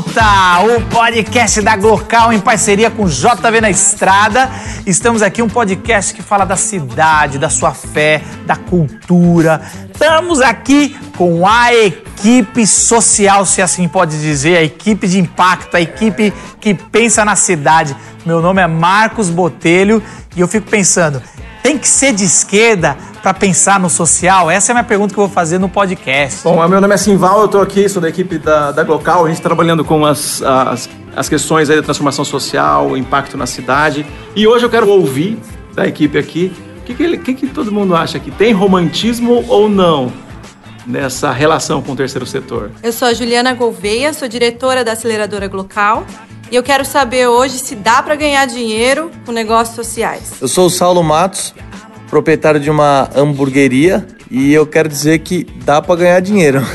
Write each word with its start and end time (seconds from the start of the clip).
volta! 0.00 0.60
O 0.60 0.80
podcast 0.88 1.60
da 1.60 1.76
Glocal 1.76 2.32
em 2.32 2.40
parceria 2.40 2.90
com 2.90 3.06
JV 3.06 3.60
na 3.60 3.70
Estrada. 3.70 4.50
Estamos 4.86 5.20
aqui 5.22 5.42
um 5.42 5.48
podcast 5.48 6.14
que 6.14 6.22
fala 6.22 6.44
da 6.44 6.56
cidade, 6.56 7.38
da 7.38 7.50
sua 7.50 7.72
fé, 7.74 8.22
da 8.46 8.56
cultura. 8.56 9.60
Estamos 9.92 10.40
aqui 10.40 10.96
com 11.16 11.46
a 11.46 11.74
equipe 11.74 12.66
social, 12.66 13.44
se 13.44 13.60
assim 13.60 13.86
pode 13.86 14.18
dizer, 14.20 14.56
a 14.56 14.62
equipe 14.62 15.06
de 15.06 15.18
impacto, 15.18 15.76
a 15.76 15.80
equipe 15.80 16.32
que 16.60 16.72
pensa 16.72 17.24
na 17.24 17.36
cidade. 17.36 17.94
Meu 18.24 18.40
nome 18.40 18.62
é 18.62 18.66
Marcos 18.66 19.28
Botelho 19.28 20.02
e 20.34 20.40
eu 20.40 20.48
fico 20.48 20.70
pensando, 20.70 21.22
tem 21.62 21.78
que 21.78 21.88
ser 21.88 22.12
de 22.12 22.24
esquerda 22.24 22.96
para 23.22 23.34
pensar 23.34 23.78
no 23.78 23.90
social? 23.90 24.50
Essa 24.50 24.70
é 24.70 24.72
a 24.72 24.74
minha 24.76 24.84
pergunta 24.84 25.12
que 25.12 25.20
eu 25.20 25.26
vou 25.26 25.32
fazer 25.32 25.58
no 25.58 25.68
podcast. 25.68 26.42
Bom, 26.42 26.66
meu 26.68 26.80
nome 26.80 26.94
é 26.94 26.96
Simval, 26.96 27.40
eu 27.40 27.46
estou 27.46 27.60
aqui, 27.60 27.88
sou 27.88 28.00
da 28.00 28.08
equipe 28.08 28.38
da, 28.38 28.72
da 28.72 28.82
Glocal, 28.82 29.26
a 29.26 29.28
gente 29.28 29.38
tá 29.38 29.48
trabalhando 29.48 29.84
com 29.84 30.04
as, 30.04 30.42
as, 30.42 30.88
as 31.14 31.28
questões 31.28 31.68
aí 31.70 31.76
da 31.76 31.82
transformação 31.82 32.24
social, 32.24 32.96
impacto 32.96 33.36
na 33.36 33.46
cidade. 33.46 34.06
E 34.34 34.46
hoje 34.46 34.64
eu 34.64 34.70
quero 34.70 34.88
ouvir 34.88 35.38
da 35.74 35.86
equipe 35.86 36.18
aqui, 36.18 36.52
o 36.78 36.82
que, 36.82 36.94
que, 36.94 37.18
que, 37.18 37.34
que 37.34 37.46
todo 37.46 37.70
mundo 37.70 37.94
acha 37.94 38.18
que 38.18 38.30
tem 38.30 38.52
romantismo 38.52 39.44
ou 39.48 39.68
não? 39.68 40.12
Nessa 40.86 41.32
relação 41.32 41.82
com 41.82 41.92
o 41.92 41.96
terceiro 41.96 42.26
setor. 42.26 42.70
Eu 42.82 42.92
sou 42.92 43.08
a 43.08 43.14
Juliana 43.14 43.54
Gouveia, 43.54 44.12
sou 44.12 44.28
diretora 44.28 44.84
da 44.84 44.92
aceleradora 44.92 45.48
Glocal 45.48 46.06
e 46.50 46.56
eu 46.56 46.62
quero 46.62 46.84
saber 46.84 47.26
hoje 47.26 47.58
se 47.58 47.74
dá 47.74 48.02
para 48.02 48.14
ganhar 48.16 48.46
dinheiro 48.46 49.10
com 49.24 49.32
negócios 49.32 49.76
sociais. 49.76 50.32
Eu 50.40 50.48
sou 50.48 50.66
o 50.66 50.70
Saulo 50.70 51.02
Matos, 51.02 51.54
proprietário 52.08 52.60
de 52.60 52.70
uma 52.70 53.08
hamburgueria 53.14 54.06
e 54.30 54.52
eu 54.52 54.66
quero 54.66 54.88
dizer 54.88 55.20
que 55.20 55.44
dá 55.64 55.80
para 55.80 55.96
ganhar 55.96 56.20
dinheiro. 56.20 56.64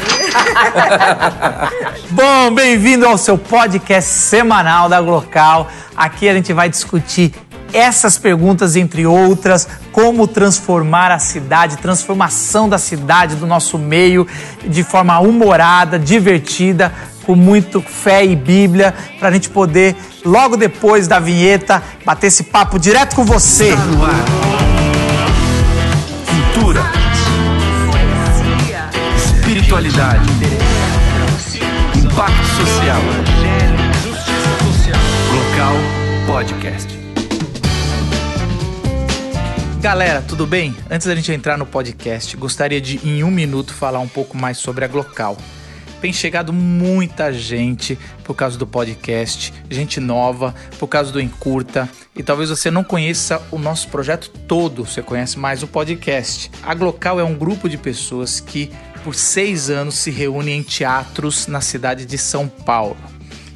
Bom, 2.11 2.53
bem-vindo 2.53 3.05
ao 3.05 3.17
seu 3.17 3.37
podcast 3.37 4.09
semanal 4.09 4.87
da 4.87 5.01
Glocal. 5.01 5.69
Aqui 5.95 6.29
a 6.29 6.33
gente 6.33 6.53
vai 6.53 6.69
discutir 6.69 7.33
essas 7.75 8.17
perguntas, 8.17 8.77
entre 8.77 9.05
outras, 9.05 9.67
como 9.91 10.25
transformar 10.27 11.11
a 11.11 11.19
cidade, 11.19 11.77
transformação 11.77 12.69
da 12.69 12.77
cidade, 12.77 13.35
do 13.35 13.45
nosso 13.45 13.77
meio, 13.77 14.25
de 14.65 14.81
forma 14.81 15.19
humorada, 15.19 15.99
divertida, 15.99 16.93
com 17.25 17.35
muito 17.35 17.81
fé 17.81 18.23
e 18.23 18.35
Bíblia, 18.35 18.93
para 19.19 19.27
a 19.27 19.31
gente 19.31 19.49
poder, 19.49 19.93
logo 20.23 20.55
depois 20.55 21.07
da 21.07 21.19
vinheta, 21.19 21.83
bater 22.05 22.27
esse 22.27 22.43
papo 22.43 22.79
direto 22.79 23.13
com 23.13 23.25
você. 23.25 23.73
Cultura. 26.53 26.81
Espiritualidade. 29.17 30.29
Impacto 31.95 32.45
social. 32.55 33.01
Local 35.33 35.75
Podcast. 36.27 37.04
Galera, 39.85 40.19
tudo 40.19 40.47
bem? 40.47 40.75
Antes 40.89 41.05
da 41.05 41.13
gente 41.13 41.31
entrar 41.31 41.59
no 41.59 41.65
podcast, 41.67 42.35
gostaria 42.37 42.81
de, 42.81 42.99
em 43.07 43.23
um 43.23 43.29
minuto, 43.29 43.71
falar 43.71 43.99
um 43.99 44.07
pouco 44.07 44.35
mais 44.35 44.57
sobre 44.57 44.83
a 44.83 44.87
Glocal 44.87 45.37
tem 46.01 46.11
chegado 46.11 46.51
muita 46.51 47.31
gente 47.31 47.97
por 48.23 48.35
causa 48.35 48.57
do 48.57 48.65
podcast, 48.67 49.53
gente 49.69 49.99
nova, 49.99 50.53
por 50.77 50.87
causa 50.87 51.11
do 51.11 51.21
Encurta. 51.21 51.89
E 52.15 52.21
talvez 52.21 52.49
você 52.49 52.69
não 52.69 52.83
conheça 52.83 53.41
o 53.51 53.57
nosso 53.57 53.87
projeto 53.87 54.29
todo, 54.47 54.85
você 54.85 55.01
conhece 55.01 55.39
mais 55.39 55.63
o 55.63 55.67
podcast. 55.67 56.51
A 56.63 56.73
Glocal 56.73 57.19
é 57.19 57.23
um 57.23 57.35
grupo 57.35 57.69
de 57.69 57.77
pessoas 57.77 58.39
que 58.39 58.71
por 59.03 59.15
seis 59.15 59.69
anos 59.69 59.95
se 59.95 60.11
reúne 60.11 60.51
em 60.51 60.61
teatros 60.63 61.45
na 61.47 61.61
cidade 61.61 62.05
de 62.05 62.17
São 62.17 62.47
Paulo. 62.47 62.97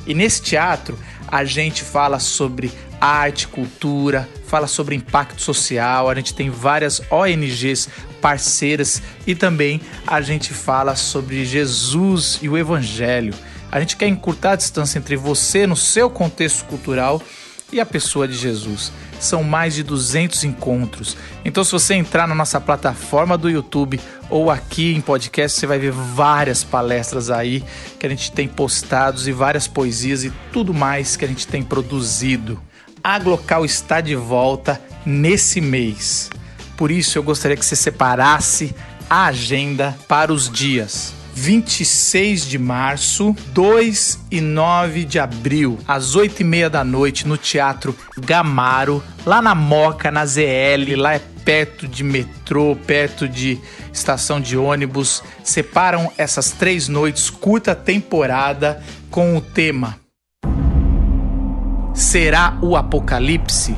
E 0.07 0.13
nesse 0.13 0.41
teatro 0.41 0.97
a 1.27 1.43
gente 1.43 1.83
fala 1.83 2.17
sobre 2.17 2.71
arte, 2.99 3.47
cultura, 3.47 4.27
fala 4.49 4.65
sobre 4.65 4.95
impacto 4.95 5.41
social, 5.41 6.09
a 6.09 6.15
gente 6.15 6.33
tem 6.33 6.49
várias 6.49 6.99
ONGs 7.11 7.87
parceiras 8.19 9.01
e 9.27 9.35
também 9.35 9.79
a 10.07 10.19
gente 10.21 10.53
fala 10.53 10.95
sobre 10.95 11.45
Jesus 11.45 12.39
e 12.41 12.49
o 12.49 12.57
Evangelho. 12.57 13.33
A 13.71 13.79
gente 13.79 13.95
quer 13.95 14.07
encurtar 14.07 14.53
a 14.53 14.55
distância 14.55 14.97
entre 14.97 15.15
você 15.15 15.67
no 15.67 15.75
seu 15.75 16.09
contexto 16.09 16.65
cultural 16.65 17.21
e 17.71 17.79
a 17.79 17.85
pessoa 17.85 18.27
de 18.27 18.33
Jesus. 18.33 18.91
São 19.19 19.43
mais 19.43 19.75
de 19.75 19.83
200 19.83 20.43
encontros. 20.43 21.15
Então, 21.45 21.63
se 21.63 21.71
você 21.71 21.93
entrar 21.93 22.27
na 22.27 22.33
nossa 22.33 22.59
plataforma 22.59 23.37
do 23.37 23.51
YouTube 23.51 23.99
ou 24.31 24.49
aqui 24.49 24.95
em 24.95 25.01
podcast, 25.01 25.59
você 25.59 25.67
vai 25.67 25.77
ver 25.77 25.91
várias 25.91 26.63
palestras 26.63 27.29
aí 27.29 27.63
que 27.99 28.07
a 28.07 28.09
gente 28.09 28.31
tem 28.31 28.47
postados 28.47 29.27
e 29.27 29.31
várias 29.31 29.67
poesias 29.67 30.23
e 30.23 30.33
tudo 30.51 30.73
mais 30.73 31.15
que 31.15 31.25
a 31.25 31.27
gente 31.27 31.45
tem 31.45 31.61
produzido. 31.61 32.59
A 33.03 33.17
Glocal 33.19 33.63
está 33.65 34.01
de 34.01 34.15
volta 34.15 34.81
nesse 35.05 35.61
mês. 35.61 36.29
Por 36.77 36.91
isso, 36.91 37.17
eu 37.17 37.23
gostaria 37.23 37.57
que 37.57 37.65
você 37.65 37.75
separasse 37.75 38.75
a 39.09 39.25
agenda 39.25 39.97
para 40.07 40.31
os 40.31 40.49
dias 40.49 41.13
26 41.33 42.45
de 42.45 42.59
março, 42.59 43.33
2 43.53 44.19
e 44.29 44.41
9 44.41 45.05
de 45.05 45.19
abril, 45.19 45.79
às 45.87 46.15
8 46.15 46.41
e 46.41 46.43
meia 46.43 46.69
da 46.69 46.83
noite, 46.83 47.25
no 47.25 47.37
Teatro 47.37 47.95
Gamaro, 48.17 49.01
lá 49.25 49.41
na 49.41 49.55
Moca, 49.55 50.11
na 50.11 50.25
ZL, 50.25 50.97
lá 50.97 51.15
é 51.15 51.21
perto 51.45 51.87
de 51.87 52.03
metrô, 52.03 52.75
perto 52.75 53.27
de 53.27 53.57
estação 53.93 54.41
de 54.41 54.57
ônibus. 54.57 55.23
Separam 55.41 56.11
essas 56.17 56.51
três 56.51 56.89
noites, 56.89 57.29
curta 57.29 57.73
temporada, 57.73 58.83
com 59.09 59.37
o 59.37 59.41
tema 59.41 59.97
Será 61.99 62.57
o 62.61 62.77
Apocalipse? 62.77 63.75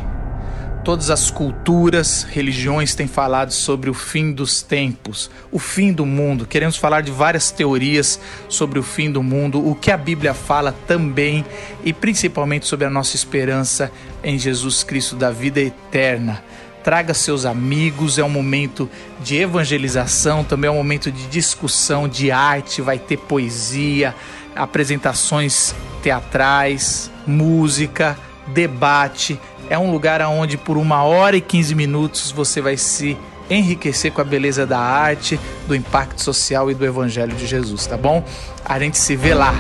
Todas 0.86 1.10
as 1.10 1.32
culturas, 1.32 2.22
religiões 2.22 2.94
têm 2.94 3.08
falado 3.08 3.52
sobre 3.52 3.90
o 3.90 3.96
fim 3.96 4.32
dos 4.32 4.62
tempos, 4.62 5.28
o 5.52 5.58
fim 5.58 5.92
do 5.92 6.06
mundo. 6.06 6.46
Queremos 6.46 6.78
falar 6.78 7.02
de 7.02 7.12
várias 7.12 7.50
teorias 7.50 8.20
sobre 8.48 8.78
o 8.78 8.84
fim 8.84 9.12
do 9.12 9.24
mundo, 9.24 9.68
o 9.68 9.74
que 9.74 9.90
a 9.90 9.98
Bíblia 9.98 10.36
fala 10.36 10.72
também 10.86 11.44
e 11.84 11.92
principalmente 11.92 12.68
sobre 12.68 12.86
a 12.86 12.92
nossa 12.92 13.16
esperança 13.16 13.92
em 14.24 14.38
Jesus 14.38 14.84
Cristo 14.84 15.16
da 15.16 15.32
vida 15.32 15.60
eterna. 15.60 16.44
Traga 16.84 17.16
seus 17.16 17.44
amigos, 17.44 18.20
é 18.20 18.24
um 18.24 18.30
momento 18.30 18.88
de 19.24 19.38
evangelização, 19.38 20.44
também 20.44 20.68
é 20.68 20.72
um 20.72 20.78
momento 20.78 21.12
de 21.12 21.28
discussão, 21.28 22.08
de 22.08 22.32
arte, 22.32 22.82
vai 22.84 23.00
ter 23.00 23.18
poesia, 23.18 24.16
apresentações 24.56 25.74
teatrais, 26.02 27.12
música, 27.26 28.18
debate 28.48 29.40
é 29.72 29.80
um 29.80 29.90
lugar 29.90 30.22
onde 30.24 30.58
por 30.58 30.78
uma 30.78 31.02
hora 31.04 31.38
e 31.38 31.40
15 31.40 31.74
minutos 31.76 32.30
você 32.30 32.60
vai 32.60 32.76
se 32.76 33.18
enriquecer 33.50 34.12
com 34.12 34.20
a 34.20 34.24
beleza 34.26 34.66
da 34.66 34.78
arte, 34.78 35.40
do 35.66 35.74
impacto 35.74 36.22
social 36.22 36.70
e 36.70 36.74
do 36.74 36.86
evangelho 36.86 37.34
de 37.34 37.48
Jesus, 37.48 37.88
tá 37.88 37.96
bom? 37.96 38.22
A 38.66 38.78
gente 38.78 38.98
se 38.98 39.16
vê 39.16 39.34
lá. 39.34 39.54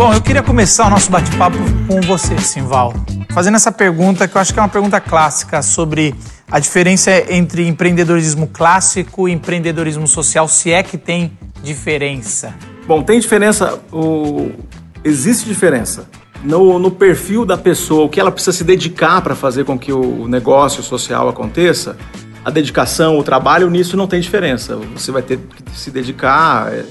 Bom, 0.00 0.14
eu 0.14 0.22
queria 0.22 0.42
começar 0.42 0.86
o 0.86 0.90
nosso 0.90 1.10
bate-papo 1.10 1.58
com 1.86 2.00
você, 2.00 2.38
Simval, 2.38 2.94
fazendo 3.34 3.56
essa 3.56 3.70
pergunta 3.70 4.26
que 4.26 4.34
eu 4.34 4.40
acho 4.40 4.50
que 4.50 4.58
é 4.58 4.62
uma 4.62 4.68
pergunta 4.70 4.98
clássica 4.98 5.60
sobre 5.60 6.14
a 6.50 6.58
diferença 6.58 7.10
entre 7.30 7.68
empreendedorismo 7.68 8.46
clássico 8.46 9.28
e 9.28 9.32
empreendedorismo 9.32 10.06
social, 10.06 10.48
se 10.48 10.72
é 10.72 10.82
que 10.82 10.96
tem 10.96 11.36
diferença. 11.62 12.54
Bom, 12.86 13.02
tem 13.02 13.20
diferença, 13.20 13.78
o... 13.92 14.50
existe 15.04 15.46
diferença 15.46 16.08
no, 16.42 16.78
no 16.78 16.90
perfil 16.90 17.44
da 17.44 17.58
pessoa, 17.58 18.06
o 18.06 18.08
que 18.08 18.18
ela 18.18 18.32
precisa 18.32 18.56
se 18.56 18.64
dedicar 18.64 19.20
para 19.20 19.34
fazer 19.34 19.66
com 19.66 19.78
que 19.78 19.92
o 19.92 20.26
negócio 20.26 20.82
social 20.82 21.28
aconteça. 21.28 21.94
A 22.42 22.50
dedicação, 22.50 23.18
o 23.18 23.22
trabalho, 23.22 23.68
nisso 23.68 23.98
não 23.98 24.06
tem 24.06 24.18
diferença. 24.18 24.76
Você 24.94 25.12
vai 25.12 25.20
ter 25.20 25.36
que 25.36 25.78
se 25.78 25.90
dedicar, 25.90 26.72
é, 26.72 26.86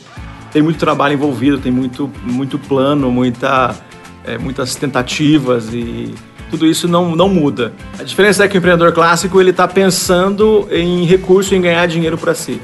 tem 0.51 0.61
muito 0.61 0.79
trabalho 0.79 1.13
envolvido, 1.13 1.57
tem 1.57 1.71
muito, 1.71 2.09
muito 2.23 2.57
plano, 2.57 3.11
muita, 3.11 3.75
é, 4.23 4.37
muitas 4.37 4.75
tentativas 4.75 5.73
e 5.73 6.13
tudo 6.49 6.65
isso 6.65 6.87
não, 6.87 7.15
não 7.15 7.29
muda. 7.29 7.73
A 7.99 8.03
diferença 8.03 8.43
é 8.43 8.47
que 8.47 8.57
o 8.57 8.59
empreendedor 8.59 8.91
clássico 8.91 9.39
ele 9.39 9.51
está 9.51 9.67
pensando 9.67 10.67
em 10.71 11.05
recurso, 11.05 11.53
em 11.53 11.61
ganhar 11.61 11.85
dinheiro 11.87 12.17
para 12.17 12.33
si. 12.33 12.59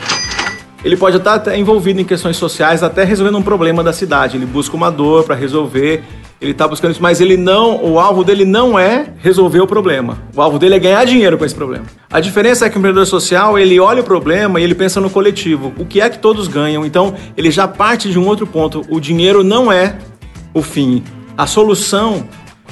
Ele 0.84 0.96
pode 0.96 1.18
estar 1.18 1.36
até 1.36 1.58
envolvido 1.58 2.00
em 2.00 2.04
questões 2.04 2.38
sociais, 2.38 2.84
até 2.84 3.04
resolvendo 3.04 3.38
um 3.38 3.42
problema 3.42 3.84
da 3.84 3.92
cidade. 3.92 4.38
Ele 4.38 4.46
busca 4.46 4.76
uma 4.76 4.92
dor 4.92 5.24
para 5.24 5.34
resolver, 5.34 6.04
ele 6.42 6.52
está 6.52 6.68
buscando 6.68 6.92
isso, 6.92 7.02
mas 7.02 7.22
ele 7.22 7.38
não, 7.38 7.84
o 7.84 8.00
alvo 8.00 8.24
dele 8.24 8.44
não 8.44 8.78
é 8.78 9.08
resolver 9.20 9.62
o 9.62 9.68
problema. 9.68 10.18
O 10.36 10.42
alvo 10.42 10.60
dele 10.60 10.76
é 10.76 10.80
ganhar 10.80 11.06
dinheiro 11.06 11.38
com 11.38 11.46
esse 11.46 11.56
problema. 11.56 11.86
A 12.12 12.20
diferença 12.20 12.66
é 12.66 12.70
que 12.70 12.76
o 12.76 12.80
empreendedor 12.80 13.06
social 13.06 13.58
ele 13.58 13.80
olha 13.80 14.02
o 14.02 14.04
problema 14.04 14.60
e 14.60 14.64
ele 14.64 14.76
pensa 14.76 15.00
no 15.00 15.10
coletivo. 15.10 15.74
O 15.78 15.86
que 15.86 16.02
é 16.02 16.10
que 16.10 16.20
todos 16.20 16.48
ganham? 16.48 16.86
Então 16.86 17.16
ele 17.38 17.50
já 17.50 17.68
parte 17.68 18.10
de 18.10 18.20
um 18.20 18.28
outro 18.28 18.46
ponto. 18.46 18.86
O 18.90 19.00
dinheiro 19.00 19.44
não 19.44 19.72
é 19.72 19.98
o 20.54 20.62
fim. 20.62 21.04
A 21.38 21.48
solução 21.48 22.28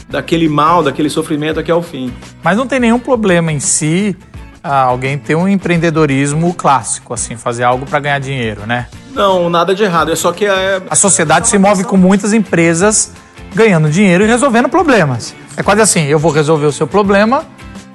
daquele 0.10 0.50
mal, 0.50 0.84
daquele 0.84 1.10
sofrimento 1.10 1.60
até 1.60 1.74
o 1.74 1.82
fim. 1.82 2.14
Mas 2.44 2.58
não 2.58 2.68
tem 2.68 2.80
nenhum 2.80 3.00
problema 3.00 3.52
em 3.52 3.60
si 3.60 4.16
ah, 4.64 4.84
alguém 4.84 5.18
ter 5.18 5.36
um 5.36 5.48
empreendedorismo 5.48 6.54
clássico, 6.54 7.14
assim, 7.14 7.36
fazer 7.36 7.64
algo 7.64 7.86
para 7.86 8.00
ganhar 8.00 8.20
dinheiro, 8.20 8.66
né? 8.66 8.88
Não, 9.14 9.50
nada 9.50 9.76
de 9.76 9.84
errado. 9.84 10.12
É 10.12 10.16
só 10.16 10.32
que 10.32 10.46
é, 10.46 10.82
A 10.90 10.96
sociedade 10.96 11.48
se 11.48 11.58
move 11.58 11.84
com 11.84 11.98
muitas 11.98 12.34
empresas 12.34 13.12
ganhando 13.54 13.90
dinheiro 13.90 14.24
e 14.24 14.28
resolvendo 14.28 14.70
problemas. 14.70 15.36
É 15.56 15.64
quase 15.64 15.82
assim, 15.82 16.06
eu 16.06 16.18
vou 16.18 16.32
resolver 16.32 16.66
o 16.66 16.72
seu 16.72 16.88
problema 16.88 17.46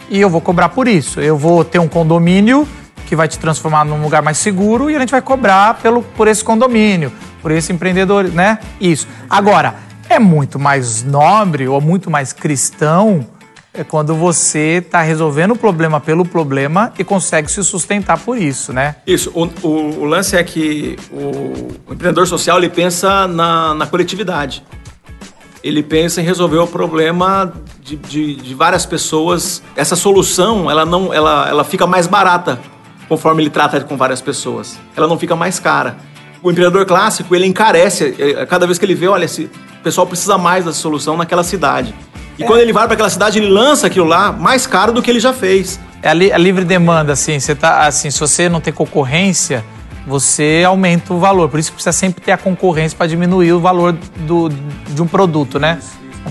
e 0.08 0.20
eu 0.20 0.30
vou 0.30 0.40
cobrar 0.40 0.68
por 0.68 0.86
isso. 0.88 1.20
Eu 1.20 1.36
vou 1.36 1.64
ter 1.64 1.78
um 1.78 1.88
condomínio 1.88 2.66
que 3.06 3.16
vai 3.16 3.26
te 3.26 3.38
transformar 3.38 3.84
num 3.84 4.02
lugar 4.02 4.22
mais 4.22 4.38
seguro 4.38 4.90
e 4.90 4.96
a 4.96 4.98
gente 4.98 5.10
vai 5.10 5.22
cobrar 5.22 5.74
pelo, 5.74 6.02
por 6.02 6.28
esse 6.28 6.44
condomínio, 6.44 7.12
por 7.40 7.50
esse 7.50 7.72
empreendedor, 7.72 8.24
né? 8.24 8.58
Isso. 8.80 9.08
Agora, 9.28 9.76
é 10.08 10.18
muito 10.18 10.58
mais 10.58 11.02
nobre 11.02 11.66
ou 11.66 11.80
muito 11.80 12.10
mais 12.10 12.32
cristão 12.32 13.26
é 13.72 13.84
quando 13.84 14.14
você 14.14 14.82
está 14.84 15.02
resolvendo 15.02 15.52
o 15.52 15.56
problema 15.56 16.00
pelo 16.00 16.24
problema 16.24 16.92
e 16.98 17.04
consegue 17.04 17.50
se 17.50 17.62
sustentar 17.62 18.18
por 18.18 18.36
isso, 18.36 18.72
né? 18.72 18.96
Isso. 19.06 19.30
O, 19.34 19.44
o, 19.66 20.00
o 20.00 20.04
lance 20.04 20.36
é 20.36 20.42
que 20.42 20.96
o, 21.12 21.76
o 21.86 21.92
empreendedor 21.92 22.26
social 22.26 22.58
ele 22.58 22.68
pensa 22.68 23.28
na, 23.28 23.74
na 23.74 23.86
coletividade. 23.86 24.64
Ele 25.62 25.82
pensa 25.82 26.20
em 26.20 26.24
resolver 26.24 26.58
o 26.58 26.66
problema 26.66 27.52
de, 27.82 27.96
de, 27.96 28.36
de 28.36 28.54
várias 28.54 28.86
pessoas. 28.86 29.62
Essa 29.74 29.96
solução 29.96 30.70
ela 30.70 30.84
não 30.84 31.12
ela, 31.12 31.48
ela 31.48 31.64
fica 31.64 31.86
mais 31.86 32.06
barata 32.06 32.58
conforme 33.08 33.42
ele 33.42 33.50
trata 33.50 33.80
com 33.80 33.96
várias 33.96 34.20
pessoas. 34.20 34.78
Ela 34.96 35.06
não 35.08 35.18
fica 35.18 35.34
mais 35.34 35.58
cara. 35.58 35.96
O 36.42 36.50
empreendedor 36.50 36.86
clássico 36.86 37.34
ele 37.34 37.46
encarece 37.46 38.14
eh, 38.18 38.46
cada 38.46 38.66
vez 38.66 38.78
que 38.78 38.84
ele 38.84 38.94
vê, 38.94 39.08
olha, 39.08 39.24
esse 39.24 39.50
pessoal 39.82 40.06
precisa 40.06 40.38
mais 40.38 40.64
dessa 40.64 40.78
solução 40.78 41.16
naquela 41.16 41.42
cidade. 41.42 41.92
E 42.38 42.44
quando 42.44 42.60
ele 42.60 42.72
vai 42.72 42.84
para 42.84 42.94
aquela 42.94 43.10
cidade, 43.10 43.40
ele 43.40 43.48
lança 43.48 43.88
aquilo 43.88 44.06
lá 44.06 44.30
mais 44.30 44.64
caro 44.64 44.92
do 44.92 45.02
que 45.02 45.10
ele 45.10 45.18
já 45.18 45.32
fez. 45.32 45.80
É 46.00 46.10
a, 46.10 46.14
li- 46.14 46.30
a 46.32 46.38
livre 46.38 46.64
demanda, 46.64 47.12
assim, 47.14 47.40
você 47.40 47.52
tá, 47.56 47.84
assim, 47.84 48.08
se 48.12 48.20
você 48.20 48.48
não 48.48 48.60
tem 48.60 48.72
concorrência, 48.72 49.64
você 50.08 50.62
aumenta 50.66 51.12
o 51.12 51.18
valor. 51.18 51.48
Por 51.48 51.60
isso 51.60 51.70
que 51.70 51.74
precisa 51.74 51.92
sempre 51.92 52.22
ter 52.24 52.32
a 52.32 52.38
concorrência 52.38 52.96
para 52.96 53.06
diminuir 53.06 53.52
o 53.52 53.60
valor 53.60 53.92
do, 54.20 54.48
de 54.48 55.02
um 55.02 55.06
produto, 55.06 55.58
né? 55.58 55.78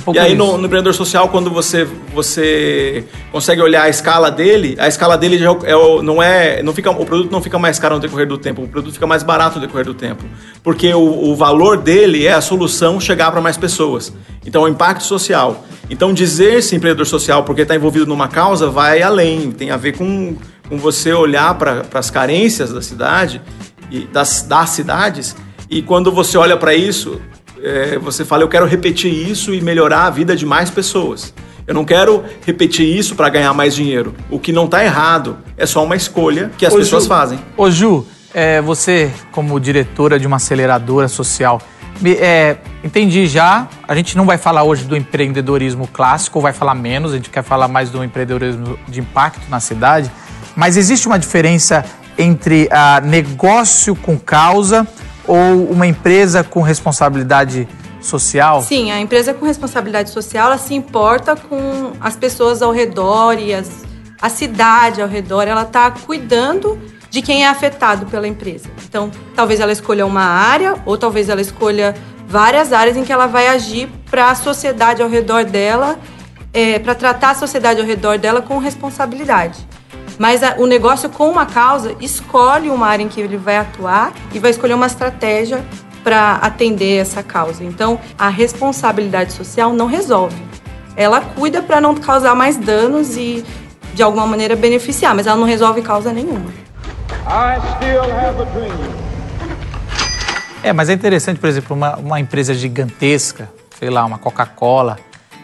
Um 0.07 0.13
E 0.13 0.19
aí 0.19 0.35
no, 0.35 0.57
no 0.57 0.65
empreendedor 0.65 0.93
social, 0.93 1.29
quando 1.29 1.49
você, 1.49 1.87
você 2.13 3.05
consegue 3.31 3.61
olhar 3.61 3.83
a 3.83 3.89
escala 3.89 4.29
dele, 4.29 4.75
a 4.79 4.87
escala 4.87 5.17
dele 5.17 5.37
já 5.37 5.45
é 5.63 5.75
o- 5.75 5.99
é 5.99 6.01
não 6.03 6.21
é, 6.21 6.61
não 6.61 6.73
fica, 6.73 6.91
o 6.91 7.05
produto 7.05 7.31
não 7.31 7.41
fica 7.41 7.57
mais 7.57 7.79
caro 7.79 7.95
no 7.95 8.01
decorrer 8.01 8.27
do 8.27 8.37
tempo, 8.37 8.63
o 8.63 8.67
produto 8.67 8.93
fica 8.93 9.07
mais 9.07 9.23
barato 9.23 9.59
no 9.59 9.65
decorrer 9.65 9.85
do 9.85 9.93
tempo, 9.93 10.23
porque 10.61 10.93
o, 10.93 11.29
o 11.29 11.35
valor 11.35 11.77
dele 11.77 12.27
é 12.27 12.33
a 12.33 12.41
solução 12.41 12.99
chegar 12.99 13.31
para 13.31 13.41
mais 13.41 13.57
pessoas. 13.57 14.13
Então 14.45 14.63
o 14.63 14.67
impacto 14.67 15.03
social. 15.03 15.63
Então 15.89 16.13
dizer-se 16.13 16.75
empreendedor 16.75 17.05
social 17.07 17.43
porque 17.43 17.61
está 17.61 17.75
envolvido 17.75 18.05
numa 18.05 18.27
causa 18.27 18.69
vai 18.69 19.01
além, 19.01 19.51
tem 19.51 19.71
a 19.71 19.77
ver 19.77 19.97
com, 19.97 20.35
com 20.69 20.77
você 20.77 21.13
olhar 21.13 21.55
para 21.55 21.85
as 21.93 22.11
carências 22.11 22.71
da 22.73 22.81
cidade 22.81 23.41
e 23.91 24.01
das, 24.07 24.41
das 24.43 24.69
cidades 24.71 25.35
e 25.69 25.81
quando 25.81 26.11
você 26.11 26.37
olha 26.37 26.55
para 26.57 26.73
isso 26.73 27.21
é, 27.61 27.97
você 27.97 28.23
fala, 28.23 28.43
eu 28.43 28.47
quero 28.47 28.65
repetir 28.65 29.11
isso 29.11 29.53
e 29.53 29.59
melhorar 29.61 30.03
a 30.05 30.09
vida 30.09 30.35
de 30.35 30.45
mais 30.45 30.69
pessoas. 30.69 31.33
Eu 31.65 31.73
não 31.73 31.83
quero 31.83 32.23
repetir 32.45 32.85
isso 32.85 33.15
para 33.15 33.27
ganhar 33.29 33.51
mais 33.53 33.73
dinheiro. 33.75 34.13
O 34.29 34.39
que 34.39 34.53
não 34.53 34.65
está 34.65 34.85
errado 34.85 35.37
é 35.57 35.65
só 35.65 35.83
uma 35.83 35.95
escolha 35.95 36.51
que 36.57 36.65
as 36.65 36.73
Ô, 36.73 36.77
pessoas 36.77 37.03
Ju, 37.03 37.09
fazem. 37.09 37.39
Ô 37.57 37.69
Ju, 37.71 38.05
é, 38.33 38.61
você 38.61 39.11
como 39.31 39.59
diretora 39.59 40.19
de 40.19 40.27
uma 40.27 40.37
aceleradora 40.37 41.07
social, 41.09 41.59
me- 41.99 42.13
é, 42.13 42.57
entendi 42.83 43.27
já, 43.27 43.67
a 43.87 43.95
gente 43.95 44.15
não 44.15 44.25
vai 44.25 44.37
falar 44.37 44.63
hoje 44.63 44.85
do 44.85 44.95
empreendedorismo 44.95 45.87
clássico, 45.87 46.37
ou 46.37 46.43
vai 46.43 46.53
falar 46.53 46.75
menos, 46.75 47.11
a 47.11 47.15
gente 47.15 47.29
quer 47.31 47.43
falar 47.43 47.67
mais 47.67 47.89
do 47.89 48.01
empreendedorismo 48.03 48.77
de 48.87 48.99
impacto 49.01 49.49
na 49.49 49.59
cidade, 49.59 50.09
mas 50.55 50.77
existe 50.77 51.07
uma 51.07 51.17
diferença 51.19 51.83
entre 52.17 52.67
a 52.71 53.01
negócio 53.01 53.95
com 53.95 54.17
causa 54.17 54.87
ou 55.27 55.69
uma 55.69 55.85
empresa 55.85 56.43
com 56.43 56.61
responsabilidade 56.61 57.67
social? 58.01 58.61
Sim, 58.61 58.91
a 58.91 58.99
empresa 58.99 59.33
com 59.33 59.45
responsabilidade 59.45 60.09
social, 60.09 60.47
ela 60.47 60.57
se 60.57 60.73
importa 60.73 61.35
com 61.35 61.93
as 61.99 62.15
pessoas 62.15 62.61
ao 62.61 62.71
redor 62.71 63.37
e 63.39 63.53
as, 63.53 63.69
a 64.21 64.29
cidade 64.29 65.01
ao 65.01 65.07
redor. 65.07 65.47
Ela 65.47 65.63
está 65.63 65.91
cuidando 65.91 66.79
de 67.09 67.21
quem 67.21 67.45
é 67.45 67.47
afetado 67.47 68.05
pela 68.05 68.27
empresa. 68.27 68.69
Então, 68.87 69.11
talvez 69.35 69.59
ela 69.59 69.71
escolha 69.71 70.05
uma 70.05 70.23
área 70.23 70.75
ou 70.85 70.97
talvez 70.97 71.29
ela 71.29 71.41
escolha 71.41 71.95
várias 72.27 72.73
áreas 72.73 72.97
em 72.97 73.03
que 73.03 73.11
ela 73.11 73.27
vai 73.27 73.47
agir 73.47 73.89
para 74.09 74.29
a 74.29 74.35
sociedade 74.35 75.01
ao 75.01 75.09
redor 75.09 75.45
dela, 75.45 75.97
para 76.83 76.95
tratar 76.95 77.31
a 77.31 77.35
sociedade 77.35 77.79
ao 77.79 77.85
redor 77.85 78.17
dela 78.17 78.41
com 78.41 78.57
responsabilidade. 78.57 79.65
Mas 80.17 80.41
a- 80.43 80.55
o 80.57 80.65
negócio 80.65 81.09
com 81.09 81.29
uma 81.29 81.45
causa 81.45 81.95
escolhe 81.99 82.69
uma 82.69 82.87
área 82.87 83.03
em 83.03 83.07
que 83.07 83.21
ele 83.21 83.37
vai 83.37 83.57
atuar 83.57 84.11
e 84.33 84.39
vai 84.39 84.51
escolher 84.51 84.73
uma 84.73 84.87
estratégia 84.87 85.63
para 86.03 86.35
atender 86.35 86.97
essa 87.01 87.21
causa. 87.21 87.63
Então, 87.63 87.99
a 88.17 88.29
responsabilidade 88.29 89.33
social 89.33 89.73
não 89.73 89.85
resolve. 89.87 90.41
Ela 90.95 91.21
cuida 91.21 91.61
para 91.61 91.79
não 91.79 91.93
causar 91.93 92.33
mais 92.33 92.57
danos 92.57 93.15
e, 93.17 93.45
de 93.93 94.01
alguma 94.01 94.25
maneira, 94.25 94.55
beneficiar, 94.55 95.13
mas 95.13 95.27
ela 95.27 95.35
não 95.37 95.45
resolve 95.45 95.81
causa 95.81 96.11
nenhuma. 96.11 96.49
I 97.27 97.59
still 97.75 98.01
have 98.03 98.41
a 98.41 98.45
dream. 98.45 99.07
É, 100.63 100.73
mas 100.73 100.89
é 100.89 100.93
interessante, 100.93 101.39
por 101.39 101.47
exemplo, 101.47 101.75
uma, 101.75 101.95
uma 101.97 102.19
empresa 102.19 102.53
gigantesca, 102.53 103.49
sei 103.77 103.89
lá, 103.89 104.03
uma 104.05 104.17
Coca-Cola, 104.17 104.97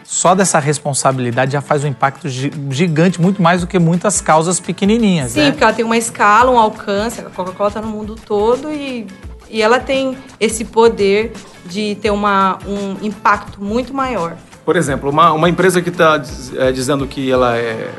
só 0.04 0.34
dessa 0.34 0.58
responsabilidade 0.58 1.52
já 1.52 1.60
faz 1.60 1.82
um 1.82 1.88
impacto 1.88 2.28
gi- 2.28 2.52
gigante, 2.70 3.20
muito 3.20 3.42
mais 3.42 3.62
do 3.62 3.66
que 3.66 3.78
muitas 3.78 4.20
causas 4.20 4.60
pequenininhas, 4.60 5.32
Sim, 5.32 5.40
né? 5.40 5.50
porque 5.50 5.64
ela 5.64 5.72
tem 5.72 5.84
uma 5.84 5.96
escala, 5.96 6.50
um 6.50 6.58
alcance. 6.58 7.20
A 7.20 7.24
Coca-Cola 7.24 7.68
está 7.68 7.80
no 7.80 7.88
mundo 7.88 8.14
todo 8.14 8.70
e, 8.70 9.06
e 9.50 9.62
ela 9.62 9.80
tem 9.80 10.16
esse 10.38 10.64
poder 10.64 11.32
de 11.66 11.94
ter 11.96 12.10
uma, 12.10 12.58
um 12.66 13.04
impacto 13.04 13.62
muito 13.62 13.94
maior. 13.94 14.36
Por 14.64 14.76
exemplo, 14.76 15.10
uma, 15.10 15.32
uma 15.32 15.48
empresa 15.48 15.80
que 15.82 15.88
está 15.88 16.16
dizendo 16.18 17.06
que 17.06 17.30
ela 17.30 17.56
é. 17.56 17.90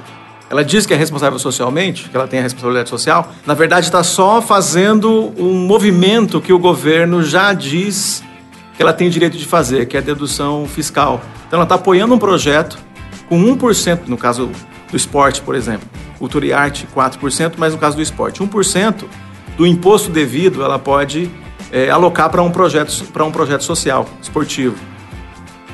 Ela 0.47 0.63
diz 0.63 0.85
que 0.85 0.93
é 0.93 0.97
responsável 0.97 1.39
socialmente, 1.39 2.07
que 2.07 2.15
ela 2.15 2.27
tem 2.27 2.39
a 2.39 2.43
responsabilidade 2.43 2.87
social, 2.89 3.29
na 3.47 3.55
verdade 3.55 3.87
está 3.87 4.03
só 4.03 4.43
fazendo 4.43 5.33
um 5.37 5.53
movimento 5.65 6.39
que 6.39 6.53
o 6.53 6.59
governo 6.59 7.23
já 7.23 7.51
diz 7.51 8.23
que 8.75 8.81
ela 8.81 8.93
tem 8.93 9.09
direito 9.09 9.37
de 9.37 9.45
fazer, 9.45 9.85
que 9.85 9.95
é 9.95 9.99
a 9.99 10.03
dedução 10.03 10.67
fiscal. 10.67 11.21
Então 11.47 11.57
ela 11.57 11.63
está 11.63 11.75
apoiando 11.75 12.13
um 12.13 12.19
projeto 12.19 12.77
com 13.27 13.41
1%, 13.41 14.07
no 14.07 14.17
caso 14.17 14.51
do 14.89 14.97
esporte, 14.97 15.41
por 15.41 15.55
exemplo. 15.55 15.87
Cultura 16.19 16.45
e 16.45 16.53
arte, 16.53 16.87
4%, 16.95 17.53
mas 17.57 17.73
no 17.73 17.79
caso 17.79 17.95
do 17.95 18.01
esporte, 18.01 18.41
1% 18.41 19.05
do 19.57 19.65
imposto 19.65 20.09
devido 20.09 20.63
ela 20.63 20.77
pode 20.77 21.29
eh, 21.71 21.89
alocar 21.89 22.29
para 22.29 22.41
um, 22.41 22.51
projeto, 22.51 23.05
para 23.11 23.23
um 23.23 23.31
projeto 23.31 23.63
social, 23.63 24.07
esportivo. 24.21 24.75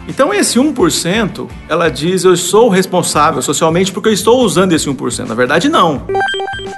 Então, 0.07 0.33
esse 0.33 0.59
1%, 0.59 1.47
ela 1.69 1.89
diz, 1.89 2.23
eu 2.23 2.35
sou 2.35 2.69
responsável 2.69 3.41
socialmente 3.41 3.91
porque 3.91 4.09
eu 4.09 4.13
estou 4.13 4.41
usando 4.43 4.73
esse 4.73 4.89
1%. 4.89 5.27
Na 5.27 5.35
verdade, 5.35 5.69
não. 5.69 6.03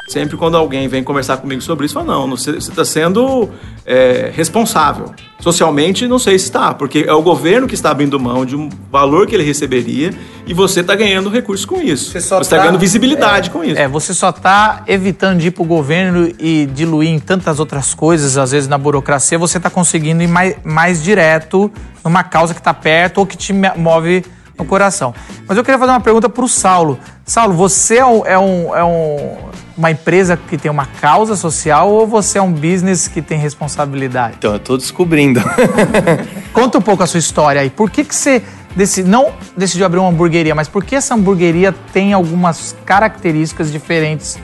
Sempre 0.08 0.36
quando 0.38 0.56
alguém 0.58 0.88
vem 0.88 1.04
conversar 1.04 1.38
comigo 1.38 1.62
sobre 1.62 1.86
isso, 1.86 1.94
fala, 1.94 2.06
não, 2.06 2.30
você 2.30 2.52
está 2.52 2.84
sendo 2.84 3.50
é, 3.86 4.32
responsável. 4.34 5.14
Socialmente, 5.40 6.08
não 6.08 6.20
sei 6.20 6.38
se 6.38 6.46
está, 6.46 6.74
porque 6.74 7.06
é 7.08 7.14
o 7.14 7.22
governo 7.22 7.68
que 7.68 7.74
está 7.74 7.90
abrindo 7.92 8.20
mão 8.20 8.46
de 8.46 8.56
um 8.56 8.70
valor 8.92 9.26
que 9.26 9.36
ele 9.36 9.44
receberia 9.44 10.14
e 10.46 10.54
você 10.54 10.82
está 10.82 10.94
ganhando 10.94 11.30
recursos 11.30 11.66
com 11.66 11.82
isso. 11.82 12.12
Você 12.12 12.18
está 12.20 12.40
tá- 12.42 12.58
ganhando 12.58 12.78
visibilidade 12.80 13.50
com 13.50 13.64
isso. 13.64 13.80
É, 13.80 13.88
você 13.88 14.14
só 14.14 14.30
está 14.30 14.84
evitando 14.88 15.40
de 15.40 15.48
ir 15.48 15.52
para 15.52 15.64
o 15.64 15.66
governo 15.66 16.32
e 16.40 16.66
diluir 16.74 17.10
em 17.10 17.20
tantas 17.20 17.60
outras 17.60 17.94
coisas, 17.94 18.38
às 18.38 18.52
vezes 18.52 18.70
na 18.70 18.78
burocracia, 18.78 19.38
você 19.40 19.58
está 19.58 19.70
conseguindo 19.70 20.22
ir 20.22 20.28
mais, 20.28 20.56
mais 20.64 21.02
direto 21.02 21.72
numa 22.04 22.24
causa 22.24 22.54
que 22.54 22.60
está 22.60 22.74
perto 22.74 23.20
ou 23.20 23.26
que 23.26 23.38
te 23.38 23.54
move 23.54 24.26
no 24.58 24.66
coração. 24.66 25.14
Mas 25.48 25.58
eu 25.58 25.64
queria 25.64 25.80
fazer 25.80 25.92
uma 25.92 26.00
pergunta 26.02 26.30
para 26.30 26.44
o 26.44 26.48
Saulo. 26.48 27.00
Saulo, 27.26 27.54
você 27.54 27.98
é, 27.98 28.06
um- 28.06 28.26
é 28.26 28.38
um- 28.38 28.76
é 28.76 28.84
um- 28.84 29.38
uma 29.76 29.90
empresa 29.90 30.38
que 30.38 30.58
tem 30.58 30.70
uma 30.70 30.86
causa 30.86 31.36
social 31.36 31.90
ou 31.90 32.06
você 32.06 32.38
é 32.38 32.42
um 32.42 32.52
business 32.52 33.08
que 33.08 33.22
tem 33.22 33.40
responsabilidade? 33.40 34.36
Então, 34.38 34.54
eu 34.54 34.60
tô 34.60 34.78
descobrindo. 34.78 35.42
Conta 36.54 36.78
um 36.78 36.82
pouco 36.82 37.02
a 37.04 37.08
sua 37.08 37.18
história 37.20 37.62
aí. 37.62 37.70
Por 37.70 37.90
que, 37.90 38.04
que 38.04 38.14
você 38.14 38.44
deci- 38.76 39.04
não 39.04 39.32
decidiu 39.58 39.86
abrir 39.86 40.00
uma 40.00 40.10
hamburgueria, 40.10 40.54
mas 40.54 40.68
por 40.68 40.84
que 40.84 40.96
essa 40.96 41.16
hamburgueria 41.16 41.74
tem 41.92 42.14
algumas 42.14 42.76
características 42.86 43.72
diferentes 43.72 44.38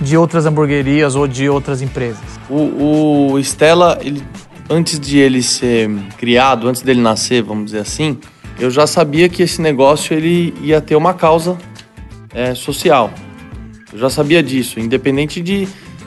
de 0.00 0.16
outras 0.16 0.46
hamburguerias 0.46 1.16
ou 1.16 1.26
de 1.26 1.48
outras 1.48 1.82
empresas? 1.82 2.20
O, 2.48 3.32
o 3.32 3.38
Stella, 3.40 3.98
ele, 4.00 4.22
antes 4.68 4.98
de 4.98 5.18
ele 5.18 5.42
ser 5.42 5.90
criado, 6.16 6.68
antes 6.68 6.82
dele 6.82 7.00
nascer, 7.00 7.42
vamos 7.42 7.66
dizer 7.66 7.80
assim, 7.80 8.18
eu 8.58 8.70
já 8.70 8.86
sabia 8.86 9.28
que 9.28 9.42
esse 9.42 9.60
negócio 9.60 10.14
ele 10.14 10.54
ia 10.62 10.80
ter 10.80 10.96
uma 10.96 11.14
causa 11.14 11.56
é, 12.34 12.54
social. 12.54 13.12
Eu 13.92 13.98
já 13.98 14.10
sabia 14.10 14.42
disso, 14.42 14.78
independente 14.78 15.40
de, 15.40 15.66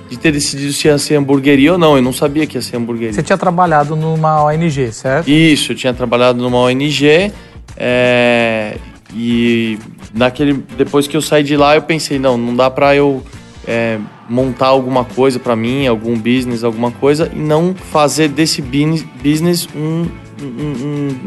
de 0.10 0.18
ter 0.18 0.32
decidido 0.32 0.72
se 0.74 0.88
ia 0.88 0.98
ser 0.98 1.16
hamburgueria 1.16 1.74
ou 1.74 1.78
não. 1.78 1.96
Eu 1.96 2.02
não 2.02 2.14
sabia 2.14 2.46
que 2.46 2.58
ia 2.58 2.62
ser 2.62 2.78
hamburgueria. 2.78 3.14
Você 3.14 3.24
tinha 3.24 3.38
trabalhado 3.38 3.96
numa 3.96 4.44
ONG, 4.44 4.92
certo? 4.92 5.30
Isso, 5.30 5.72
eu 5.72 5.76
tinha 5.76 5.94
trabalhado 5.94 6.42
numa 6.42 6.58
ONG 6.58 7.32
É, 7.78 8.78
e 9.14 9.80
naquele, 10.14 10.54
depois 10.78 11.08
que 11.08 11.18
eu 11.18 11.22
saí 11.22 11.44
de 11.44 11.58
lá, 11.58 11.76
eu 11.76 11.82
pensei, 11.82 12.20
não, 12.20 12.38
não 12.38 12.56
dá 12.56 12.70
pra 12.70 12.96
eu 12.96 13.24
é, 13.68 14.00
montar 14.30 14.68
alguma 14.68 15.04
coisa 15.06 15.40
pra 15.40 15.56
mim, 15.56 15.86
algum 15.88 16.16
business, 16.18 16.64
alguma 16.64 16.92
coisa, 16.92 17.32
e 17.34 17.38
não 17.40 17.74
fazer 17.76 18.28
desse 18.30 18.62
business- 18.62 19.68
um, 19.76 20.08
um, 20.42 20.48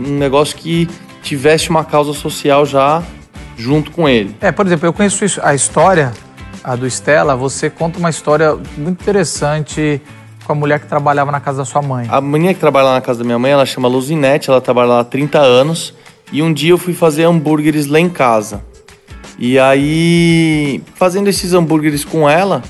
um- 0.08 0.18
negócio 0.18 0.56
que 0.56 0.88
tivesse 1.22 1.70
uma 1.70 1.84
causa 1.84 2.12
social 2.12 2.66
já 2.66 3.02
junto 3.56 3.90
com 3.92 4.08
ele. 4.08 4.34
É, 4.40 4.50
por 4.50 4.66
exemplo, 4.66 4.86
eu 4.86 4.92
conheço 4.92 5.24
a 5.42 5.54
história 5.54 6.12
a 6.62 6.74
do 6.76 6.86
Estela, 6.86 7.36
você 7.36 7.68
conta 7.70 7.98
uma 7.98 8.10
história 8.10 8.56
muito 8.76 9.00
interessante 9.02 10.00
com 10.44 10.52
a 10.52 10.54
mulher 10.54 10.80
que 10.80 10.86
trabalhava 10.86 11.30
na 11.30 11.38
casa 11.40 11.58
da 11.58 11.64
sua 11.64 11.80
mãe. 11.82 12.06
A 12.10 12.20
menina 12.20 12.52
que 12.54 12.60
trabalha 12.60 12.86
lá 12.86 12.94
na 12.94 13.00
casa 13.00 13.18
da 13.20 13.24
minha 13.24 13.38
mãe, 13.38 13.50
ela 13.52 13.64
chama 13.66 13.86
Luzinete, 13.88 14.50
ela 14.50 14.60
trabalha 14.60 14.88
lá 14.88 15.00
há 15.00 15.04
30 15.04 15.38
anos. 15.38 15.94
E 16.32 16.42
um 16.42 16.52
dia 16.52 16.70
eu 16.70 16.78
fui 16.78 16.92
fazer 16.94 17.24
hambúrgueres 17.24 17.86
lá 17.86 18.00
em 18.00 18.08
casa. 18.08 18.64
E 19.38 19.58
aí, 19.58 20.82
fazendo 20.94 21.28
esses 21.28 21.52
hambúrgueres 21.52 22.04
com 22.04 22.28
ela, 22.28 22.62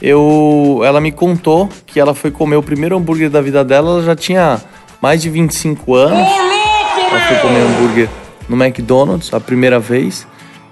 eu, 0.00 0.80
ela 0.84 1.00
me 1.00 1.12
contou 1.12 1.68
que 1.86 2.00
ela 2.00 2.14
foi 2.14 2.30
comer 2.30 2.56
o 2.56 2.62
primeiro 2.62 2.96
hambúrguer 2.96 3.30
da 3.30 3.40
vida 3.40 3.64
dela, 3.64 3.92
ela 3.92 4.02
já 4.02 4.16
tinha 4.16 4.60
mais 5.00 5.22
de 5.22 5.30
25 5.30 5.94
anos. 5.94 6.18
Ela 6.18 7.20
foi 7.28 7.36
comer 7.38 7.60
hambúrguer 7.60 8.08
no 8.48 8.62
McDonald's 8.62 9.32
a 9.32 9.40
primeira 9.40 9.78
vez. 9.78 10.26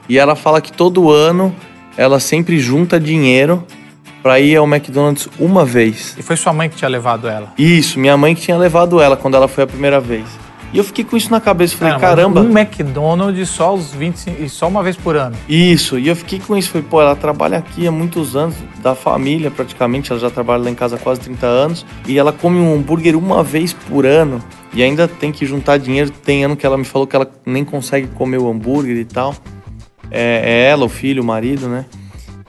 E 0.08 0.18
ela 0.18 0.34
fala 0.34 0.60
que 0.60 0.72
todo 0.72 1.10
ano 1.10 1.54
ela 1.96 2.20
sempre 2.20 2.58
junta 2.58 2.98
dinheiro 2.98 3.64
para 4.22 4.40
ir 4.40 4.56
ao 4.56 4.66
McDonald's 4.66 5.28
uma 5.38 5.64
vez. 5.64 6.14
E 6.18 6.22
foi 6.22 6.36
sua 6.36 6.52
mãe 6.52 6.68
que 6.68 6.76
tinha 6.76 6.88
levado 6.88 7.28
ela. 7.28 7.52
Isso, 7.58 7.98
minha 7.98 8.16
mãe 8.16 8.34
que 8.34 8.40
tinha 8.40 8.56
levado 8.56 9.00
ela 9.00 9.16
quando 9.16 9.34
ela 9.36 9.48
foi 9.48 9.64
a 9.64 9.66
primeira 9.66 10.00
vez. 10.00 10.24
E 10.74 10.78
eu 10.78 10.82
fiquei 10.82 11.04
com 11.04 11.16
isso 11.16 11.30
na 11.30 11.40
cabeça, 11.40 11.76
falei, 11.76 11.94
Cara, 11.94 12.16
caramba. 12.16 12.40
Um 12.40 12.50
McDonald's 12.50 13.48
só 13.48 13.72
os 13.72 13.92
25, 13.92 14.42
e 14.42 14.48
só 14.48 14.66
uma 14.66 14.82
vez 14.82 14.96
por 14.96 15.14
ano. 15.14 15.36
Isso, 15.48 15.96
e 16.00 16.08
eu 16.08 16.16
fiquei 16.16 16.40
com 16.40 16.56
isso, 16.56 16.70
falei, 16.70 16.84
pô, 16.90 17.00
ela 17.00 17.14
trabalha 17.14 17.58
aqui 17.58 17.86
há 17.86 17.92
muitos 17.92 18.34
anos, 18.34 18.56
da 18.82 18.92
família 18.92 19.52
praticamente, 19.52 20.10
ela 20.10 20.20
já 20.20 20.28
trabalha 20.28 20.64
lá 20.64 20.70
em 20.70 20.74
casa 20.74 20.96
há 20.96 20.98
quase 20.98 21.20
30 21.20 21.46
anos, 21.46 21.86
e 22.08 22.18
ela 22.18 22.32
come 22.32 22.58
um 22.58 22.74
hambúrguer 22.74 23.16
uma 23.16 23.40
vez 23.44 23.72
por 23.72 24.04
ano, 24.04 24.42
e 24.72 24.82
ainda 24.82 25.06
tem 25.06 25.30
que 25.30 25.46
juntar 25.46 25.78
dinheiro, 25.78 26.10
tem 26.10 26.44
ano 26.44 26.56
que 26.56 26.66
ela 26.66 26.76
me 26.76 26.84
falou 26.84 27.06
que 27.06 27.14
ela 27.14 27.30
nem 27.46 27.64
consegue 27.64 28.08
comer 28.08 28.38
o 28.38 28.50
hambúrguer 28.50 28.96
e 28.96 29.04
tal. 29.04 29.32
É, 30.10 30.42
é 30.44 30.70
ela, 30.70 30.86
o 30.86 30.88
filho, 30.88 31.22
o 31.22 31.24
marido, 31.24 31.68
né? 31.68 31.84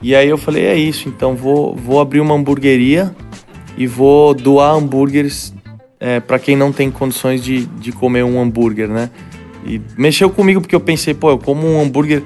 E 0.02 0.16
aí 0.16 0.28
eu 0.28 0.36
falei, 0.36 0.66
é 0.66 0.74
isso, 0.74 1.08
então 1.08 1.36
vou, 1.36 1.76
vou 1.76 2.00
abrir 2.00 2.18
uma 2.18 2.34
hamburgueria 2.34 3.14
e 3.78 3.86
vou 3.86 4.34
doar 4.34 4.74
hambúrgueres 4.74 5.54
é, 5.98 6.20
para 6.20 6.38
quem 6.38 6.56
não 6.56 6.72
tem 6.72 6.90
condições 6.90 7.42
de, 7.42 7.66
de 7.66 7.92
comer 7.92 8.24
um 8.24 8.40
hambúrguer, 8.40 8.88
né? 8.88 9.10
E 9.64 9.80
mexeu 9.96 10.30
comigo 10.30 10.60
porque 10.60 10.74
eu 10.74 10.80
pensei, 10.80 11.14
pô, 11.14 11.30
eu 11.30 11.38
como 11.38 11.66
um 11.66 11.80
hambúrguer 11.80 12.22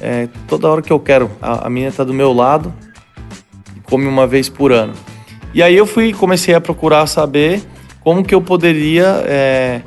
é, 0.00 0.28
toda 0.46 0.68
hora 0.68 0.82
que 0.82 0.92
eu 0.92 1.00
quero. 1.00 1.30
A, 1.40 1.66
a 1.66 1.70
minha 1.70 1.90
tá 1.90 2.04
do 2.04 2.14
meu 2.14 2.32
lado 2.32 2.72
e 3.76 3.80
come 3.80 4.06
uma 4.06 4.26
vez 4.26 4.48
por 4.48 4.72
ano. 4.72 4.92
E 5.52 5.62
aí 5.62 5.76
eu 5.76 5.86
fui 5.86 6.12
comecei 6.12 6.54
a 6.54 6.60
procurar 6.60 7.06
saber 7.06 7.62
como 8.00 8.24
que 8.24 8.34
eu 8.34 8.40
poderia 8.40 9.22
é, 9.26 9.80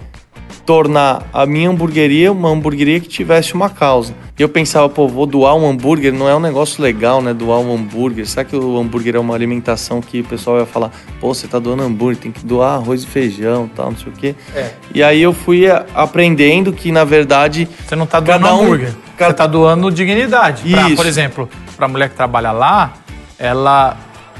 tornar 0.67 1.23
a 1.33 1.45
minha 1.45 1.69
hamburgueria 1.69 2.29
uma 2.29 2.49
hamburgueria 2.49 2.99
que 2.99 3.07
tivesse 3.07 3.53
uma 3.53 3.69
causa. 3.69 4.13
E 4.37 4.41
eu 4.43 4.49
pensava, 4.49 4.87
pô, 4.89 5.07
vou 5.07 5.25
doar 5.25 5.55
um 5.55 5.65
hambúrguer, 5.67 6.13
não 6.13 6.27
é 6.29 6.35
um 6.35 6.39
negócio 6.41 6.83
legal, 6.83 7.21
né? 7.21 7.33
Doar 7.33 7.59
um 7.59 7.73
hambúrguer. 7.73 8.27
Será 8.27 8.43
que 8.43 8.55
o 8.55 8.77
hambúrguer 8.77 9.15
é 9.15 9.19
uma 9.19 9.33
alimentação 9.33 10.01
que 10.01 10.19
o 10.19 10.23
pessoal 10.25 10.57
vai 10.57 10.65
falar, 10.65 10.91
pô, 11.21 11.33
você 11.33 11.47
tá 11.47 11.57
doando 11.57 11.83
hambúrguer, 11.83 12.17
tem 12.21 12.31
que 12.33 12.45
doar 12.45 12.75
arroz 12.75 13.01
e 13.03 13.07
feijão 13.07 13.67
tal, 13.73 13.91
não 13.91 13.97
sei 13.97 14.09
o 14.11 14.11
quê. 14.15 14.35
É. 14.53 14.71
E 14.93 15.01
aí 15.01 15.21
eu 15.21 15.31
fui 15.33 15.63
aprendendo 15.95 16.73
que, 16.73 16.91
na 16.91 17.05
verdade, 17.05 17.67
Você 17.87 17.95
não 17.95 18.05
tá 18.05 18.19
doando 18.19 18.45
um- 18.47 18.61
hambúrguer. 18.63 18.93
cada- 19.17 19.31
Você 19.31 19.37
tá 19.37 19.47
doando 19.47 19.89
dignidade. 19.89 20.69
Pra, 20.69 20.87
Isso. 20.87 20.95
por 20.97 21.05
exemplo, 21.05 21.49
pra 21.77 21.87
mulher 21.87 22.09
que 22.09 22.15
trabalha 22.15 22.51
lá, 22.51 22.93
ela. 23.39 23.95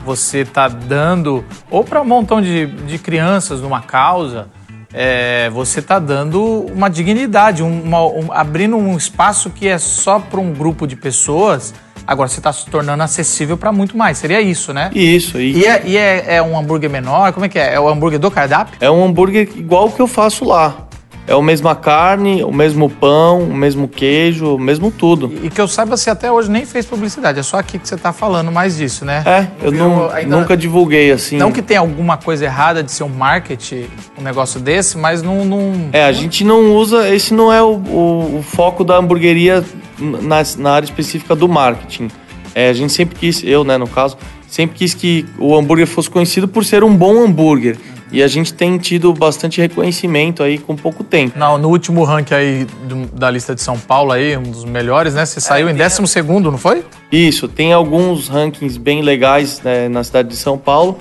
Você 0.06 0.46
tá 0.46 0.68
dando. 0.70 1.44
Ou 1.72 1.84
pra 1.84 2.02
um 2.02 2.06
montão 2.06 2.42
de, 2.42 2.66
de 2.66 2.98
crianças 2.98 3.62
numa 3.62 3.82
causa. 3.82 4.48
É, 4.94 5.50
você 5.52 5.82
tá 5.82 6.00
dando 6.00 6.42
uma 6.74 6.90
dignidade, 6.90 7.62
um- 7.64 7.82
uma- 7.84 8.06
um- 8.06 8.32
abrindo 8.32 8.78
um 8.78 8.96
espaço 8.98 9.50
que 9.50 9.68
é 9.68 9.78
só 9.78 10.20
para 10.20 10.40
um 10.40 10.54
grupo 10.54 10.88
de 10.88 10.96
pessoas. 10.96 11.74
Agora 12.06 12.30
você 12.30 12.40
está 12.40 12.54
se 12.54 12.66
tornando 12.68 13.04
acessível 13.04 13.58
para 13.58 13.70
muito 13.74 13.98
mais. 13.98 14.18
Seria 14.18 14.40
isso, 14.40 14.74
né? 14.74 14.90
isso. 14.94 15.38
E, 15.42 15.58
E, 15.58 15.66
é, 15.66 15.82
e 15.86 15.98
é- 15.98 16.36
é 16.36 16.42
um 16.42 16.58
hambúrguer 16.58 16.90
menor? 16.90 17.34
Como 17.34 17.46
é 17.46 17.50
que 17.50 17.60
é? 17.60 17.74
É 17.74 17.80
o 17.80 17.90
hambúrguer 17.90 18.18
do 18.18 18.32
cardápio? 18.32 18.76
é 18.80 18.90
um 18.90 19.04
hambúrguer 19.04 19.50
igual 19.58 19.88
o 19.88 19.92
que 19.92 20.02
eu 20.02 20.08
faço 20.08 20.46
lá. 20.46 20.87
É 21.28 21.34
a 21.34 21.42
mesma 21.42 21.76
carne, 21.76 22.42
o 22.42 22.54
mesmo 22.54 22.90
pão, 22.90 23.42
o 23.42 23.54
mesmo 23.54 23.86
queijo, 23.86 24.56
o 24.56 24.58
mesmo 24.60 24.90
tudo. 24.90 25.30
E 25.44 25.50
que 25.50 25.60
eu 25.60 25.68
saiba, 25.68 25.98
você 25.98 26.10
até 26.10 26.32
hoje 26.32 26.50
nem 26.50 26.66
fez 26.66 26.86
publicidade. 26.86 27.38
É 27.38 27.44
só 27.44 27.58
aqui 27.60 27.78
que 27.78 27.86
você 27.86 27.98
tá 27.98 28.14
falando 28.14 28.50
mais 28.50 28.78
disso, 28.78 29.04
né? 29.04 29.24
É, 29.26 29.48
eu 29.62 29.72
não, 29.74 30.10
ainda- 30.10 30.38
nunca 30.38 30.56
divulguei 30.56 31.12
assim. 31.12 31.36
Não 31.38 31.52
que 31.52 31.62
tenha 31.62 31.82
alguma 31.82 32.16
coisa 32.16 32.46
errada 32.46 32.82
de 32.82 32.92
ser 32.94 33.04
um 33.04 33.10
marketing, 33.10 33.88
um 34.18 34.22
negócio 34.24 34.58
desse, 34.58 34.98
mas 34.98 35.22
não. 35.22 35.44
não... 35.44 35.90
É, 35.92 36.06
a 36.06 36.14
gente 36.14 36.46
não 36.46 36.74
usa. 36.74 37.10
Esse 37.14 37.34
não 37.34 37.52
é 37.52 37.62
o, 37.62 37.74
o- 37.76 38.38
o 38.40 38.42
foco 38.42 38.86
da 38.86 38.96
hamburgueria 38.96 39.66
na, 40.00 40.38
na 40.58 40.72
área 40.72 40.86
específica 40.86 41.36
do 41.36 41.50
marketing. 41.50 42.08
É, 42.56 42.70
a 42.70 42.74
gente 42.74 42.94
sempre 42.94 43.18
quis, 43.20 43.44
eu, 43.44 43.66
né, 43.66 43.78
no 43.78 43.88
caso, 43.88 44.18
sempre 44.48 44.78
quis 44.78 44.94
que 44.94 45.26
o 45.38 45.54
hambúrguer 45.58 45.88
fosse 45.88 46.10
conhecido 46.10 46.48
por 46.48 46.64
ser 46.64 46.86
um 46.86 46.96
bom 46.96 47.22
hambúrguer. 47.22 47.78
E 48.12 48.24
a 48.24 48.28
gente 48.28 48.54
tem 48.54 48.78
tido 48.78 49.12
bastante 49.14 49.60
reconhecimento 49.60 50.42
aí 50.42 50.58
com 50.58 50.76
pouco 50.78 51.04
tempo. 51.04 51.38
Não, 51.38 51.58
no 51.58 51.68
último 51.70 52.04
ranking 52.06 52.34
aí 52.34 52.66
do- 52.84 53.06
da 53.08 53.30
lista 53.30 53.54
de 53.54 53.62
São 53.62 53.78
Paulo 53.78 54.14
aí, 54.14 54.38
um 54.38 54.44
dos 54.44 54.64
melhores, 54.64 55.14
né? 55.14 55.26
Você 55.26 55.42
saiu 55.42 55.70
em 55.70 55.76
12 55.76 56.08
segundo, 56.08 56.50
não 56.50 56.58
foi? 56.58 56.86
Isso, 57.12 57.50
tem 57.50 57.74
alguns 57.74 58.30
rankings 58.30 58.80
bem 58.80 59.02
legais 59.02 59.62
né, 59.62 59.90
na 59.90 60.04
cidade 60.06 60.30
de 60.30 60.38
São 60.38 60.58
Paulo 60.58 60.98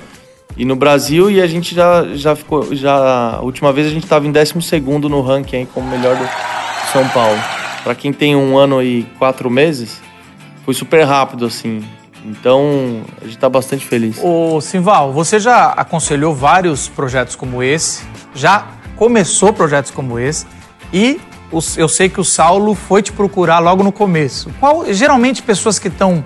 e 0.56 0.64
no 0.64 0.74
Brasil 0.74 1.30
e 1.30 1.40
a 1.40 1.46
gente 1.46 1.74
já, 1.76 2.04
já 2.14 2.34
ficou. 2.34 2.74
Já, 2.74 3.36
a 3.36 3.40
última 3.40 3.72
vez 3.72 3.86
a 3.86 3.90
gente 3.90 4.02
estava 4.04 4.26
em 4.26 4.32
12 4.32 4.80
no 5.08 5.20
ranking 5.20 5.58
aí 5.58 5.66
como 5.72 5.88
melhor 5.88 6.16
do 6.16 6.28
São 6.92 7.06
Paulo. 7.10 7.38
Para 7.84 7.94
quem 7.94 8.12
tem 8.12 8.34
um 8.34 8.58
ano 8.58 8.82
e 8.82 9.04
quatro 9.16 9.48
meses, 9.48 10.00
foi 10.64 10.74
super 10.74 11.04
rápido 11.04 11.46
assim. 11.46 11.84
Então 12.26 13.02
a 13.20 13.24
gente 13.24 13.38
tá 13.38 13.48
bastante 13.48 13.86
feliz. 13.86 14.18
Ô, 14.22 14.60
Simval, 14.60 15.12
você 15.12 15.38
já 15.38 15.68
aconselhou 15.68 16.34
vários 16.34 16.88
projetos 16.88 17.36
como 17.36 17.62
esse, 17.62 18.02
já 18.34 18.66
começou 18.96 19.52
projetos 19.52 19.90
como 19.90 20.18
esse 20.18 20.46
e 20.92 21.20
eu 21.76 21.88
sei 21.88 22.08
que 22.08 22.20
o 22.20 22.24
Saulo 22.24 22.74
foi 22.74 23.02
te 23.02 23.12
procurar 23.12 23.60
logo 23.60 23.82
no 23.84 23.92
começo. 23.92 24.50
Qual, 24.58 24.92
geralmente 24.92 25.42
pessoas 25.42 25.78
que 25.78 25.88
estão 25.88 26.24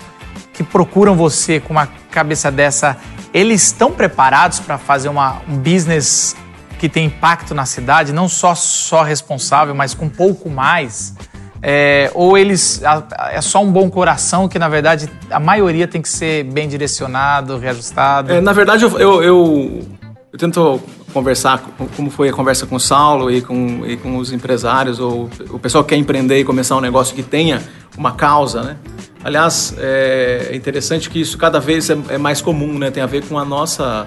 que 0.54 0.62
procuram 0.62 1.14
você 1.14 1.60
com 1.60 1.72
uma 1.72 1.86
cabeça 2.10 2.50
dessa, 2.50 2.96
eles 3.32 3.62
estão 3.64 3.92
preparados 3.92 4.60
para 4.60 4.76
fazer 4.76 5.08
uma, 5.08 5.40
um 5.48 5.56
business 5.56 6.36
que 6.78 6.88
tem 6.88 7.06
impacto 7.06 7.54
na 7.54 7.66
cidade, 7.66 8.12
não 8.12 8.28
só 8.28 8.54
só 8.54 9.02
responsável, 9.02 9.74
mas 9.74 9.94
com 9.94 10.08
pouco 10.08 10.48
mais? 10.48 11.14
É, 11.62 12.10
ou 12.14 12.38
eles 12.38 12.82
a- 12.84 13.30
é 13.32 13.40
só 13.40 13.62
um 13.62 13.70
bom 13.70 13.90
coração 13.90 14.48
que 14.48 14.58
na 14.58 14.68
verdade 14.68 15.10
a 15.30 15.38
maioria 15.38 15.86
tem 15.86 16.00
que 16.00 16.08
ser 16.08 16.44
bem 16.44 16.66
direcionado, 16.68 17.58
reajustado. 17.58 18.32
É, 18.32 18.40
na 18.40 18.52
verdade, 18.52 18.84
eu, 18.84 18.98
eu, 18.98 19.22
eu, 19.22 19.82
eu 20.32 20.38
tento 20.38 20.80
conversar, 21.12 21.58
com- 21.76 21.86
como 21.88 22.10
foi 22.10 22.28
a 22.28 22.32
conversa 22.32 22.66
com 22.66 22.76
o 22.76 22.80
Saulo 22.80 23.30
e 23.30 23.42
com, 23.42 23.84
e 23.84 23.96
com 23.96 24.16
os 24.16 24.32
empresários, 24.32 24.98
ou 25.00 25.28
o 25.50 25.58
pessoal 25.58 25.84
que 25.84 25.90
quer 25.90 25.96
empreender 25.96 26.38
e 26.40 26.44
começar 26.44 26.76
um 26.76 26.80
negócio 26.80 27.14
que 27.14 27.22
tenha 27.22 27.60
uma 27.98 28.12
causa, 28.12 28.62
né? 28.62 28.76
Aliás, 29.22 29.74
é 29.76 30.48
é 30.52 30.56
interessante 30.56 31.10
que 31.10 31.20
isso 31.20 31.36
cada 31.36 31.60
vez 31.60 31.90
é, 31.90 31.98
é 32.08 32.16
mais 32.16 32.40
comum, 32.40 32.78
né? 32.78 32.90
Tem 32.90 33.02
a 33.02 33.06
ver 33.06 33.22
com 33.26 33.38
a 33.38 33.44
nossa... 33.44 34.06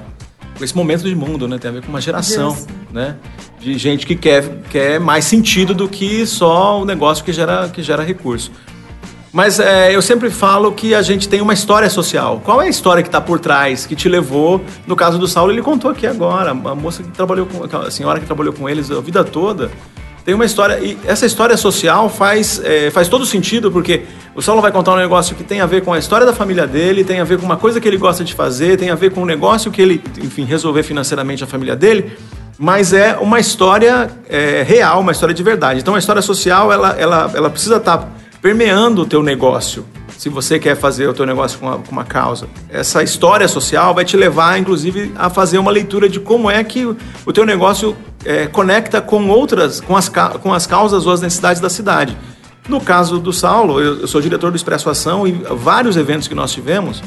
com 0.57 0.63
esse 0.63 0.75
momento 0.75 1.03
de 1.03 1.15
mundo, 1.15 1.47
né? 1.47 1.57
Tem 1.57 1.69
a 1.69 1.73
ver 1.73 1.81
com 1.83 1.89
uma 1.89 2.01
geração, 2.01 2.51
Geração. 2.51 2.75
né? 2.91 3.15
De 3.59 3.77
gente 3.77 4.05
que 4.05 4.15
quer, 4.15 4.43
quer 4.69 4.99
mais 4.99 5.25
sentido 5.25 5.73
do 5.73 5.87
que 5.87 6.25
só 6.25 6.81
o 6.81 6.85
negócio 6.85 7.23
que 7.23 7.31
gera, 7.33 7.69
que 7.69 7.81
gera 7.81 8.03
recurso. 8.03 8.51
Mas 9.31 9.59
é, 9.59 9.95
eu 9.95 10.01
sempre 10.01 10.29
falo 10.29 10.71
que 10.73 10.93
a 10.93 11.01
gente 11.01 11.27
tem 11.27 11.41
uma 11.41 11.53
história 11.53 11.89
social. 11.89 12.39
Qual 12.45 12.61
é 12.61 12.67
a 12.67 12.69
história 12.69 13.01
que 13.01 13.09
está 13.09 13.19
por 13.19 13.39
trás, 13.39 13.83
que 13.83 13.95
te 13.95 14.07
levou? 14.07 14.61
No 14.85 14.95
caso 14.95 15.17
do 15.17 15.27
Saulo, 15.27 15.51
ele 15.51 15.61
contou 15.63 15.89
aqui 15.89 16.05
agora. 16.05 16.51
A 16.51 16.53
moça 16.75 17.01
que 17.01 17.09
trabalhou 17.09 17.47
com. 17.47 17.63
A 17.77 17.89
senhora 17.89 18.19
que 18.19 18.27
trabalhou 18.27 18.53
com 18.53 18.69
eles 18.69 18.91
a 18.91 19.01
vida 19.01 19.23
toda. 19.23 19.71
Tem 20.25 20.33
uma 20.33 20.45
história. 20.45 20.79
E 20.79 20.97
essa 21.05 21.25
história 21.25 21.57
social 21.57 22.09
faz, 22.09 22.61
é, 22.63 22.89
faz 22.91 23.07
todo 23.07 23.25
sentido, 23.25 23.71
porque 23.71 24.03
o 24.33 24.41
Saulo 24.41 24.61
vai 24.61 24.71
contar 24.71 24.93
um 24.93 24.97
negócio 24.97 25.35
que 25.35 25.43
tem 25.43 25.59
a 25.59 25.65
ver 25.65 25.83
com 25.83 25.91
a 25.91 25.99
história 25.99 26.25
da 26.25 26.33
família 26.33 26.65
dele, 26.65 27.03
tem 27.03 27.19
a 27.19 27.23
ver 27.23 27.37
com 27.37 27.45
uma 27.45 27.57
coisa 27.57 27.81
que 27.81 27.87
ele 27.87 27.97
gosta 27.97 28.23
de 28.23 28.33
fazer, 28.33 28.77
tem 28.77 28.89
a 28.89 28.95
ver 28.95 29.11
com 29.11 29.21
um 29.21 29.25
negócio 29.25 29.69
que 29.69 29.81
ele, 29.81 30.01
enfim, 30.21 30.45
resolver 30.45 30.83
financeiramente 30.83 31.43
a 31.43 31.47
família 31.47 31.75
dele. 31.75 32.17
Mas 32.57 32.93
é 32.93 33.17
uma 33.17 33.39
história 33.39 34.09
é, 34.29 34.63
real, 34.63 35.01
uma 35.01 35.11
história 35.11 35.35
de 35.35 35.43
verdade. 35.43 35.81
Então 35.81 35.95
a 35.95 35.99
história 35.99 36.21
social, 36.21 36.71
ela, 36.71 36.95
ela, 36.97 37.31
ela 37.33 37.49
precisa 37.49 37.77
estar 37.77 38.09
permeando 38.41 39.01
o 39.01 39.05
teu 39.05 39.21
negócio. 39.21 39.85
Se 40.17 40.29
você 40.29 40.57
quer 40.57 40.77
fazer 40.77 41.07
o 41.07 41.13
teu 41.13 41.25
negócio 41.25 41.59
com 41.59 41.65
uma, 41.65 41.77
com 41.79 41.91
uma 41.91 42.03
causa. 42.05 42.47
Essa 42.69 43.03
história 43.03 43.47
social 43.47 43.93
vai 43.93 44.05
te 44.05 44.15
levar, 44.15 44.57
inclusive, 44.57 45.11
a 45.17 45.29
fazer 45.29 45.57
uma 45.57 45.71
leitura 45.71 46.07
de 46.07 46.19
como 46.19 46.49
é 46.49 46.63
que 46.63 46.85
o 46.85 47.33
teu 47.33 47.45
negócio 47.45 47.95
é, 48.25 48.47
conecta 48.47 49.01
com 49.01 49.29
outras, 49.29 49.79
com 49.81 49.95
as, 49.95 50.09
com 50.09 50.53
as 50.53 50.67
causas 50.67 51.05
ou 51.05 51.13
as 51.13 51.21
necessidades 51.21 51.61
da 51.61 51.69
cidade. 51.69 52.17
No 52.67 52.79
caso 52.79 53.19
do 53.19 53.33
Saulo, 53.33 53.81
eu, 53.81 54.01
eu 54.01 54.07
sou 54.07 54.21
diretor 54.21 54.49
do 54.49 54.55
Expresso 54.55 54.89
Ação 54.89 55.27
e 55.27 55.31
vários 55.31 55.97
eventos 55.97 56.27
que 56.27 56.35
nós 56.35 56.51
tivemos, 56.51 57.03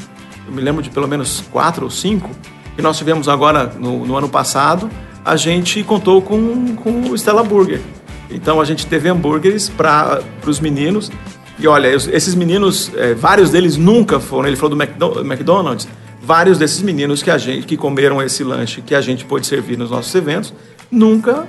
eu 0.47 0.53
me 0.53 0.61
lembro 0.61 0.83
de 0.83 0.89
pelo 0.89 1.07
menos 1.07 1.43
quatro 1.51 1.85
ou 1.85 1.89
cinco, 1.89 2.29
que 2.75 2.81
nós 2.81 2.97
tivemos 2.97 3.27
agora 3.27 3.73
no, 3.79 4.05
no 4.05 4.15
ano 4.15 4.29
passado, 4.29 4.89
a 5.25 5.35
gente 5.35 5.83
contou 5.83 6.21
com, 6.21 6.75
com 6.75 7.09
o 7.09 7.15
Stella 7.15 7.43
Burger. 7.43 7.81
Então 8.29 8.61
a 8.61 8.65
gente 8.65 8.85
teve 8.85 9.09
hambúrgueres 9.09 9.67
para 9.67 10.21
os 10.45 10.59
meninos. 10.59 11.11
E 11.59 11.67
olha, 11.67 11.87
esses 11.87 12.35
meninos, 12.35 12.91
é, 12.95 13.13
vários 13.13 13.49
deles 13.49 13.77
nunca 13.77 14.19
foram. 14.19 14.47
Ele 14.47 14.55
falou 14.55 14.77
do 14.77 15.21
McDonald's. 15.21 15.87
Vários 16.21 16.57
desses 16.57 16.81
meninos 16.81 17.23
que 17.23 17.31
a 17.31 17.37
gente 17.37 17.65
que 17.65 17.77
comeram 17.77 18.21
esse 18.21 18.43
lanche 18.43 18.81
que 18.81 18.93
a 18.93 19.01
gente 19.01 19.25
pôde 19.25 19.47
servir 19.47 19.77
nos 19.77 19.89
nossos 19.89 20.13
eventos 20.13 20.53
nunca 20.91 21.47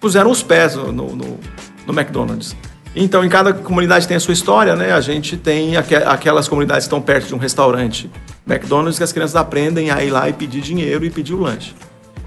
puseram 0.00 0.30
os 0.30 0.42
pés 0.42 0.74
no, 0.74 0.92
no, 0.92 1.38
no 1.86 1.92
McDonald's. 1.92 2.56
Então, 2.94 3.24
em 3.24 3.28
cada 3.28 3.52
comunidade 3.52 4.08
tem 4.08 4.16
a 4.16 4.20
sua 4.20 4.32
história, 4.32 4.74
né? 4.74 4.92
A 4.92 5.00
gente 5.00 5.36
tem 5.36 5.76
aqu 5.76 5.94
aquelas 5.94 6.48
comunidades 6.48 6.84
que 6.84 6.88
estão 6.88 7.00
perto 7.00 7.28
de 7.28 7.34
um 7.34 7.38
restaurante 7.38 8.10
McDonald's 8.46 8.96
que 8.96 9.04
as 9.04 9.12
crianças 9.12 9.36
aprendem 9.36 9.90
a 9.90 10.02
ir 10.02 10.10
lá 10.10 10.28
e 10.28 10.32
pedir 10.32 10.60
dinheiro 10.62 11.04
e 11.04 11.10
pedir 11.10 11.34
o 11.34 11.40
lanche. 11.40 11.74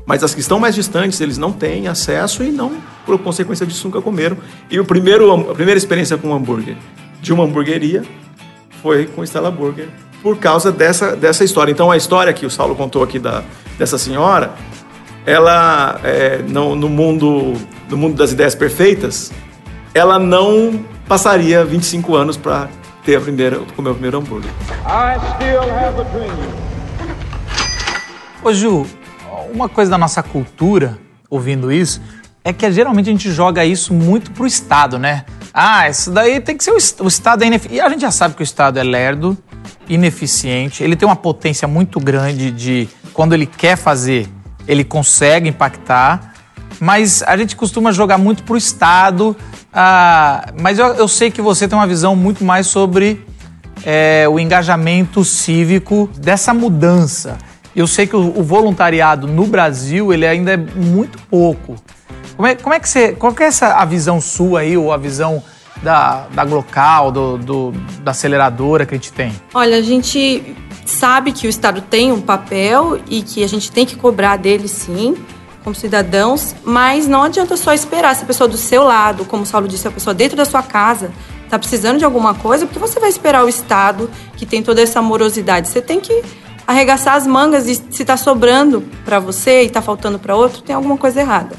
Mas 0.05 0.23
as 0.23 0.33
que 0.33 0.39
estão 0.39 0.59
mais 0.59 0.75
distantes, 0.75 1.19
eles 1.21 1.37
não 1.37 1.51
têm 1.51 1.87
acesso 1.87 2.43
e 2.43 2.51
não, 2.51 2.81
por 3.05 3.17
consequência 3.19 3.65
disso, 3.65 3.87
nunca 3.87 4.01
comeram. 4.01 4.37
E 4.69 4.79
o 4.79 4.85
primeiro, 4.85 5.31
a 5.51 5.53
primeira 5.53 5.77
experiência 5.77 6.17
com 6.17 6.29
um 6.29 6.33
hambúrguer 6.33 6.75
de 7.21 7.31
uma 7.31 7.43
hamburgueria 7.43 8.03
foi 8.81 9.05
com 9.05 9.23
Stella 9.23 9.51
Burger, 9.51 9.89
por 10.23 10.37
causa 10.37 10.71
dessa, 10.71 11.15
dessa 11.15 11.43
história. 11.43 11.71
Então, 11.71 11.91
a 11.91 11.97
história 11.97 12.33
que 12.33 12.45
o 12.45 12.49
Saulo 12.49 12.75
contou 12.75 13.03
aqui 13.03 13.19
da, 13.19 13.43
dessa 13.77 13.97
senhora, 13.97 14.53
ela, 15.25 15.99
é, 16.03 16.37
no, 16.47 16.75
no, 16.75 16.89
mundo, 16.89 17.53
no 17.89 17.97
mundo 17.97 18.15
das 18.15 18.31
ideias 18.31 18.55
perfeitas, 18.55 19.31
ela 19.93 20.17
não 20.17 20.83
passaria 21.07 21.63
25 21.63 22.15
anos 22.15 22.37
para 22.37 22.69
ter 23.03 23.15
a 23.15 23.21
primeira, 23.21 23.59
comer 23.75 23.89
o 23.89 23.93
primeiro 23.93 24.17
hambúrguer. 24.17 24.49
I 24.85 25.19
still 25.35 25.61
have 25.61 25.99
a 25.99 26.03
dream. 26.03 26.61
Ô 28.43 28.53
Ju, 28.53 28.87
uma 29.53 29.69
coisa 29.69 29.91
da 29.91 29.97
nossa 29.97 30.23
cultura, 30.23 30.97
ouvindo 31.29 31.71
isso, 31.71 32.01
é 32.43 32.51
que 32.51 32.71
geralmente 32.71 33.09
a 33.09 33.11
gente 33.11 33.31
joga 33.31 33.63
isso 33.63 33.93
muito 33.93 34.31
pro 34.31 34.47
Estado, 34.47 34.97
né? 34.97 35.25
Ah, 35.53 35.89
isso 35.89 36.09
daí 36.09 36.39
tem 36.39 36.57
que 36.57 36.63
ser 36.63 36.71
o, 36.71 37.03
o 37.03 37.07
Estado 37.07 37.43
é 37.43 37.47
ineficiente. 37.47 37.75
E 37.75 37.81
a 37.81 37.89
gente 37.89 38.01
já 38.01 38.11
sabe 38.11 38.35
que 38.35 38.41
o 38.41 38.43
Estado 38.43 38.79
é 38.79 38.83
lerdo, 38.83 39.37
ineficiente, 39.87 40.83
ele 40.83 40.95
tem 40.95 41.07
uma 41.07 41.15
potência 41.15 41.67
muito 41.67 41.99
grande 41.99 42.49
de 42.51 42.87
quando 43.13 43.33
ele 43.33 43.45
quer 43.45 43.75
fazer, 43.75 44.27
ele 44.67 44.83
consegue 44.83 45.49
impactar, 45.49 46.33
mas 46.79 47.21
a 47.23 47.37
gente 47.37 47.55
costuma 47.55 47.91
jogar 47.91 48.17
muito 48.17 48.43
pro 48.43 48.57
Estado. 48.57 49.35
Ah, 49.73 50.51
mas 50.59 50.79
eu, 50.79 50.87
eu 50.95 51.07
sei 51.07 51.29
que 51.29 51.41
você 51.41 51.67
tem 51.67 51.77
uma 51.77 51.87
visão 51.87 52.15
muito 52.15 52.43
mais 52.43 52.67
sobre 52.67 53.25
é, 53.85 54.27
o 54.29 54.39
engajamento 54.39 55.23
cívico 55.23 56.09
dessa 56.17 56.53
mudança. 56.53 57.37
Eu 57.75 57.87
sei 57.87 58.05
que 58.05 58.15
o, 58.15 58.39
o, 58.39 58.43
voluntariado 58.43 59.27
no 59.27 59.45
Brasil 59.45 60.13
ele 60.13 60.27
ainda 60.27 60.53
é 60.53 60.57
muito 60.57 61.17
pouco. 61.29 61.75
Como 62.35 62.47
é, 62.47 62.55
como 62.55 62.73
é 62.73 62.79
que 62.79 62.89
você. 62.89 63.13
Qual 63.13 63.33
que 63.33 63.43
é 63.43 63.47
essa, 63.47 63.75
a 63.75 63.85
visão 63.85 64.19
sua 64.19 64.61
aí, 64.61 64.75
ou 64.75 64.91
a 64.91 64.97
visão 64.97 65.41
da, 65.81 66.27
da 66.31 66.45
Glocal, 66.45 67.11
do, 67.11 67.37
do, 67.37 67.71
da 68.03 68.11
aceleradora 68.11 68.85
que 68.85 68.93
a 68.93 68.97
gente 68.97 69.11
tem? 69.11 69.33
Olha, 69.53 69.77
a 69.77 69.81
gente 69.81 70.55
sabe 70.85 71.31
que 71.31 71.47
o 71.47 71.49
Estado 71.49 71.81
tem 71.81 72.11
um 72.11 72.21
papel 72.21 72.99
e 73.09 73.21
que 73.21 73.43
a 73.43 73.47
gente 73.47 73.71
tem 73.71 73.85
que 73.85 73.95
cobrar 73.95 74.37
dele 74.37 74.67
sim, 74.67 75.15
como 75.63 75.75
cidadãos, 75.75 76.55
mas 76.63 77.07
não 77.07 77.23
adianta 77.23 77.55
só 77.55 77.73
esperar 77.73 78.15
se 78.15 78.23
a 78.23 78.27
pessoa 78.27 78.47
do 78.47 78.57
seu 78.57 78.83
lado, 78.83 79.25
como 79.25 79.43
o 79.43 79.45
Saulo 79.45 79.67
disse, 79.67 79.87
a 79.87 79.91
pessoa 79.91 80.13
dentro 80.13 80.35
da 80.35 80.45
sua 80.45 80.63
casa, 80.63 81.11
está 81.43 81.59
precisando 81.59 81.99
de 81.99 82.05
alguma 82.05 82.33
coisa, 82.33 82.65
porque 82.65 82.79
você 82.79 82.99
vai 82.99 83.09
esperar 83.09 83.43
o 83.43 83.49
Estado, 83.49 84.09
que 84.37 84.45
tem 84.45 84.63
toda 84.63 84.81
essa 84.81 85.01
morosidade. 85.01 85.67
Você 85.67 85.81
tem 85.81 85.99
que 85.99 86.23
arregaçar 86.65 87.15
as 87.15 87.27
mangas 87.27 87.67
e 87.67 87.75
se 87.75 88.01
está 88.01 88.15
sobrando 88.17 88.81
para 89.03 89.19
você 89.19 89.63
e 89.63 89.65
está 89.65 89.81
faltando 89.81 90.17
para 90.17 90.35
outro, 90.35 90.61
tem 90.61 90.75
alguma 90.75 90.97
coisa 90.97 91.19
errada. 91.19 91.55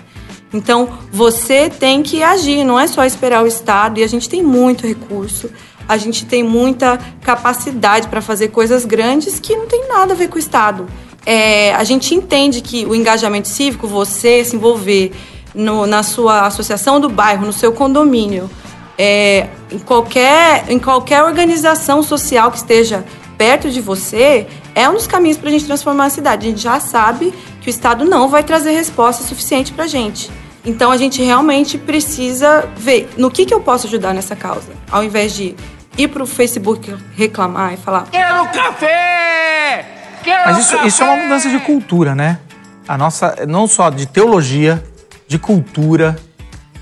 Então, 0.52 0.88
você 1.10 1.70
tem 1.70 2.02
que 2.02 2.22
agir, 2.22 2.64
não 2.64 2.78
é 2.78 2.86
só 2.86 3.04
esperar 3.04 3.42
o 3.42 3.46
Estado, 3.46 3.98
e 3.98 4.04
a 4.04 4.06
gente 4.06 4.28
tem 4.28 4.42
muito 4.42 4.86
recurso, 4.86 5.50
a 5.88 5.96
gente 5.96 6.26
tem 6.26 6.42
muita 6.42 6.98
capacidade 7.22 8.08
para 8.08 8.20
fazer 8.20 8.48
coisas 8.48 8.84
grandes 8.84 9.40
que 9.40 9.56
não 9.56 9.66
tem 9.66 9.88
nada 9.88 10.12
a 10.12 10.16
ver 10.16 10.28
com 10.28 10.36
o 10.36 10.38
Estado. 10.38 10.86
É, 11.24 11.74
a 11.74 11.84
gente 11.84 12.14
entende 12.14 12.60
que 12.60 12.84
o 12.84 12.94
engajamento 12.94 13.48
cívico, 13.48 13.86
você 13.86 14.44
se 14.44 14.56
envolver 14.56 15.12
no, 15.54 15.86
na 15.86 16.02
sua 16.02 16.46
associação 16.46 17.00
do 17.00 17.08
bairro, 17.08 17.46
no 17.46 17.52
seu 17.52 17.72
condomínio, 17.72 18.50
é, 18.98 19.48
em, 19.70 19.78
qualquer, 19.78 20.64
em 20.68 20.78
qualquer 20.78 21.22
organização 21.22 22.02
social 22.02 22.50
que 22.50 22.58
esteja 22.58 23.04
perto 23.38 23.70
de 23.70 23.80
você, 23.80 24.46
é 24.74 24.88
um 24.88 24.94
dos 24.94 25.06
caminhos 25.06 25.38
para 25.38 25.48
a 25.48 25.52
gente 25.52 25.64
transformar 25.64 26.06
a 26.06 26.10
cidade. 26.10 26.46
A 26.46 26.50
gente 26.50 26.62
já 26.62 26.78
sabe 26.78 27.32
que 27.60 27.68
o 27.68 27.70
Estado 27.70 28.04
não 28.04 28.28
vai 28.28 28.42
trazer 28.42 28.72
resposta 28.72 29.24
suficiente 29.24 29.72
para 29.72 29.84
a 29.84 29.88
gente. 29.88 30.30
Então 30.64 30.90
a 30.90 30.96
gente 30.96 31.22
realmente 31.22 31.76
precisa 31.76 32.68
ver 32.76 33.10
no 33.16 33.30
que, 33.30 33.44
que 33.44 33.52
eu 33.52 33.60
posso 33.60 33.86
ajudar 33.86 34.14
nessa 34.14 34.36
causa, 34.36 34.72
ao 34.90 35.02
invés 35.02 35.32
de 35.32 35.56
ir 35.98 36.08
para 36.08 36.22
o 36.22 36.26
Facebook 36.26 36.96
reclamar 37.16 37.74
e 37.74 37.76
falar: 37.76 38.06
Quero 38.10 38.46
café! 38.46 39.84
Quero 40.22 40.44
Mas 40.46 40.58
isso, 40.58 40.76
café! 40.76 40.86
isso 40.86 41.02
é 41.02 41.06
uma 41.06 41.16
mudança 41.16 41.50
de 41.50 41.58
cultura, 41.58 42.14
né? 42.14 42.38
A 42.86 42.96
nossa, 42.96 43.36
não 43.48 43.66
só 43.66 43.90
de 43.90 44.06
teologia, 44.06 44.82
de 45.26 45.38
cultura, 45.38 46.16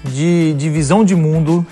de, 0.05 0.55
de 0.55 0.69
visão 0.71 1.05
de 1.05 1.15
mundo. 1.15 1.67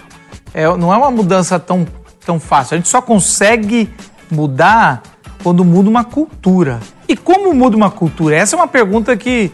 É, 0.54 0.64
não 0.76 0.92
é 0.92 0.96
uma 0.96 1.10
mudança 1.10 1.58
tão, 1.58 1.86
tão 2.24 2.40
fácil. 2.40 2.74
A 2.74 2.78
gente 2.78 2.88
só 2.88 3.00
consegue 3.02 3.88
mudar 4.30 5.02
quando 5.42 5.64
muda 5.64 5.88
uma 5.88 6.04
cultura. 6.04 6.80
E 7.08 7.16
como 7.16 7.54
muda 7.54 7.76
uma 7.76 7.90
cultura? 7.90 8.36
Essa 8.36 8.54
é 8.54 8.58
uma 8.58 8.68
pergunta 8.68 9.16
que, 9.16 9.50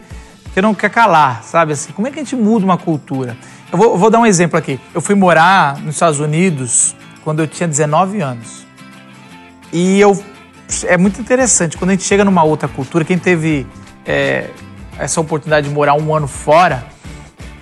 que 0.55 0.61
não 0.61 0.73
quer 0.73 0.89
calar, 0.89 1.43
sabe? 1.43 1.73
Assim, 1.73 1.91
como 1.91 2.07
é 2.07 2.11
que 2.11 2.17
a 2.17 2.23
gente 2.23 2.33
muda 2.33 2.63
uma 2.63 2.77
cultura? 2.77 3.35
Eu 3.69 3.77
vou, 3.77 3.97
vou 3.97 4.09
dar 4.09 4.19
um 4.19 4.25
exemplo 4.25 4.57
aqui. 4.57 4.79
Eu 4.93 5.01
fui 5.01 5.13
morar 5.13 5.81
nos 5.81 5.95
Estados 5.95 6.21
Unidos 6.21 6.95
quando 7.25 7.41
eu 7.41 7.47
tinha 7.47 7.67
19 7.67 8.21
anos. 8.21 8.65
E 9.73 9.99
eu 9.99 10.17
é 10.85 10.97
muito 10.97 11.19
interessante 11.19 11.77
quando 11.77 11.89
a 11.89 11.93
gente 11.93 12.05
chega 12.05 12.23
numa 12.23 12.41
outra 12.41 12.69
cultura. 12.69 13.03
Quem 13.03 13.17
teve 13.17 13.67
é, 14.05 14.49
essa 14.97 15.19
oportunidade 15.19 15.67
de 15.67 15.73
morar 15.73 15.93
um 15.95 16.15
ano 16.15 16.25
fora, 16.25 16.85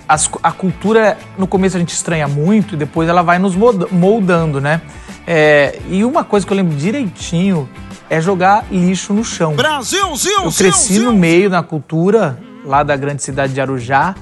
as, 0.08 0.30
a 0.40 0.52
cultura 0.52 1.18
no 1.36 1.48
começo 1.48 1.76
a 1.76 1.80
gente 1.80 1.92
estranha 1.92 2.28
muito 2.28 2.74
e 2.74 2.76
depois 2.76 3.08
ela 3.08 3.22
vai 3.22 3.40
nos 3.40 3.56
moldando, 3.90 4.60
né? 4.60 4.80
É, 5.26 5.80
e 5.90 6.04
uma 6.04 6.22
coisa 6.22 6.46
que 6.46 6.52
eu 6.52 6.56
lembro 6.56 6.76
direitinho 6.76 7.68
é 8.08 8.20
jogar 8.20 8.66
lixo 8.70 9.12
no 9.12 9.24
chão. 9.24 9.56
Brasil, 9.56 10.14
Zil, 10.14 10.44
Eu 10.44 10.52
cresci 10.52 10.92
Zil, 10.94 11.10
no 11.10 11.12
meio, 11.12 11.50
na 11.50 11.60
cultura 11.60 12.38
lá 12.64 12.82
da 12.82 12.96
grande 12.96 13.22
cidade 13.22 13.52
de 13.52 13.60
Arujá, 13.60 14.14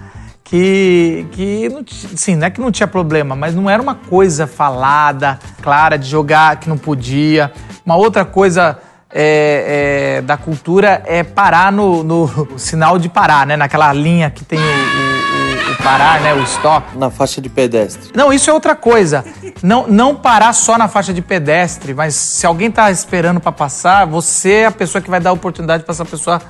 que, 0.44 1.26
que 1.32 1.68
não, 1.68 1.82
sim, 1.88 2.36
não 2.36 2.46
é 2.46 2.50
que 2.50 2.60
não 2.60 2.70
tinha 2.70 2.86
problema, 2.86 3.34
mas 3.34 3.54
não 3.54 3.70
era 3.70 3.80
uma 3.80 3.94
coisa 3.94 4.46
falada, 4.46 5.38
clara, 5.62 5.96
de 5.96 6.08
jogar 6.08 6.56
que 6.56 6.68
não 6.68 6.76
podia. 6.76 7.52
Uma 7.86 7.96
outra 7.96 8.24
coisa 8.24 8.78
é, 9.08 10.16
é, 10.18 10.22
da 10.22 10.36
cultura 10.36 11.02
é 11.06 11.22
parar 11.22 11.70
no, 11.70 12.02
no, 12.02 12.48
sinal 12.58 12.98
de 12.98 13.08
parar, 13.08 13.46
né? 13.46 13.56
Naquela 13.56 13.92
linha 13.92 14.30
que 14.30 14.44
tem 14.44 14.58
o, 14.58 14.62
o, 14.62 15.72
o, 15.72 15.82
parar, 15.82 16.20
né? 16.20 16.34
O 16.34 16.42
stop. 16.42 16.98
Na 16.98 17.10
faixa 17.10 17.40
de 17.40 17.48
pedestre. 17.48 18.10
Não, 18.14 18.32
isso 18.32 18.50
é 18.50 18.52
outra 18.52 18.74
coisa. 18.74 19.24
Não, 19.62 19.86
não 19.86 20.14
parar 20.14 20.52
só 20.52 20.76
na 20.76 20.88
faixa 20.88 21.12
de 21.12 21.22
pedestre, 21.22 21.94
mas 21.94 22.14
se 22.14 22.46
alguém 22.46 22.70
tá 22.70 22.90
esperando 22.90 23.40
para 23.40 23.52
passar, 23.52 24.06
você 24.06 24.52
é 24.52 24.66
a 24.66 24.72
pessoa 24.72 25.00
que 25.00 25.10
vai 25.10 25.20
dar 25.20 25.30
a 25.30 25.34
oportunidade 25.34 25.84
para 25.84 25.92
essa 25.92 26.04
pessoa 26.04 26.40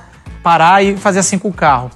parar 0.43 0.83
e 0.83 0.97
fazer 0.97 1.19
assim 1.19 1.39
com 1.39 1.47
o 1.47 1.53
carro. 1.53 1.89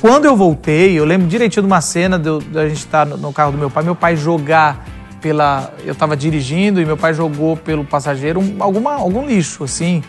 Quando 0.00 0.24
eu 0.24 0.36
voltei, 0.36 0.98
eu 0.98 1.04
lembro 1.04 1.26
direitinho 1.26 1.64
de 1.64 1.66
uma 1.66 1.80
cena 1.80 2.18
de, 2.18 2.38
de 2.38 2.58
a 2.58 2.68
gente 2.68 2.78
estar 2.78 3.04
tá 3.04 3.04
no, 3.04 3.16
no 3.16 3.32
carro 3.32 3.52
do 3.52 3.58
meu 3.58 3.68
pai, 3.68 3.82
meu 3.82 3.96
pai 3.96 4.16
jogar 4.16 4.86
pela. 5.20 5.72
Eu 5.84 5.92
estava 5.92 6.16
dirigindo 6.16 6.80
e 6.80 6.86
meu 6.86 6.96
pai 6.96 7.12
jogou 7.12 7.56
pelo 7.56 7.84
passageiro 7.84 8.40
um, 8.40 8.56
alguma, 8.60 8.94
algum 8.94 9.26
lixo, 9.26 9.64
assim. 9.64 10.02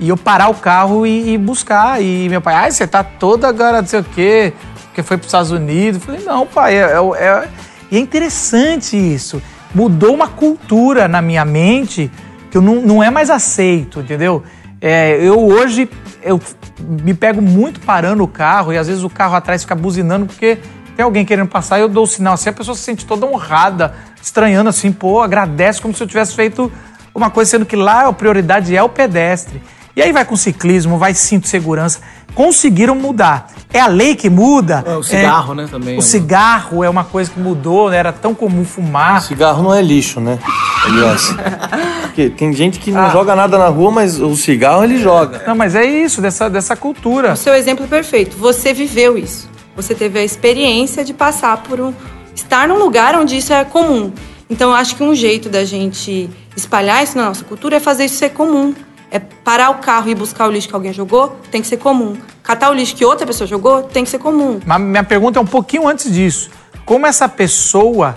E 0.00 0.08
eu 0.08 0.16
parar 0.16 0.48
o 0.48 0.54
carro 0.54 1.06
e, 1.06 1.34
e 1.34 1.38
buscar. 1.38 2.02
E 2.02 2.28
meu 2.28 2.40
pai, 2.40 2.54
ai, 2.54 2.70
você 2.70 2.86
tá 2.86 3.04
toda 3.04 3.46
agora, 3.46 3.82
não 3.82 3.88
sei 3.88 4.00
o 4.00 4.04
quê, 4.04 4.52
porque 4.84 5.02
foi 5.02 5.16
para 5.18 5.24
os 5.24 5.28
Estados 5.28 5.50
Unidos. 5.50 6.00
Eu 6.00 6.06
falei, 6.06 6.24
não, 6.24 6.46
pai, 6.46 6.76
é, 6.76 6.92
é, 6.92 7.24
é, 7.24 7.48
E 7.90 7.96
é 7.96 8.00
interessante 8.00 8.96
isso. 8.96 9.42
Mudou 9.74 10.14
uma 10.14 10.28
cultura 10.28 11.06
na 11.06 11.20
minha 11.20 11.44
mente 11.44 12.10
que 12.50 12.56
eu 12.56 12.62
não, 12.62 12.76
não 12.76 13.02
é 13.02 13.10
mais 13.10 13.28
aceito, 13.28 14.00
entendeu? 14.00 14.42
É, 14.80 15.18
eu 15.20 15.38
hoje 15.46 15.88
eu 16.22 16.40
me 16.80 17.14
pego 17.14 17.42
muito 17.42 17.80
parando 17.80 18.22
o 18.22 18.28
carro 18.28 18.72
e 18.72 18.78
às 18.78 18.86
vezes 18.86 19.02
o 19.02 19.10
carro 19.10 19.34
atrás 19.34 19.62
fica 19.62 19.74
buzinando 19.74 20.26
porque 20.26 20.58
tem 20.96 21.04
alguém 21.04 21.24
querendo 21.24 21.48
passar 21.48 21.78
e 21.78 21.82
eu 21.82 21.88
dou 21.88 22.04
o 22.04 22.06
sinal 22.06 22.34
assim, 22.34 22.50
a 22.50 22.52
pessoa 22.52 22.76
se 22.76 22.82
sente 22.82 23.06
toda 23.06 23.26
honrada, 23.26 23.94
estranhando 24.22 24.68
assim, 24.68 24.92
pô, 24.92 25.20
agradece 25.20 25.80
como 25.80 25.94
se 25.94 26.02
eu 26.02 26.06
tivesse 26.06 26.34
feito 26.34 26.70
uma 27.14 27.30
coisa, 27.30 27.50
sendo 27.50 27.66
que 27.66 27.76
lá 27.76 28.06
a 28.06 28.12
prioridade 28.12 28.74
é 28.76 28.82
o 28.82 28.88
pedestre. 28.88 29.60
E 29.96 30.02
aí 30.02 30.12
vai 30.12 30.24
com 30.24 30.36
ciclismo, 30.36 30.96
vai 30.96 31.12
cinto 31.12 31.42
de 31.42 31.48
segurança. 31.48 32.00
Conseguiram 32.32 32.94
mudar. 32.94 33.48
É 33.72 33.80
a 33.80 33.88
lei 33.88 34.14
que 34.14 34.30
muda. 34.30 34.84
É, 34.86 34.94
o 34.94 35.02
cigarro, 35.02 35.54
né, 35.54 35.66
também. 35.68 35.98
O 35.98 36.02
cigarro 36.02 36.84
é 36.84 36.88
uma 36.88 37.02
coisa 37.02 37.28
que 37.28 37.40
mudou, 37.40 37.90
né? 37.90 37.96
Era 37.96 38.12
tão 38.12 38.32
comum 38.32 38.64
fumar. 38.64 39.20
Cigarro 39.22 39.60
não 39.60 39.74
é 39.74 39.82
lixo, 39.82 40.20
né? 40.20 40.38
Aliás. 40.84 41.34
Porque 42.18 42.30
tem 42.30 42.52
gente 42.52 42.80
que 42.80 42.90
não 42.90 43.02
Ah. 43.02 43.10
joga 43.10 43.36
nada 43.36 43.56
na 43.56 43.68
rua, 43.68 43.92
mas 43.92 44.18
o 44.20 44.34
cigarro 44.34 44.82
ele 44.82 44.98
joga. 44.98 45.44
Não, 45.46 45.54
mas 45.54 45.76
é 45.76 45.84
isso, 45.86 46.20
dessa, 46.20 46.50
dessa 46.50 46.74
cultura. 46.74 47.34
O 47.34 47.36
seu 47.36 47.54
exemplo 47.54 47.84
é 47.84 47.88
perfeito. 47.88 48.36
Você 48.38 48.74
viveu 48.74 49.16
isso. 49.16 49.48
Você 49.76 49.94
teve 49.94 50.18
a 50.18 50.24
experiência 50.24 51.04
de 51.04 51.14
passar 51.14 51.58
por 51.62 51.80
um. 51.80 51.94
estar 52.34 52.66
num 52.66 52.76
lugar 52.78 53.14
onde 53.14 53.36
isso 53.36 53.52
é 53.52 53.64
comum. 53.64 54.10
Então, 54.50 54.70
eu 54.70 54.74
acho 54.76 54.96
que 54.96 55.02
um 55.04 55.14
jeito 55.14 55.48
da 55.48 55.64
gente 55.64 56.28
espalhar 56.56 57.04
isso 57.04 57.16
na 57.16 57.26
nossa 57.26 57.44
cultura 57.44 57.76
é 57.76 57.80
fazer 57.80 58.06
isso 58.06 58.16
ser 58.16 58.30
comum. 58.30 58.74
É 59.12 59.20
parar 59.20 59.70
o 59.70 59.76
carro 59.76 60.08
e 60.10 60.14
buscar 60.14 60.48
o 60.48 60.50
lixo 60.50 60.68
que 60.68 60.74
alguém 60.74 60.92
jogou, 60.92 61.36
tem 61.52 61.62
que 61.62 61.68
ser 61.68 61.76
comum. 61.76 62.16
Catar 62.42 62.70
o 62.70 62.74
lixo 62.74 62.96
que 62.96 63.04
outra 63.04 63.24
pessoa 63.26 63.46
jogou, 63.46 63.82
tem 63.84 64.02
que 64.02 64.10
ser 64.10 64.18
comum. 64.18 64.58
Mas 64.66 64.80
minha 64.80 65.04
pergunta 65.04 65.38
é 65.38 65.42
um 65.42 65.46
pouquinho 65.46 65.86
antes 65.86 66.12
disso. 66.12 66.50
Como 66.84 67.06
essa 67.06 67.28
pessoa, 67.28 68.16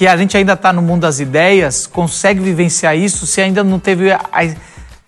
que 0.00 0.06
a 0.06 0.16
gente 0.16 0.34
ainda 0.34 0.54
está 0.54 0.72
no 0.72 0.80
mundo 0.80 1.02
das 1.02 1.20
ideias, 1.20 1.86
consegue 1.86 2.40
vivenciar 2.40 2.96
isso 2.96 3.26
se 3.26 3.38
ainda 3.38 3.62
não 3.62 3.78
teve. 3.78 4.10
a- 4.10 4.18
a- 4.32 4.54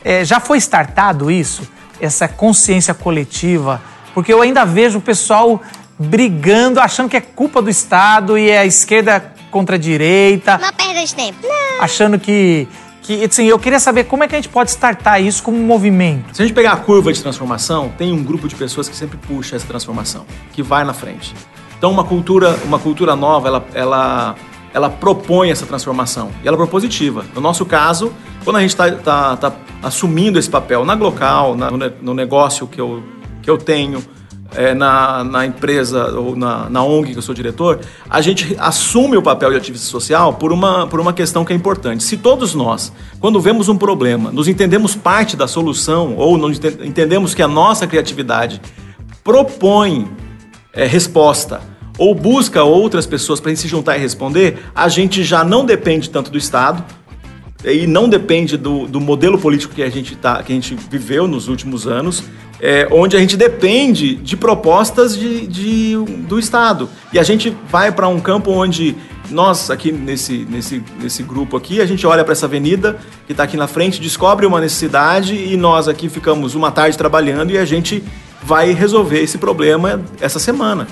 é, 0.05 0.23
já 0.23 0.39
foi 0.39 0.59
startado 0.59 1.31
isso? 1.31 1.63
Essa 1.99 2.29
consciência 2.29 2.93
coletiva? 2.93 3.81
Porque 4.13 4.31
eu 4.31 4.43
ainda 4.43 4.67
vejo 4.67 4.99
o 4.99 5.01
pessoal 5.01 5.63
brigando, 5.99 6.79
achando 6.79 7.09
que 7.09 7.17
é 7.17 7.23
culpa 7.23 7.63
do 7.63 7.71
Estado 7.71 8.37
e 8.37 8.51
é 8.51 8.59
a 8.59 8.67
esquerda 8.67 9.33
contra 9.51 9.77
a 9.77 9.79
direita, 9.79 10.59
Uma 10.59 10.75
perda 10.75 11.03
de 11.03 11.15
tempo. 11.15 11.39
Não. 11.43 11.83
achando 11.83 12.19
que. 12.19 12.69
que 13.01 13.25
assim, 13.25 13.47
eu 13.47 13.59
queria 13.59 13.81
saber 13.81 14.05
como 14.05 14.25
é 14.25 14.29
que 14.29 14.35
a 14.35 14.39
gente 14.39 14.51
pode 14.51 14.69
startar 14.69 15.23
isso 15.23 15.43
como 15.43 15.57
um 15.57 15.65
movimento. 15.67 16.37
Se 16.37 16.43
a 16.43 16.45
gente 16.45 16.55
pegar 16.55 16.73
a 16.73 16.77
curva 16.77 17.11
de 17.15 17.23
transformação, 17.23 17.91
tem 17.97 18.13
um 18.13 18.23
grupo 18.23 18.47
de 18.47 18.55
pessoas 18.55 18.91
que 18.91 18.95
sempre 18.97 19.17
puxa 19.17 19.57
essa 19.57 19.67
transformação, 19.67 20.27
que 20.53 20.63
vai 20.63 20.85
na 20.85 20.93
frente. 20.93 21.35
Então, 21.79 21.91
uma 21.91 22.05
cultura, 22.05 22.59
uma 22.67 22.79
cultura 22.79 23.17
nova, 23.17 23.49
ela, 23.49 23.65
ela, 23.73 24.35
ela 24.75 24.89
propõe 24.91 25.51
essa 25.51 25.67
transformação 25.67 26.31
e 26.43 26.49
ela 26.49 26.57
é 26.57 26.59
propositiva. 26.59 27.25
No 27.35 27.41
nosso 27.41 27.65
caso, 27.67 28.13
quando 28.45 28.57
a 28.57 28.61
gente 28.61 28.71
está 28.71 28.91
tá, 28.93 29.37
tá 29.37 29.53
assumindo 29.83 30.39
esse 30.39 30.49
papel 30.51 30.85
na 30.85 30.95
Glocal, 30.95 31.55
na- 31.57 31.71
no, 31.71 31.77
ne- 31.77 31.93
no 32.01 32.15
negócio 32.15 32.67
que 32.67 32.81
eu, 32.81 33.03
que 33.43 33.51
eu 33.51 33.59
tenho, 33.59 34.03
é, 34.55 34.75
na, 34.75 35.25
na 35.25 35.47
empresa 35.47 36.11
ou 36.19 36.37
na, 36.37 36.69
na 36.69 36.83
ONG 36.85 37.13
que 37.13 37.19
eu 37.19 37.23
sou 37.23 37.35
diretor, 37.35 37.81
a 38.09 38.21
gente 38.21 38.55
assume 38.59 39.17
o 39.17 39.23
papel 39.23 39.51
de 39.51 39.57
ativista 39.57 39.87
social 39.87 40.35
por 40.35 40.53
uma, 40.53 40.87
por 40.87 41.01
uma 41.01 41.13
questão 41.13 41.43
que 41.45 41.53
é 41.55 41.57
importante. 41.57 42.03
Se 42.05 42.17
todos 42.19 42.55
nós, 42.55 42.93
quando 43.19 43.41
vemos 43.41 43.69
um 43.71 43.79
problema, 43.79 44.31
nos 44.31 44.49
entendemos 44.49 44.95
parte 44.95 45.37
da 45.39 45.49
solução 45.49 46.15
ou 46.17 46.37
nos 46.37 46.59
ente- 46.59 46.87
entendemos 46.87 47.35
que 47.35 47.43
a 47.43 47.49
nossa 47.49 47.87
criatividade 47.87 48.61
propõe 49.25 50.11
é, 50.73 50.87
resposta 50.87 51.61
ou 51.99 52.15
busca 52.15 52.63
outras 52.65 53.07
pessoas 53.07 53.41
para 53.41 53.55
se 53.55 53.69
juntar 53.69 53.97
e 53.97 54.01
responder, 54.01 54.59
a 54.75 54.89
gente 54.89 55.23
já 55.23 55.45
não 55.45 55.65
depende 55.65 56.11
tanto 56.11 56.31
do 56.31 56.39
Estado, 56.39 56.85
e 57.65 57.87
não 57.87 58.09
depende 58.09 58.57
do, 58.57 58.87
do 58.89 59.01
modelo 59.01 59.39
político 59.39 59.73
que 59.75 59.83
a 59.83 59.91
gente 59.91 60.17
tá, 60.17 60.43
que 60.43 60.53
a 60.53 60.55
gente 60.55 60.75
viveu 60.75 61.29
nos 61.29 61.47
últimos 61.47 61.87
anos, 61.87 62.25
é, 62.61 62.89
onde 62.91 63.17
a 63.17 63.21
gente 63.21 63.37
depende 63.37 64.17
de 64.17 64.37
propostas 64.37 65.17
de, 65.17 65.47
de- 65.47 65.97
do 66.27 66.39
Estado. 66.39 66.89
E 67.13 67.19
a 67.19 67.23
gente 67.23 67.57
vai 67.71 67.93
para 67.93 68.09
um 68.09 68.19
campo 68.19 68.51
onde 68.51 68.97
nós, 69.31 69.71
aqui 69.71 69.93
nesse, 69.93 70.47
nesse, 70.51 70.83
nesse 71.01 71.23
grupo 71.23 71.57
aqui, 71.57 71.81
a 71.81 71.87
gente 71.87 72.05
olha 72.07 72.25
para 72.25 72.33
essa 72.33 72.47
avenida 72.47 72.99
que 73.27 73.33
está 73.33 73.45
aqui 73.45 73.57
na 73.57 73.69
frente, 73.69 74.01
descobre 74.01 74.45
uma 74.45 74.61
necessidade 74.61 75.35
e 75.35 75.57
nós 75.57 75.87
aqui 75.87 76.09
ficamos 76.09 76.55
uma 76.57 76.73
tarde 76.73 76.99
trabalhando 76.99 77.53
e 77.53 77.59
a 77.59 77.65
gente 77.65 78.03
vai 78.43 78.73
resolver 78.73 79.21
esse 79.21 79.39
problema 79.39 80.03
essa 80.21 80.41
semana. 80.41 80.89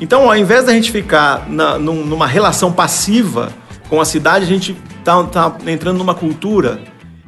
Então, 0.00 0.28
ao 0.30 0.36
invés 0.36 0.64
da 0.64 0.72
gente 0.72 0.90
ficar 0.92 1.48
na- 1.48 1.78
num- 1.78 2.04
numa 2.04 2.26
relação 2.26 2.72
passiva 2.72 3.50
com 3.88 4.00
a 4.00 4.04
cidade, 4.04 4.44
a 4.44 4.48
gente 4.48 4.76
tá, 5.04 5.22
tá 5.24 5.56
entrando 5.66 5.98
numa 5.98 6.14
cultura 6.14 6.80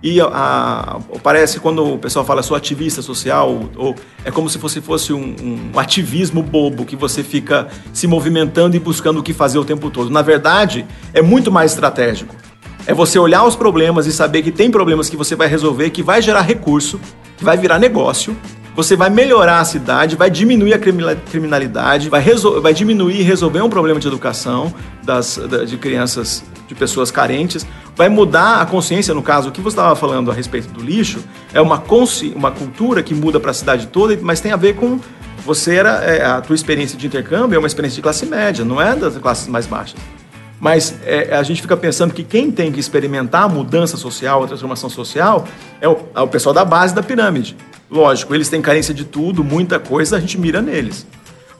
e 0.02 0.20
a- 0.20 0.26
a- 0.26 0.98
parece 1.22 1.58
quando 1.58 1.84
o 1.94 1.98
pessoal 1.98 2.24
fala 2.24 2.42
sou 2.42 2.56
ativista 2.56 3.02
social, 3.02 3.68
ou 3.76 3.94
é 4.24 4.30
como 4.30 4.48
se 4.48 4.58
fosse, 4.58 4.80
fosse 4.80 5.12
um, 5.12 5.34
um 5.74 5.78
ativismo 5.78 6.42
bobo 6.42 6.84
que 6.84 6.94
você 6.96 7.22
fica 7.24 7.66
se 7.92 8.06
movimentando 8.06 8.76
e 8.76 8.78
buscando 8.78 9.18
o 9.20 9.22
que 9.22 9.32
fazer 9.34 9.58
o 9.58 9.64
tempo 9.64 9.90
todo. 9.90 10.08
Na 10.10 10.22
verdade, 10.22 10.86
é 11.12 11.20
muito 11.20 11.50
mais 11.50 11.72
estratégico. 11.72 12.34
É 12.86 12.94
você 12.94 13.18
olhar 13.18 13.44
os 13.44 13.54
problemas 13.54 14.06
e 14.06 14.12
saber 14.12 14.42
que 14.42 14.50
tem 14.50 14.70
problemas 14.70 15.08
que 15.08 15.16
você 15.16 15.36
vai 15.36 15.46
resolver, 15.48 15.90
que 15.90 16.02
vai 16.02 16.20
gerar 16.20 16.40
recurso, 16.42 17.00
que 17.36 17.44
vai 17.44 17.56
virar 17.56 17.78
negócio. 17.78 18.36
Você 18.74 18.96
vai 18.96 19.10
melhorar 19.10 19.60
a 19.60 19.64
cidade, 19.64 20.16
vai 20.16 20.30
diminuir 20.30 20.72
a 20.72 20.78
crimina- 20.78 21.16
criminalidade, 21.16 22.08
vai, 22.08 22.24
vai 22.62 22.72
diminuir 22.72 23.20
e 23.20 23.22
resolver 23.22 23.60
um 23.60 23.68
problema 23.68 23.98
de 24.00 24.06
educação 24.06 24.72
das, 25.02 25.36
da- 25.36 25.64
de 25.64 25.76
crianças, 25.76 26.42
de 26.68 26.74
pessoas 26.74 27.10
carentes, 27.10 27.66
vai 27.96 28.08
mudar 28.08 28.60
a 28.60 28.66
consciência, 28.66 29.12
no 29.12 29.22
caso, 29.22 29.48
o 29.48 29.52
que 29.52 29.60
você 29.60 29.74
estava 29.74 29.94
falando 29.96 30.30
a 30.30 30.34
respeito 30.34 30.68
do 30.68 30.80
lixo, 30.80 31.18
é 31.52 31.60
uma, 31.60 31.82
uma 32.36 32.50
cultura 32.52 33.02
que 33.02 33.12
muda 33.12 33.40
para 33.40 33.50
a 33.50 33.54
cidade 33.54 33.88
toda, 33.88 34.16
mas 34.22 34.40
tem 34.40 34.52
a 34.52 34.56
ver 34.56 34.76
com 34.76 34.98
você 35.44 35.74
era 35.74 35.90
é, 36.04 36.24
a 36.24 36.40
tua 36.40 36.54
experiência 36.54 36.96
de 36.96 37.06
intercâmbio 37.06 37.56
é 37.56 37.58
uma 37.58 37.66
experiência 37.66 37.96
de 37.96 38.02
classe 38.02 38.24
média, 38.24 38.64
não 38.64 38.80
é 38.80 38.94
das 38.94 39.18
classes 39.18 39.48
mais 39.48 39.66
baixas. 39.66 39.98
Mas 40.60 40.94
é, 41.06 41.34
a 41.34 41.42
gente 41.42 41.62
fica 41.62 41.76
pensando 41.76 42.12
que 42.12 42.22
quem 42.22 42.50
tem 42.50 42.70
que 42.70 42.78
experimentar 42.78 43.44
a 43.44 43.48
mudança 43.48 43.96
social, 43.96 44.44
a 44.44 44.46
transformação 44.46 44.90
social, 44.90 45.48
é 45.80 45.88
o, 45.88 45.96
é 46.14 46.20
o 46.20 46.28
pessoal 46.28 46.54
da 46.54 46.64
base 46.64 46.94
da 46.94 47.02
pirâmide. 47.02 47.56
Lógico, 47.90 48.34
eles 48.34 48.48
têm 48.48 48.60
carência 48.60 48.92
de 48.92 49.04
tudo, 49.04 49.42
muita 49.42 49.80
coisa, 49.80 50.18
a 50.18 50.20
gente 50.20 50.38
mira 50.38 50.60
neles. 50.60 51.06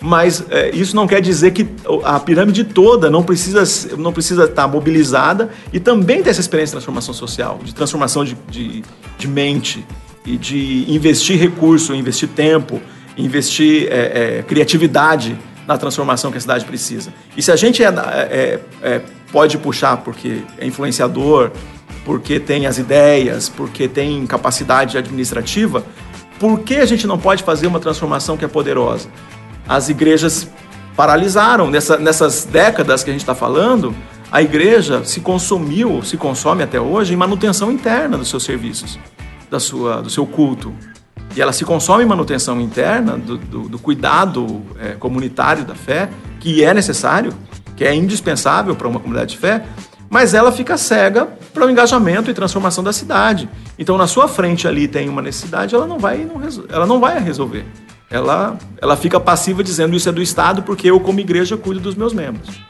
Mas 0.03 0.45
é, 0.51 0.71
isso 0.71 0.95
não 0.95 1.07
quer 1.07 1.21
dizer 1.21 1.51
que 1.51 1.67
a 2.05 2.21
pirâmide 2.21 2.65
toda 2.65 3.11
não 3.11 3.23
precisa 3.23 3.65
não 3.97 4.13
precisa 4.13 4.45
estar 4.45 4.67
mobilizada 4.67 5.51
e 5.73 5.81
também 5.81 6.23
ter 6.23 6.31
essa 6.31 6.41
experiência 6.41 6.73
de 6.73 6.77
transformação 6.77 7.13
social, 7.13 7.61
de 7.63 7.75
transformação 7.75 8.25
de, 8.25 8.37
de, 8.49 8.83
de 9.19 9.29
mente 9.29 9.85
e 10.25 10.39
de 10.39 10.87
investir 10.89 11.39
recurso, 11.39 11.95
investir 11.95 12.29
tempo, 12.29 12.81
investir 13.17 13.89
é, 13.91 14.39
é, 14.39 14.43
criatividade 14.43 15.37
na 15.71 15.79
transformação 15.79 16.33
que 16.33 16.37
a 16.37 16.41
cidade 16.41 16.65
precisa. 16.65 17.15
E 17.37 17.43
se 17.43 17.53
a 17.53 17.55
gente 17.55 17.81
é, 17.81 17.87
é, 17.87 18.61
é, 18.83 19.01
pode 19.31 19.57
puxar 19.57 19.99
porque 19.99 20.43
é 20.59 20.67
influenciador, 20.67 21.53
porque 22.05 22.41
tem 22.41 22.67
as 22.67 22.77
ideias, 22.77 23.49
porque 23.49 23.87
tem 23.87 24.27
capacidade 24.27 24.99
administrativa, 24.99 25.85
por 26.41 26.59
que 26.61 26.75
a 26.75 26.85
gente 26.85 27.07
não 27.07 27.17
pode 27.17 27.45
fazer 27.45 27.69
uma 27.69 27.79
transformação 27.79 28.37
que 28.37 28.45
é 28.45 28.49
poderosa? 28.49 29.09
As 29.69 29.89
igrejas 29.89 30.49
paralisaram 30.97 31.71
nessa, 31.71 31.97
nessas 31.97 32.45
décadas 32.45 33.05
que 33.05 33.11
a 33.11 33.13
gente 33.13 33.23
está 33.23 33.37
falando. 33.37 33.95
A 34.33 34.43
igreja 34.43 35.05
se 35.05 35.21
consumiu, 35.21 36.03
se 36.03 36.17
consome 36.17 36.65
até 36.65 36.81
hoje 36.81 37.13
em 37.15 37.17
manutenção 37.17 37.71
interna 37.71 38.19
dos 38.19 38.29
seus 38.29 38.43
serviços, 38.43 38.99
da 39.49 39.61
sua, 39.61 40.03
do 40.03 40.11
seu 40.11 40.27
culto. 40.27 40.75
E 41.35 41.41
ela 41.41 41.53
se 41.53 41.65
consome 41.65 42.05
em 42.05 42.07
manutenção 42.07 42.61
interna 42.61 43.17
do, 43.17 43.39
do, 43.39 43.69
do 43.69 43.79
cuidado 43.79 44.63
é, 44.79 44.93
comunitário 44.93 45.65
da 45.65 45.75
fé, 45.75 46.11
que 46.41 46.65
é 46.65 46.75
necessário, 46.75 47.33
que 47.77 47.85
é 47.85 47.95
indispensável 47.95 48.75
para 48.75 48.89
uma 48.89 48.99
comunidade 48.99 49.33
de 49.33 49.39
fé, 49.39 49.65
mas 50.09 50.35
ela 50.35 50.51
fica 50.51 50.77
cega 50.77 51.29
para 51.55 51.65
o 51.65 51.71
engajamento 51.71 52.31
e 52.31 52.35
transformação 52.35 52.83
da 52.83 52.93
cidade. 52.93 53.49
Então, 53.79 53.97
na 53.97 54.09
sua 54.09 54.27
frente 54.27 54.67
ali 54.67 54.89
tem 54.89 55.09
uma 55.09 55.23
necessidade, 55.23 55.75
ela 55.75 55.87
não 55.87 55.99
vai, 55.99 56.19
não 56.19 56.41
ela 56.69 56.85
não 56.85 56.99
vai 56.99 57.21
resolver. 57.21 57.65
Ela, 58.11 58.59
ela 58.83 58.97
fica 58.97 59.21
passiva 59.21 59.63
dizendo 59.63 59.95
isso 59.95 60.09
é 60.09 60.13
do 60.13 60.21
Estado 60.21 60.63
porque 60.63 60.91
eu, 60.91 60.99
como 60.99 61.21
igreja, 61.21 61.57
cuido 61.57 61.81
dos 61.81 61.95
meus 61.95 62.13
membros. 62.13 62.61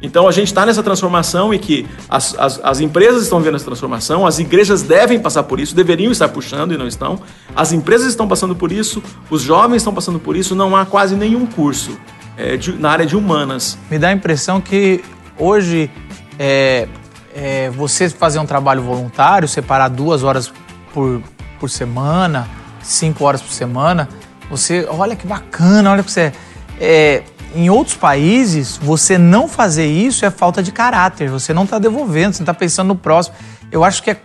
Então 0.00 0.28
a 0.28 0.32
gente 0.32 0.48
está 0.48 0.64
nessa 0.64 0.82
transformação 0.82 1.52
e 1.52 1.58
que 1.58 1.86
as, 2.08 2.34
as, 2.38 2.60
as 2.62 2.80
empresas 2.80 3.24
estão 3.24 3.40
vendo 3.40 3.56
essa 3.56 3.64
transformação, 3.64 4.26
as 4.26 4.38
igrejas 4.38 4.82
devem 4.82 5.18
passar 5.18 5.42
por 5.42 5.58
isso, 5.58 5.74
deveriam 5.74 6.12
estar 6.12 6.28
puxando 6.28 6.72
e 6.72 6.78
não 6.78 6.86
estão. 6.86 7.20
As 7.54 7.72
empresas 7.72 8.06
estão 8.08 8.28
passando 8.28 8.54
por 8.54 8.70
isso, 8.70 9.02
os 9.30 9.42
jovens 9.42 9.78
estão 9.78 9.92
passando 9.92 10.18
por 10.18 10.36
isso, 10.36 10.54
não 10.54 10.76
há 10.76 10.86
quase 10.86 11.14
nenhum 11.16 11.46
curso 11.46 11.98
é, 12.36 12.56
de- 12.56 12.72
na 12.72 12.90
área 12.90 13.04
de 13.06 13.16
humanas. 13.16 13.76
Me 13.90 13.98
dá 13.98 14.08
a 14.08 14.12
impressão 14.12 14.60
que 14.60 15.02
hoje 15.36 15.90
é, 16.38 16.86
é, 17.34 17.70
você 17.70 18.08
fazer 18.08 18.38
um 18.38 18.46
trabalho 18.46 18.82
voluntário, 18.82 19.48
separar 19.48 19.88
duas 19.88 20.22
horas 20.22 20.52
por, 20.94 21.20
por 21.58 21.68
semana, 21.68 22.48
cinco 22.82 23.24
horas 23.24 23.42
por 23.42 23.52
semana, 23.52 24.08
você, 24.48 24.86
olha 24.88 25.14
que 25.16 25.26
bacana, 25.26 25.90
olha 25.90 26.02
que 26.02 26.10
você. 26.10 26.32
É, 26.80 27.22
em 27.54 27.70
outros 27.70 27.96
países, 27.96 28.76
você 28.76 29.16
não 29.16 29.48
fazer 29.48 29.86
isso 29.86 30.24
é 30.24 30.30
falta 30.30 30.62
de 30.62 30.70
caráter, 30.70 31.30
você 31.30 31.54
não 31.54 31.64
está 31.64 31.78
devolvendo, 31.78 32.34
você 32.34 32.40
não 32.40 32.44
está 32.44 32.54
pensando 32.54 32.88
no 32.88 32.96
próximo. 32.96 33.36
Eu 33.70 33.84
acho 33.84 34.02
que 34.02 34.10
é 34.10 34.20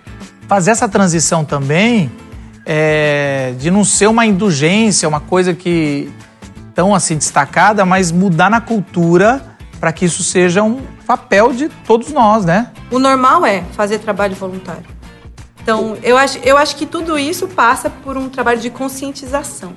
fazer 0.47 0.71
essa 0.71 0.87
transição 0.87 1.45
também 1.45 2.11
é, 2.65 3.53
de 3.57 3.71
não 3.71 3.83
ser 3.83 4.07
uma 4.07 4.25
indulgência, 4.25 5.07
uma 5.07 5.19
coisa 5.19 5.53
que 5.53 6.11
tão 6.73 6.93
assim 6.93 7.17
destacada, 7.17 7.85
mas 7.85 8.11
mudar 8.11 8.49
na 8.49 8.59
cultura 8.59 9.41
para 9.79 9.91
que 9.91 10.05
isso 10.05 10.23
seja 10.23 10.63
um 10.63 10.81
papel 11.05 11.53
de 11.53 11.69
todos 11.69 12.11
nós, 12.11 12.45
né? 12.45 12.71
O 12.89 12.99
normal 12.99 13.45
é 13.45 13.63
fazer 13.73 13.99
trabalho 13.99 14.35
voluntário. 14.35 14.85
Então, 15.61 15.97
eu 16.03 16.17
acho, 16.17 16.39
eu 16.39 16.57
acho 16.57 16.75
que 16.75 16.85
tudo 16.85 17.17
isso 17.17 17.47
passa 17.47 17.89
por 17.89 18.17
um 18.17 18.27
trabalho 18.27 18.59
de 18.59 18.69
conscientização. 18.69 19.73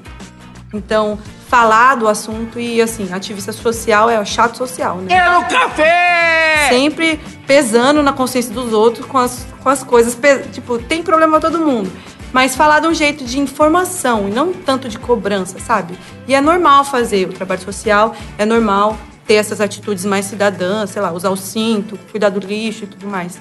Então, 0.73 1.19
falar 1.49 1.95
do 1.95 2.09
assunto 2.09 2.59
e, 2.59 2.83
assim, 2.83 3.13
ativista 3.13 3.53
social 3.53 4.11
é 4.11 4.21
o 4.21 4.25
chato 4.25 4.57
social, 4.57 4.97
né? 4.99 5.09
Quero 5.09 5.45
café! 5.49 6.69
Sempre 6.69 7.21
pesando 7.47 8.03
na 8.03 8.13
consciência 8.13 8.53
dos 8.53 8.73
outros 8.73 9.07
com 9.07 9.19
as, 9.19 9.47
com 9.63 9.69
as 9.69 9.83
coisas. 9.83 10.19
Tipo, 10.53 10.79
tem 10.79 11.03
problema 11.03 11.41
todo 11.41 11.61
mundo. 11.61 11.91
Mas 12.33 12.55
falar 12.55 12.81
de 12.81 12.89
um 12.89 12.95
jeito 12.95 13.25
de 13.25 13.39
informação 13.39 14.29
e 14.29 14.31
não 14.31 14.53
tanto 14.53 14.89
de 14.89 14.99
cobrança, 14.99 15.59
sabe? 15.59 15.97
E 16.27 16.35
é 16.35 16.41
normal 16.41 16.85
fazer 16.85 17.29
o 17.29 17.33
trabalho 17.33 17.63
social, 17.63 18.15
é 18.37 18.45
normal 18.45 18.99
ter 19.27 19.35
essas 19.35 19.61
atitudes 19.61 20.05
mais 20.05 20.27
cidadãs, 20.27 20.91
sei 20.91 21.01
lá, 21.01 21.13
usar 21.13 21.31
o 21.31 21.37
cinto, 21.37 21.99
cuidar 22.11 22.29
do 22.29 22.41
lixo 22.41 22.85
e 22.85 22.87
tudo 22.87 23.07
mais. 23.07 23.41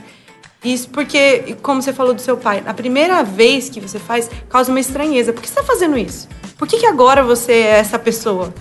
Isso 0.63 0.89
porque, 0.89 1.57
como 1.61 1.81
você 1.81 1.93
falou 1.93 2.13
do 2.13 2.21
seu 2.21 2.37
pai, 2.37 2.63
a 2.65 2.73
primeira 2.73 3.23
vez 3.23 3.69
que 3.69 3.79
você 3.79 3.99
faz 3.99 4.29
causa 4.49 4.71
uma 4.71 4.79
estranheza. 4.79 5.33
Por 5.33 5.41
que 5.41 5.47
você 5.47 5.59
está 5.59 5.63
fazendo 5.63 5.97
isso? 5.97 6.27
Por 6.57 6.67
que, 6.67 6.77
que 6.79 6.85
agora 6.85 7.23
você 7.23 7.51
é 7.53 7.79
essa 7.79 7.99
pessoa 7.99 8.53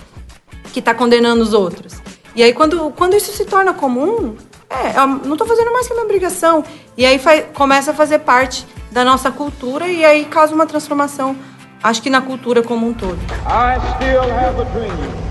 que 0.73 0.81
está 0.81 0.95
condenando 0.95 1.43
os 1.43 1.53
outros? 1.53 1.95
E 2.35 2.43
aí, 2.43 2.53
quando, 2.53 2.91
quando 2.97 3.15
isso 3.15 3.33
se 3.33 3.45
torna 3.45 3.73
comum, 3.73 4.35
é, 4.69 4.99
eu 4.99 5.07
não 5.07 5.33
estou 5.35 5.47
fazendo 5.47 5.73
mais 5.73 5.87
que 5.87 5.93
a 5.93 5.97
minha 5.97 6.05
obrigação. 6.05 6.65
E 6.97 7.07
aí 7.07 7.19
faz- 7.19 7.45
começa 7.55 7.93
a 7.93 7.95
fazer 7.95 8.19
parte 8.21 8.67
da 8.91 9.05
nossa 9.05 9.31
cultura 9.31 9.87
e 9.89 10.05
aí 10.05 10.25
causa 10.25 10.55
uma 10.55 10.67
transformação, 10.67 11.37
acho 11.83 12.01
que 12.03 12.11
na 12.11 12.21
cultura 12.21 12.63
como 12.63 12.87
um 12.89 12.93
todo. 12.95 13.19
I 13.47 13.79
still 13.97 14.23
have 14.23 14.61
a 14.61 14.65
dream. 14.73 15.25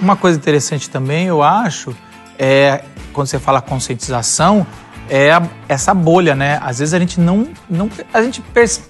Uma 0.00 0.16
coisa 0.16 0.38
interessante 0.38 0.88
também, 0.88 1.26
eu 1.26 1.42
acho, 1.42 1.94
é 2.38 2.82
quando 3.12 3.26
você 3.26 3.38
fala 3.38 3.60
conscientização, 3.60 4.66
é 5.10 5.30
a- 5.32 5.42
essa 5.68 5.92
bolha, 5.92 6.34
né? 6.34 6.58
Às 6.62 6.78
vezes 6.78 6.94
a 6.94 6.98
gente 6.98 7.20
não, 7.20 7.48
não 7.68 7.90
a 8.14 8.22
gente 8.22 8.40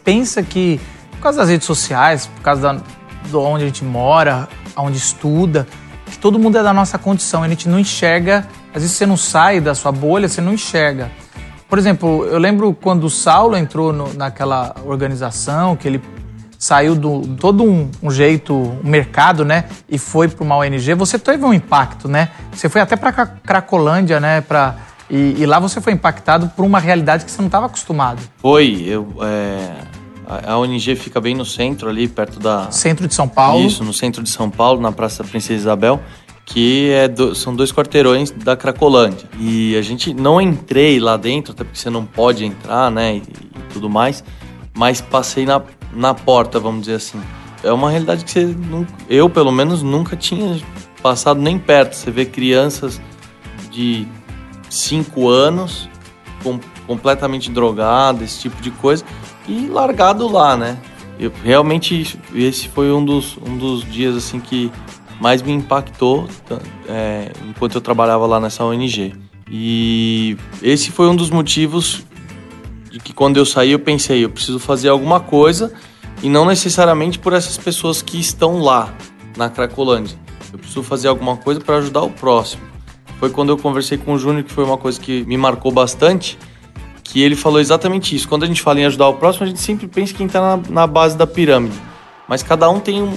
pensa 0.04 0.40
que 0.42 0.80
por 1.20 1.24
causa 1.24 1.40
das 1.40 1.50
redes 1.50 1.66
sociais, 1.66 2.26
por 2.26 2.40
causa 2.40 2.62
da, 2.62 2.80
de 3.28 3.36
onde 3.36 3.64
a 3.64 3.66
gente 3.66 3.84
mora, 3.84 4.48
onde 4.74 4.96
estuda, 4.96 5.66
que 6.06 6.16
todo 6.16 6.38
mundo 6.38 6.56
é 6.56 6.62
da 6.62 6.72
nossa 6.72 6.98
condição. 6.98 7.42
A 7.42 7.48
gente 7.48 7.68
não 7.68 7.78
enxerga. 7.78 8.46
Às 8.74 8.80
vezes 8.82 8.92
você 8.96 9.04
não 9.04 9.18
sai 9.18 9.60
da 9.60 9.74
sua 9.74 9.92
bolha, 9.92 10.26
você 10.28 10.40
não 10.40 10.54
enxerga. 10.54 11.10
Por 11.68 11.78
exemplo, 11.78 12.24
eu 12.24 12.38
lembro 12.38 12.72
quando 12.72 13.04
o 13.04 13.10
Saulo 13.10 13.54
entrou 13.54 13.92
no- 13.92 14.14
naquela 14.14 14.74
organização, 14.86 15.76
que 15.76 15.86
ele 15.86 16.02
saiu 16.58 16.94
do 16.94 17.20
todo 17.36 17.64
um, 17.64 17.90
um 18.02 18.10
jeito, 18.10 18.54
um 18.54 18.88
mercado, 18.88 19.44
né, 19.44 19.64
e 19.88 19.98
foi 19.98 20.26
para 20.26 20.42
uma 20.42 20.56
ONG. 20.56 20.94
Você 20.94 21.18
teve 21.18 21.44
um 21.44 21.52
impacto, 21.54 22.08
né? 22.08 22.30
Você 22.52 22.68
foi 22.68 22.80
até 22.80 22.96
para 22.96 23.12
Cracolândia, 23.12 24.18
né, 24.18 24.40
para 24.40 24.74
e, 25.08 25.36
e 25.38 25.46
lá 25.46 25.58
você 25.58 25.80
foi 25.80 25.92
impactado 25.92 26.48
por 26.56 26.64
uma 26.64 26.78
realidade 26.78 27.24
que 27.24 27.30
você 27.30 27.40
não 27.42 27.46
estava 27.46 27.66
acostumado. 27.66 28.22
Foi, 28.38 28.84
eu, 28.86 29.08
é, 29.22 29.70
a, 30.46 30.52
a 30.52 30.58
ONG 30.58 30.94
fica 30.96 31.20
bem 31.20 31.34
no 31.34 31.44
centro 31.44 31.88
ali, 31.88 32.06
perto 32.08 32.38
da... 32.38 32.70
Centro 32.70 33.08
de 33.08 33.14
São 33.14 33.26
Paulo. 33.28 33.64
Isso, 33.64 33.82
no 33.84 33.92
centro 33.92 34.22
de 34.22 34.30
São 34.30 34.48
Paulo, 34.50 34.80
na 34.80 34.92
Praça 34.92 35.24
Princesa 35.24 35.54
Isabel, 35.54 36.00
que 36.46 36.90
é 36.90 37.08
do- 37.08 37.34
são 37.34 37.54
dois 37.54 37.72
quarteirões 37.72 38.30
da 38.30 38.56
Cracolândia. 38.56 39.28
E 39.38 39.76
a 39.76 39.82
gente 39.82 40.12
não 40.14 40.40
entrei 40.40 40.98
lá 41.00 41.16
dentro, 41.16 41.52
até 41.52 41.64
porque 41.64 41.78
você 41.78 41.90
não 41.90 42.04
pode 42.04 42.44
entrar, 42.44 42.90
né, 42.90 43.16
e, 43.16 43.18
e 43.18 43.72
tudo 43.72 43.88
mais, 43.90 44.22
mas 44.74 45.00
passei 45.00 45.44
na, 45.46 45.60
na 45.92 46.14
porta, 46.14 46.58
vamos 46.60 46.82
dizer 46.82 46.94
assim. 46.96 47.20
É 47.62 47.72
uma 47.72 47.90
realidade 47.90 48.24
que 48.24 48.30
você, 48.30 48.44
nun- 48.46 48.86
eu 49.08 49.28
pelo 49.28 49.52
menos, 49.52 49.82
nunca 49.82 50.16
tinha 50.16 50.58
passado 51.02 51.40
nem 51.40 51.58
perto. 51.58 51.94
Você 51.94 52.10
vê 52.10 52.24
crianças 52.24 53.00
de 53.70 54.06
5 54.68 55.28
anos 55.28 55.88
com- 56.42 56.58
completamente 56.86 57.50
drogado, 57.50 58.24
esse 58.24 58.40
tipo 58.40 58.60
de 58.62 58.70
coisa, 58.70 59.04
e 59.50 59.66
largado 59.66 60.28
lá, 60.30 60.56
né? 60.56 60.78
Eu, 61.18 61.32
realmente, 61.42 62.18
esse 62.34 62.68
foi 62.68 62.92
um 62.92 63.04
dos, 63.04 63.36
um 63.36 63.58
dos 63.58 63.84
dias 63.84 64.16
assim 64.16 64.38
que 64.38 64.70
mais 65.20 65.42
me 65.42 65.52
impactou 65.52 66.28
é, 66.88 67.32
enquanto 67.48 67.74
eu 67.74 67.80
trabalhava 67.80 68.26
lá 68.26 68.38
nessa 68.38 68.64
ONG. 68.64 69.12
E 69.50 70.36
esse 70.62 70.92
foi 70.92 71.08
um 71.08 71.16
dos 71.16 71.28
motivos 71.28 72.06
de 72.90 73.00
que 73.00 73.12
quando 73.12 73.36
eu 73.36 73.44
saí 73.44 73.72
eu 73.72 73.78
pensei, 73.80 74.24
eu 74.24 74.30
preciso 74.30 74.58
fazer 74.58 74.88
alguma 74.88 75.18
coisa 75.18 75.72
e 76.22 76.28
não 76.30 76.46
necessariamente 76.46 77.18
por 77.18 77.32
essas 77.32 77.58
pessoas 77.58 78.00
que 78.00 78.18
estão 78.18 78.60
lá 78.60 78.94
na 79.36 79.50
Cracolândia. 79.50 80.16
Eu 80.52 80.58
preciso 80.58 80.82
fazer 80.82 81.08
alguma 81.08 81.36
coisa 81.36 81.60
para 81.60 81.76
ajudar 81.78 82.02
o 82.02 82.10
próximo. 82.10 82.62
Foi 83.18 83.30
quando 83.30 83.50
eu 83.50 83.58
conversei 83.58 83.98
com 83.98 84.14
o 84.14 84.18
Júnior 84.18 84.44
que 84.44 84.52
foi 84.52 84.64
uma 84.64 84.78
coisa 84.78 84.98
que 84.98 85.24
me 85.24 85.36
marcou 85.36 85.70
bastante, 85.70 86.38
que 87.10 87.20
ele 87.20 87.34
falou 87.34 87.58
exatamente 87.60 88.14
isso. 88.14 88.28
Quando 88.28 88.44
a 88.44 88.46
gente 88.46 88.62
fala 88.62 88.80
em 88.80 88.84
ajudar 88.84 89.08
o 89.08 89.14
próximo, 89.14 89.44
a 89.44 89.48
gente 89.48 89.60
sempre 89.60 89.88
pensa 89.88 90.14
em 90.22 90.26
está 90.26 90.40
na, 90.40 90.62
na 90.68 90.86
base 90.86 91.16
da 91.16 91.26
pirâmide. 91.26 91.76
Mas 92.28 92.42
cada 92.42 92.70
um 92.70 92.78
tem 92.78 93.02
um- 93.02 93.16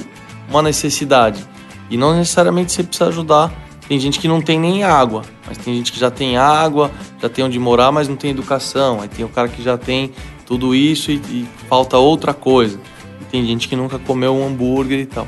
uma 0.49 0.63
necessidade. 0.63 1.45
E 1.91 1.95
não 1.97 2.15
necessariamente 2.15 2.71
você 2.71 2.83
precisa 2.83 3.09
ajudar. 3.09 3.51
Tem 3.87 3.99
gente 3.99 4.19
que 4.19 4.27
não 4.27 4.41
tem 4.41 4.59
nem 4.59 4.83
água, 4.83 5.21
mas 5.45 5.57
tem 5.59 5.75
gente 5.75 5.91
que 5.91 5.99
já 5.99 6.09
tem 6.09 6.37
água, 6.37 6.89
já 7.21 7.29
tem 7.29 7.45
onde 7.45 7.59
morar, 7.59 7.91
mas 7.91 8.07
não 8.07 8.15
tem 8.15 8.31
educação. 8.31 8.99
Aí 9.01 9.07
tem 9.07 9.23
o 9.23 9.29
cara 9.29 9.47
que 9.47 9.61
já 9.61 9.77
tem 9.77 10.11
tudo 10.45 10.73
isso 10.73 11.11
e, 11.11 11.15
e 11.29 11.47
falta 11.69 11.97
outra 11.97 12.33
coisa. 12.33 12.79
E 13.21 13.25
tem 13.25 13.45
gente 13.45 13.67
que 13.67 13.75
nunca 13.75 13.99
comeu 13.99 14.33
um 14.33 14.47
hambúrguer 14.47 14.99
e 14.99 15.05
tal. 15.05 15.27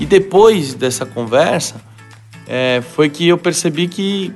E 0.00 0.04
depois 0.06 0.74
dessa 0.74 1.06
conversa, 1.06 1.80
é, 2.48 2.82
foi 2.94 3.08
que 3.08 3.28
eu 3.28 3.38
percebi 3.38 3.86
que 3.86 4.32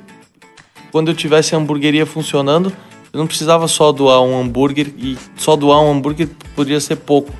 quando 0.92 1.08
eu 1.08 1.14
tivesse 1.14 1.56
a 1.56 1.58
hamburgueria 1.58 2.06
funcionando, 2.06 2.72
eu 3.14 3.18
não 3.18 3.26
precisava 3.26 3.66
só 3.68 3.92
doar 3.92 4.20
um 4.22 4.38
hambúrguer 4.38 4.88
e 4.98 5.16
só 5.36 5.54
doar 5.56 5.80
um 5.80 5.92
hambúrguer 5.92 6.28
poderia 6.54 6.80
ser 6.80 6.96
pouco. 6.96 7.30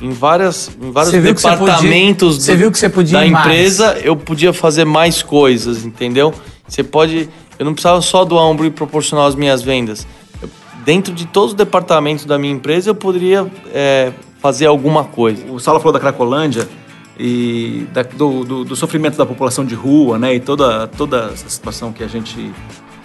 Em 0.00 0.10
várias, 0.10 0.70
em 0.80 0.90
vários 0.90 1.10
Você 1.12 1.20
viu 1.20 1.34
que 1.34 1.40
você 1.40 1.48
podia- 1.48 1.64
departamentos 1.66 2.36
você 2.44 2.54
viu 2.56 2.70
que 2.70 2.78
você 2.78 2.88
podia 2.88 3.18
da 3.18 3.26
ir 3.26 3.30
mais. 3.30 3.46
empresa, 3.46 3.98
eu 4.04 4.14
podia 4.16 4.52
fazer 4.52 4.84
mais 4.84 5.22
coisas, 5.22 5.84
entendeu? 5.84 6.32
Você 6.68 6.82
pode, 6.84 7.28
eu 7.58 7.64
não 7.64 7.72
precisava 7.72 8.00
só 8.02 8.24
doar 8.24 8.46
um 8.46 8.52
hambúrguer 8.52 8.72
proporcional 8.72 9.26
às 9.26 9.34
minhas 9.34 9.62
vendas. 9.62 10.06
Eu- 10.42 10.50
dentro 10.84 11.12
de 11.14 11.26
todos 11.26 11.50
os 11.52 11.56
departamentos 11.56 12.24
da 12.26 12.38
minha 12.38 12.52
empresa, 12.52 12.90
eu 12.90 12.94
poderia 12.94 13.50
é, 13.72 14.12
fazer 14.38 14.66
alguma 14.66 15.02
coisa. 15.04 15.44
O 15.50 15.58
Saulo 15.58 15.80
falou 15.80 15.94
da 15.94 15.98
Cracolândia 16.00 16.68
e 17.18 17.86
da- 17.94 18.02
do, 18.02 18.44
do- 18.44 18.64
do 18.64 18.76
sofrimento 18.76 19.16
da 19.16 19.24
população 19.24 19.64
de 19.64 19.74
rua, 19.74 20.18
né? 20.18 20.34
E 20.34 20.40
toda, 20.40 20.86
toda 20.88 21.30
essa 21.32 21.48
situação 21.48 21.90
que 21.90 22.04
a 22.04 22.06
gente 22.06 22.52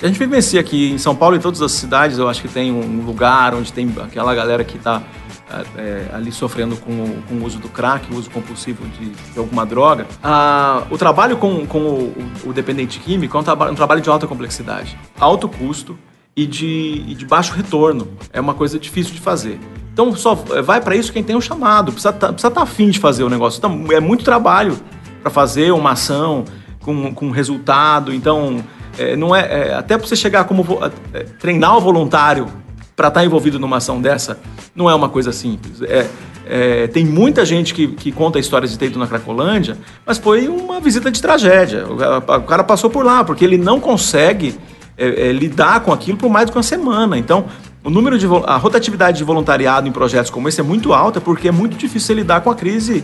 a 0.02 0.08
gente 0.08 0.20
vivencia 0.20 0.60
aqui 0.60 0.92
em 0.92 0.98
São 0.98 1.16
Paulo 1.16 1.36
e 1.36 1.40
todas 1.40 1.62
as 1.62 1.72
cidades. 1.74 2.18
Eu 2.18 2.28
acho 2.28 2.42
que 2.42 2.48
tem 2.48 2.72
um 2.72 3.06
lugar 3.06 3.54
onde 3.54 3.72
tem 3.72 3.92
aquela 4.04 4.34
galera 4.34 4.64
que 4.64 4.78
está 4.78 5.02
ali 6.14 6.32
sofrendo 6.32 6.78
com, 6.78 6.92
o- 6.92 7.24
com 7.28 7.36
o 7.36 7.46
uso 7.46 7.60
do 7.60 7.68
crack, 7.68 8.12
o 8.14 8.18
uso 8.18 8.30
compulsivo 8.30 8.88
de, 8.88 9.10
de 9.10 9.38
alguma 9.38 9.66
droga. 9.66 10.08
Ah, 10.24 10.84
o 10.90 10.98
trabalho 10.98 11.36
com, 11.38 11.66
com 11.66 11.80
o, 11.80 12.14
o 12.46 12.54
dependente 12.54 13.00
químico 13.00 13.36
é 13.38 13.40
um, 13.40 13.44
traba- 13.44 13.70
um 13.70 13.76
trabalho 13.76 14.00
de 14.02 14.10
alta 14.10 14.26
complexidade, 14.28 14.98
alto 15.20 15.50
custo 15.50 15.98
e 16.36 16.46
de, 16.46 17.04
e 17.08 17.14
de 17.16 17.26
baixo 17.26 17.54
retorno. 17.54 18.08
É 18.32 18.40
uma 18.40 18.54
coisa 18.54 18.80
difícil 18.80 19.14
de 19.14 19.20
fazer. 19.20 19.60
Então 19.92 20.16
só 20.16 20.36
vai 20.36 20.80
para 20.80 20.96
isso 20.96 21.12
quem 21.12 21.22
tem 21.22 21.36
um 21.36 21.42
chamado, 21.42 21.92
precisa 21.92 22.12
estar 22.14 22.28
precisa 22.32 22.50
tá 22.50 22.62
afim 22.62 22.90
de 22.90 22.98
fazer 23.00 23.24
o 23.26 23.30
negócio. 23.30 23.58
Então, 23.58 23.86
é 23.92 24.00
muito 24.00 24.24
trabalho 24.24 24.80
para 25.22 25.30
fazer 25.30 25.72
uma 25.74 25.92
ação 25.92 26.46
com, 26.80 27.14
com 27.14 27.30
resultado. 27.30 28.14
Então, 28.14 28.64
é, 28.98 29.16
não 29.16 29.36
é, 29.36 29.42
é, 29.70 29.74
até 29.74 29.98
para 29.98 30.06
você 30.08 30.16
chegar 30.16 30.44
como 30.46 30.64
vo- 30.64 30.80
é, 31.14 31.20
treinar 31.40 31.78
o 31.78 31.82
voluntário 31.82 32.48
para 32.96 33.08
estar 33.08 33.26
envolvido 33.26 33.58
numa 33.60 33.78
ação 33.78 34.02
dessa, 34.02 34.40
não 34.76 34.90
é 34.90 34.94
uma 34.96 35.10
coisa 35.10 35.32
simples. 35.32 35.82
É, 35.82 36.08
é, 36.48 36.88
tem 36.88 37.06
muita 37.06 37.46
gente 37.46 37.74
que, 37.74 37.88
que 37.88 38.12
conta 38.12 38.38
histórias 38.40 38.72
de 38.72 38.78
ter 38.78 38.88
ido 38.88 39.00
na 39.00 39.08
Cracolândia, 39.08 39.78
mas 40.06 40.18
foi 40.18 40.48
uma 40.48 40.80
visita 40.80 41.10
de 41.10 41.22
tragédia. 41.22 41.86
O, 41.88 41.96
cara- 41.96 42.18
o 42.40 42.44
cara 42.44 42.64
passou 42.64 42.90
por 42.90 43.06
lá, 43.06 43.24
porque 43.24 43.46
ele 43.46 43.58
não 43.58 43.80
consegue 43.80 44.58
é, 44.98 45.30
é, 45.30 45.32
lidar 45.32 45.80
com 45.82 45.92
aquilo 45.94 46.18
por 46.18 46.30
mais 46.30 46.50
que 46.50 46.56
uma 46.58 46.64
semana. 46.64 47.18
Então, 47.18 47.46
o 47.84 47.90
número 47.90 48.20
de 48.20 48.28
a 48.46 48.58
rotatividade 48.58 49.18
de 49.18 49.24
voluntariado 49.24 49.88
em 49.88 49.92
projetos 49.92 50.30
como 50.30 50.48
esse 50.50 50.60
é 50.60 50.64
muito 50.64 50.94
alta, 50.94 51.20
porque 51.20 51.48
é 51.48 51.52
muito 51.52 51.76
difícil 51.78 52.16
lidar 52.16 52.42
com 52.42 52.52
a 52.52 52.56
crise 52.56 53.04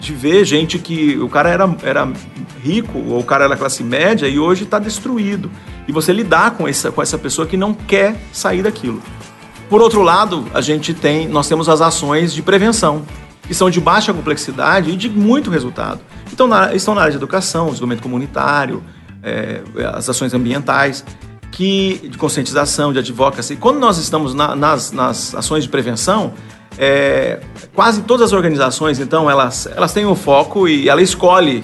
de 0.00 0.12
ver 0.14 0.44
gente 0.44 0.78
que 0.78 1.18
o 1.18 1.28
cara 1.28 1.48
era, 1.50 1.76
era 1.82 2.10
rico 2.62 2.98
ou 2.98 3.20
o 3.20 3.24
cara 3.24 3.44
era 3.44 3.56
classe 3.56 3.84
média 3.84 4.26
e 4.26 4.38
hoje 4.38 4.64
está 4.64 4.78
destruído. 4.78 5.50
E 5.86 5.92
você 5.92 6.12
lidar 6.12 6.52
com 6.52 6.66
essa, 6.66 6.90
com 6.90 7.02
essa 7.02 7.18
pessoa 7.18 7.46
que 7.46 7.56
não 7.56 7.74
quer 7.74 8.16
sair 8.32 8.62
daquilo. 8.62 9.02
Por 9.68 9.80
outro 9.80 10.02
lado, 10.02 10.46
a 10.54 10.60
gente 10.60 10.92
tem, 10.94 11.28
nós 11.28 11.46
temos 11.46 11.68
as 11.68 11.80
ações 11.80 12.32
de 12.32 12.42
prevenção, 12.42 13.02
que 13.46 13.54
são 13.54 13.68
de 13.70 13.80
baixa 13.80 14.12
complexidade 14.12 14.90
e 14.90 14.96
de 14.96 15.08
muito 15.08 15.50
resultado. 15.50 16.00
Então, 16.32 16.46
na, 16.46 16.74
estão 16.74 16.94
na 16.94 17.02
área 17.02 17.12
de 17.12 17.16
educação, 17.18 17.66
desenvolvimento 17.66 18.02
comunitário, 18.02 18.82
é, 19.22 19.60
as 19.94 20.08
ações 20.08 20.32
ambientais, 20.34 21.04
que 21.52 22.08
de 22.08 22.16
conscientização, 22.16 22.92
de 22.92 22.98
advocacy. 23.00 23.56
Quando 23.56 23.78
nós 23.78 23.98
estamos 23.98 24.34
na- 24.34 24.54
nas, 24.56 24.92
nas 24.92 25.34
ações 25.34 25.64
de 25.64 25.68
prevenção, 25.68 26.32
é, 26.78 27.40
quase 27.74 28.02
todas 28.02 28.26
as 28.26 28.32
organizações, 28.32 28.98
então, 28.98 29.30
elas, 29.30 29.66
elas 29.74 29.92
têm 29.92 30.06
um 30.06 30.14
foco 30.14 30.68
e 30.68 30.88
ela 30.88 31.02
escolhe 31.02 31.62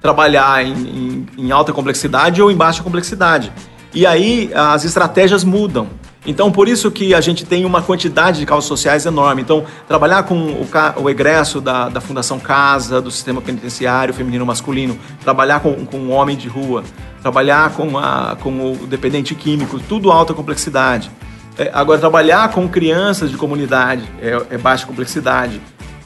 trabalhar 0.00 0.64
em, 0.64 0.72
em- 0.72 1.26
em 1.38 1.50
alta 1.50 1.72
complexidade 1.72 2.42
ou 2.42 2.50
em 2.50 2.56
baixa 2.56 2.82
complexidade. 2.82 3.52
E 3.94 4.04
aí 4.06 4.50
as 4.54 4.84
estratégias 4.84 5.44
mudam. 5.44 5.86
Então, 6.26 6.50
por 6.50 6.68
isso 6.68 6.90
que 6.90 7.14
a 7.14 7.20
gente 7.20 7.44
tem 7.44 7.66
uma 7.66 7.82
quantidade 7.82 8.40
de 8.40 8.46
causas 8.46 8.64
sociais 8.66 9.04
enorme. 9.04 9.42
Então, 9.42 9.64
trabalhar 9.86 10.22
com 10.22 10.34
o, 10.36 10.66
o 11.02 11.10
egresso 11.10 11.60
da, 11.60 11.90
da 11.90 12.00
Fundação 12.00 12.38
Casa, 12.40 13.00
do 13.00 13.10
sistema 13.10 13.42
penitenciário 13.42 14.12
feminino 14.14 14.44
masculino, 14.44 14.98
trabalhar 15.22 15.60
com, 15.60 15.84
com 15.84 15.98
o 15.98 16.08
homem 16.08 16.34
de 16.34 16.48
rua, 16.48 16.82
trabalhar 17.20 17.70
com, 17.74 17.98
a, 17.98 18.36
com 18.42 18.72
o 18.72 18.86
dependente 18.86 19.34
químico, 19.34 19.78
tudo 19.78 20.10
alta 20.10 20.32
complexidade. 20.32 21.10
É, 21.58 21.70
agora, 21.72 21.98
trabalhar 22.00 22.50
com 22.50 22.68
crianças 22.68 23.30
de 23.30 23.36
comunidade 23.36 24.02
é, 24.20 24.54
é 24.54 24.58
baixa 24.58 24.86
complexidade 24.86 25.60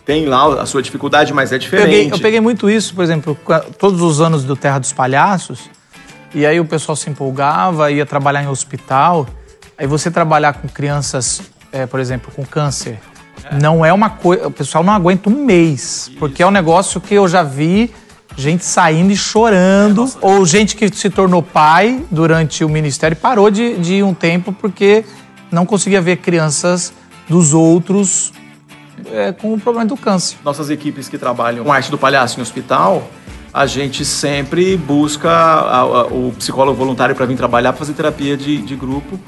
tem 0.08 0.24
lá 0.24 0.62
a 0.62 0.64
sua 0.64 0.80
dificuldade, 0.80 1.34
mas 1.34 1.52
é 1.52 1.58
diferente. 1.58 1.84
Eu 1.84 1.90
peguei, 1.90 2.12
eu 2.12 2.18
peguei, 2.18 2.40
muito 2.40 2.70
isso, 2.70 2.94
por 2.94 3.04
exemplo, 3.04 3.36
todos 3.78 4.00
os 4.00 4.22
anos 4.22 4.42
do 4.42 4.56
Terra 4.56 4.78
dos 4.78 4.90
Palhaços, 4.90 5.68
e 6.34 6.46
aí 6.46 6.58
o 6.58 6.64
pessoal 6.64 6.96
se 6.96 7.10
empolgava, 7.10 7.90
ia 7.90 8.06
trabalhar 8.06 8.42
em 8.42 8.48
hospital, 8.48 9.26
aí 9.76 9.86
você 9.86 10.10
trabalhar 10.10 10.54
com 10.54 10.66
crianças, 10.66 11.42
é, 11.70 11.84
por 11.84 12.00
exemplo, 12.00 12.32
com 12.34 12.42
câncer, 12.42 12.98
é. 13.44 13.58
não 13.58 13.84
é 13.84 13.92
uma 13.92 14.08
coisa. 14.08 14.48
O 14.48 14.50
pessoal 14.50 14.82
não 14.82 14.94
aguenta 14.94 15.28
um 15.28 15.44
mês, 15.44 16.08
isso. 16.08 16.12
porque 16.18 16.42
é 16.42 16.46
um 16.46 16.50
negócio 16.50 17.02
que 17.02 17.12
eu 17.12 17.28
já 17.28 17.42
vi 17.42 17.92
gente 18.34 18.64
saindo 18.64 19.12
e 19.12 19.16
chorando, 19.16 20.04
é, 20.04 20.26
ou 20.26 20.46
gente 20.46 20.74
que 20.74 20.88
se 20.88 21.10
tornou 21.10 21.42
pai 21.42 22.02
durante 22.10 22.64
o 22.64 22.68
ministério 22.70 23.14
e 23.14 23.20
parou 23.20 23.50
de, 23.50 23.76
de 23.76 23.96
ir 23.96 24.02
um 24.04 24.14
tempo 24.14 24.54
porque 24.54 25.04
não 25.50 25.66
conseguia 25.66 26.00
ver 26.00 26.16
crianças 26.16 26.92
dos 27.28 27.52
outros 27.52 28.32
é, 29.12 29.32
com 29.32 29.54
o 29.54 29.60
problema 29.60 29.86
do 29.86 29.96
câncer. 29.96 30.36
Nossas 30.44 30.70
equipes 30.70 31.08
que 31.08 31.18
trabalham 31.18 31.64
com 31.64 31.72
arte 31.72 31.90
do 31.90 31.98
palhaço 31.98 32.38
em 32.38 32.42
hospital, 32.42 33.08
a 33.52 33.66
gente 33.66 34.04
sempre 34.04 34.76
busca 34.76 35.30
a, 35.30 35.78
a, 35.80 36.06
o 36.06 36.32
psicólogo 36.38 36.76
voluntário 36.76 37.14
para 37.14 37.26
vir 37.26 37.36
trabalhar, 37.36 37.72
para 37.72 37.78
fazer 37.78 37.94
terapia 37.94 38.36
de, 38.36 38.58
de 38.58 38.76
grupo 38.76 39.18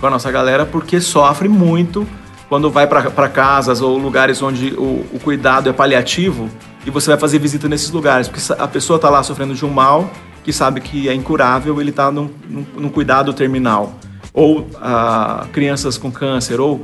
com 0.00 0.06
a 0.06 0.10
nossa 0.10 0.30
galera, 0.30 0.66
porque 0.66 1.00
sofre 1.00 1.48
muito 1.48 2.06
quando 2.48 2.70
vai 2.70 2.86
para 2.86 3.28
casas 3.28 3.80
ou 3.80 3.98
lugares 3.98 4.40
onde 4.40 4.68
o, 4.74 5.04
o, 5.12 5.20
cuidado 5.22 5.68
é 5.68 5.72
paliativo 5.72 6.48
e 6.84 6.90
você 6.90 7.10
vai 7.10 7.18
fazer 7.18 7.38
visita 7.38 7.68
nesses 7.68 7.90
lugares, 7.90 8.28
porque 8.28 8.52
a 8.52 8.68
pessoa 8.68 8.96
está 8.96 9.10
lá 9.10 9.22
sofrendo 9.22 9.54
de 9.54 9.64
um 9.64 9.70
mal 9.70 10.08
que 10.44 10.52
sabe 10.52 10.80
que 10.80 11.08
é 11.08 11.14
incurável, 11.14 11.80
ele 11.80 11.90
está 11.90 12.10
num, 12.10 12.30
num, 12.48 12.64
num, 12.76 12.88
cuidado 12.88 13.32
terminal. 13.32 13.94
Ou 14.36 14.68
ah, 14.80 15.46
crianças 15.52 15.98
com 15.98 16.12
câncer, 16.12 16.60
ou 16.60 16.80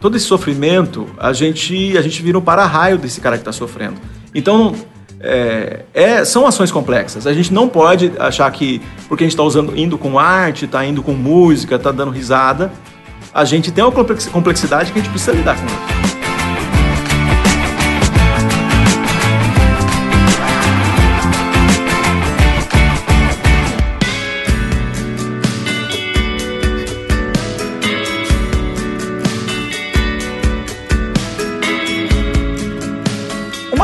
todo 0.00 0.16
esse 0.16 0.26
sofrimento, 0.26 1.06
a 1.16 1.32
gente, 1.32 1.96
a 1.96 2.02
gente 2.02 2.20
vira 2.22 2.36
um 2.36 2.40
para-raio 2.40 2.98
desse 2.98 3.20
cara 3.20 3.36
que 3.36 3.42
está 3.42 3.52
sofrendo. 3.52 4.00
Então, 4.34 4.74
é, 5.20 5.84
é, 5.94 6.24
são 6.24 6.46
ações 6.46 6.72
complexas. 6.72 7.26
A 7.26 7.32
gente 7.32 7.52
não 7.52 7.68
pode 7.68 8.12
achar 8.18 8.50
que, 8.50 8.80
porque 9.08 9.24
a 9.24 9.28
gente 9.28 9.38
está 9.38 9.60
indo 9.76 9.96
com 9.96 10.18
arte, 10.18 10.64
está 10.64 10.84
indo 10.84 11.02
com 11.02 11.12
música, 11.12 11.76
está 11.76 11.92
dando 11.92 12.10
risada, 12.10 12.72
a 13.32 13.44
gente 13.44 13.70
tem 13.70 13.84
uma 13.84 13.92
complexidade 13.92 14.92
que 14.92 14.98
a 14.98 15.02
gente 15.02 15.10
precisa 15.10 15.32
lidar 15.32 15.56
com 15.56 15.66
isso. 15.66 16.15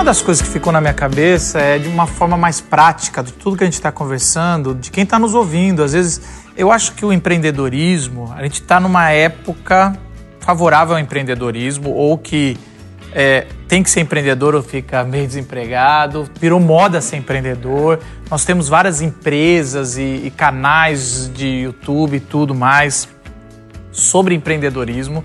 Uma 0.02 0.06
das 0.06 0.20
coisas 0.20 0.42
que 0.42 0.52
ficou 0.52 0.72
na 0.72 0.80
minha 0.80 0.92
cabeça 0.92 1.60
é 1.60 1.78
de 1.78 1.86
uma 1.86 2.08
forma 2.08 2.36
mais 2.36 2.60
prática 2.60 3.22
de 3.22 3.32
tudo 3.32 3.56
que 3.56 3.62
a 3.62 3.66
gente 3.68 3.74
está 3.74 3.92
conversando, 3.92 4.74
de 4.74 4.90
quem 4.90 5.04
está 5.04 5.16
nos 5.16 5.32
ouvindo. 5.32 5.80
Às 5.80 5.92
vezes, 5.92 6.20
eu 6.56 6.72
acho 6.72 6.94
que 6.94 7.06
o 7.06 7.12
empreendedorismo, 7.12 8.34
a 8.36 8.42
gente 8.42 8.54
está 8.54 8.80
numa 8.80 9.12
época 9.12 9.96
favorável 10.40 10.96
ao 10.96 11.00
empreendedorismo 11.00 11.90
ou 11.90 12.18
que 12.18 12.58
é, 13.12 13.46
tem 13.68 13.80
que 13.80 13.88
ser 13.88 14.00
empreendedor 14.00 14.56
ou 14.56 14.62
fica 14.64 15.04
meio 15.04 15.24
desempregado, 15.24 16.28
virou 16.34 16.58
moda 16.58 17.00
ser 17.00 17.18
empreendedor. 17.18 18.00
Nós 18.28 18.44
temos 18.44 18.68
várias 18.68 19.00
empresas 19.00 19.96
e, 19.96 20.22
e 20.24 20.32
canais 20.36 21.30
de 21.32 21.46
YouTube 21.46 22.16
e 22.16 22.20
tudo 22.20 22.56
mais 22.56 23.08
sobre 23.92 24.34
empreendedorismo. 24.34 25.24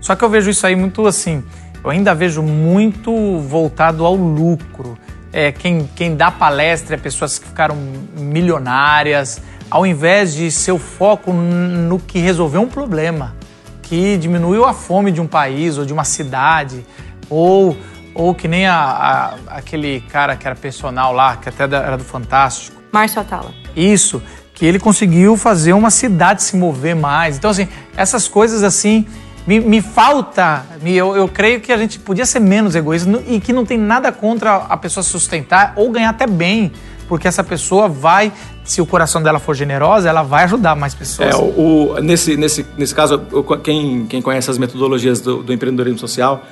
Só 0.00 0.14
que 0.14 0.24
eu 0.24 0.30
vejo 0.30 0.48
isso 0.48 0.64
aí 0.64 0.76
muito 0.76 1.04
assim 1.08 1.42
eu 1.84 1.90
ainda 1.90 2.14
vejo 2.14 2.42
muito 2.42 3.38
voltado 3.40 4.04
ao 4.04 4.14
lucro. 4.14 4.96
É, 5.32 5.50
quem, 5.50 5.88
quem 5.96 6.14
dá 6.14 6.30
palestra 6.30 6.94
é 6.94 6.98
pessoas 6.98 7.38
que 7.38 7.48
ficaram 7.48 7.76
milionárias, 8.16 9.40
ao 9.70 9.86
invés 9.86 10.34
de 10.34 10.50
ser 10.50 10.72
o 10.72 10.78
foco 10.78 11.32
no 11.32 11.98
que 11.98 12.18
resolveu 12.18 12.60
um 12.60 12.68
problema, 12.68 13.34
que 13.80 14.16
diminuiu 14.18 14.64
a 14.64 14.74
fome 14.74 15.10
de 15.10 15.20
um 15.20 15.26
país 15.26 15.78
ou 15.78 15.86
de 15.86 15.92
uma 15.92 16.04
cidade, 16.04 16.84
ou, 17.28 17.76
ou 18.14 18.34
que 18.34 18.46
nem 18.46 18.66
a, 18.66 18.76
a, 18.76 19.56
aquele 19.56 20.02
cara 20.02 20.36
que 20.36 20.46
era 20.46 20.54
personal 20.54 21.12
lá, 21.12 21.36
que 21.36 21.48
até 21.48 21.64
era 21.64 21.96
do 21.96 22.04
Fantástico. 22.04 22.80
Márcio 22.92 23.22
Atala. 23.22 23.54
Isso, 23.74 24.22
que 24.52 24.66
ele 24.66 24.78
conseguiu 24.78 25.36
fazer 25.36 25.72
uma 25.72 25.90
cidade 25.90 26.42
se 26.42 26.54
mover 26.56 26.94
mais. 26.94 27.38
Então, 27.38 27.50
assim, 27.50 27.66
essas 27.96 28.28
coisas 28.28 28.62
assim 28.62 29.06
me, 29.46 29.60
me 29.60 29.80
falta, 29.80 30.64
me, 30.80 30.94
eu, 30.94 31.16
eu 31.16 31.26
creio 31.26 31.60
que 31.60 31.72
a 31.72 31.76
gente 31.76 31.98
podia 31.98 32.24
ser 32.24 32.40
menos 32.40 32.74
egoísta 32.74 33.10
e 33.26 33.40
que 33.40 33.52
não 33.52 33.64
tem 33.64 33.78
nada 33.78 34.12
contra 34.12 34.56
a 34.56 34.76
pessoa 34.76 35.02
sustentar 35.02 35.72
ou 35.76 35.90
ganhar 35.90 36.10
até 36.10 36.26
bem, 36.26 36.72
porque 37.08 37.26
essa 37.26 37.42
pessoa 37.42 37.88
vai, 37.88 38.32
se 38.64 38.80
o 38.80 38.86
coração 38.86 39.22
dela 39.22 39.38
for 39.38 39.54
generosa, 39.54 40.08
ela 40.08 40.22
vai 40.22 40.44
ajudar 40.44 40.76
mais 40.76 40.94
pessoas. 40.94 41.34
É, 41.34 41.36
o, 41.36 41.96
nesse, 42.00 42.36
nesse, 42.36 42.64
nesse 42.78 42.94
caso, 42.94 43.20
quem, 43.62 44.06
quem 44.06 44.22
conhece 44.22 44.50
as 44.50 44.58
metodologias 44.58 45.20
do, 45.20 45.42
do 45.42 45.52
empreendedorismo 45.52 45.98
social 45.98 46.44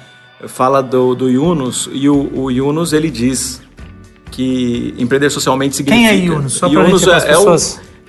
fala 0.46 0.82
do, 0.82 1.14
do 1.14 1.28
Yunus, 1.28 1.88
e 1.92 2.08
o, 2.08 2.30
o 2.34 2.50
Yunus 2.50 2.92
ele 2.92 3.10
diz 3.10 3.62
que 4.30 4.94
empreender 4.98 5.30
socialmente 5.30 5.76
significa... 5.76 6.08
Quem 6.10 6.22
é 6.22 6.24
Yunus? 6.24 6.54
Só 6.54 6.66
Yunus 6.66 7.06
é, 7.06 7.32
é 7.32 7.38
o 7.38 7.56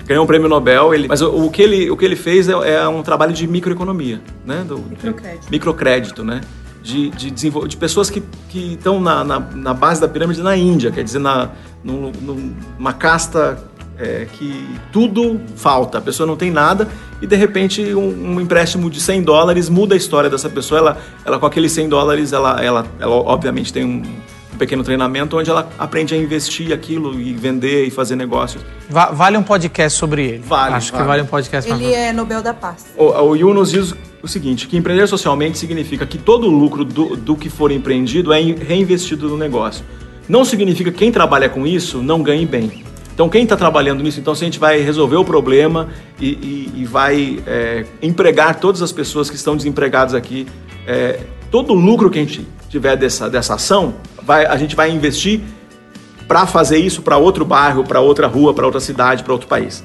ganhou 0.06 0.24
um 0.24 0.28
prêmio 0.28 0.48
Nobel. 0.48 0.94
Ele, 0.94 1.08
mas 1.08 1.22
o, 1.22 1.46
o, 1.46 1.50
que 1.52 1.62
ele, 1.62 1.90
o 1.92 1.98
que 1.98 2.06
ele 2.06 2.16
fez 2.16 2.50
é, 2.50 2.54
é 2.54 2.88
um 2.88 3.02
trabalho 3.02 3.34
de 3.34 3.48
microeconomia, 3.48 4.22
né? 4.46 4.64
Do, 4.68 4.78
microcrédito. 4.80 5.48
Microcrédito, 5.52 6.24
né? 6.24 6.42
De, 6.82 7.10
de, 7.12 7.30
de 7.32 7.78
pessoas 7.78 8.10
que 8.10 8.24
estão 8.54 9.00
na, 9.00 9.24
na, 9.24 9.40
na, 9.40 9.74
base 9.74 10.02
da 10.02 10.08
pirâmide 10.08 10.42
na 10.42 10.58
Índia, 10.58 10.90
quer 10.90 11.04
dizer, 11.04 11.20
na, 11.20 11.52
num, 11.84 12.12
numa 12.12 12.92
casta 12.92 13.64
é, 14.00 14.26
que 14.34 14.68
tudo 14.92 15.40
falta, 15.56 16.00
a 16.00 16.02
pessoa 16.02 16.26
não 16.26 16.36
tem 16.36 16.50
nada 16.50 16.88
e 17.22 17.28
de 17.28 17.36
repente 17.36 17.94
um, 17.94 18.34
um, 18.34 18.42
empréstimo 18.42 18.90
de 18.90 19.00
100 19.00 19.22
dólares 19.22 19.70
muda 19.70 19.94
a 19.94 19.98
história 19.98 20.30
dessa 20.30 20.50
pessoa. 20.50 20.80
Ela, 20.80 20.98
ela 21.24 21.40
com 21.40 21.46
aqueles 21.46 21.72
100 21.72 21.90
dólares, 21.90 22.34
ela, 22.34 22.64
ela, 22.64 22.86
ela 23.00 23.16
obviamente 23.16 23.72
tem 23.72 23.86
um, 23.86 24.02
pequeno 24.62 24.84
treinamento 24.84 25.36
onde 25.40 25.50
ela 25.50 25.68
aprende 25.80 26.14
a 26.14 26.18
investir 26.18 26.72
aquilo 26.72 27.20
e 27.20 27.34
vender 27.34 27.86
e 27.88 27.90
fazer 27.90 28.16
negócios. 28.16 28.64
vale 28.88 29.36
um 29.36 29.42
podcast 29.42 29.98
sobre 29.98 30.24
ele. 30.24 30.44
Vale. 30.46 30.76
Acho 30.76 30.92
vale. 30.92 31.04
que 31.04 31.08
vale 31.08 31.22
um 31.24 31.26
podcast. 31.26 31.72
Ele 31.72 31.92
é 31.92 32.14
Nobel 32.14 32.44
da 32.44 32.54
Paz. 32.54 32.86
O, 32.96 33.06
o 33.06 33.36
Yunus 33.36 33.72
diz 33.72 33.96
o 34.22 34.28
seguinte, 34.28 34.68
que 34.68 34.78
empreender 34.78 35.08
socialmente 35.08 35.58
significa 35.58 36.06
que 36.06 36.20
todo 36.20 36.46
o 36.46 36.52
lucro 36.52 36.86
do, 36.86 37.18
do 37.18 37.36
que 37.36 37.50
for 37.50 37.72
empreendido 37.72 38.32
é 38.32 38.40
reinvestido 38.40 39.28
no 39.30 39.36
negócio. 39.36 39.84
Não 40.30 40.46
significa 40.46 40.92
que 40.92 40.98
quem 41.00 41.12
trabalha 41.12 41.50
com 41.50 41.66
isso 41.66 42.04
não 42.04 42.22
ganhe 42.22 42.46
bem. 42.46 42.84
Então, 43.16 43.28
quem 43.28 43.44
está 43.44 43.58
trabalhando 43.58 44.04
nisso, 44.04 44.20
então, 44.20 44.36
se 44.36 44.44
a 44.44 44.46
gente 44.46 44.60
vai 44.60 44.80
resolver 44.80 45.16
o 45.16 45.26
problema 45.26 45.90
e, 46.20 46.30
e, 46.30 46.82
e 46.82 46.86
vai 46.86 47.40
é, 47.48 47.84
empregar 48.00 48.60
todas 48.60 48.84
as 48.84 48.92
pessoas 48.92 49.28
que 49.28 49.36
estão 49.36 49.58
desempregadas 49.58 50.14
aqui, 50.14 50.46
é, 50.86 51.20
todo 51.50 51.74
o 51.74 51.76
lucro 51.76 52.12
que 52.12 52.20
a 52.20 52.22
gente 52.22 52.48
tiver 52.70 52.96
dessa, 52.96 53.28
dessa 53.28 53.56
ação, 53.56 53.96
vai, 54.24 54.46
a 54.46 54.56
gente 54.58 54.76
vai 54.76 54.92
investir 54.92 55.42
para 56.28 56.46
fazer 56.48 56.78
isso 56.78 57.02
para 57.02 57.18
outro 57.18 57.44
bairro, 57.44 57.84
para 57.84 58.00
outra 58.00 58.28
rua, 58.28 58.54
para 58.54 58.66
outra 58.66 58.80
cidade, 58.80 59.24
para 59.24 59.34
outro 59.34 59.48
país. 59.48 59.84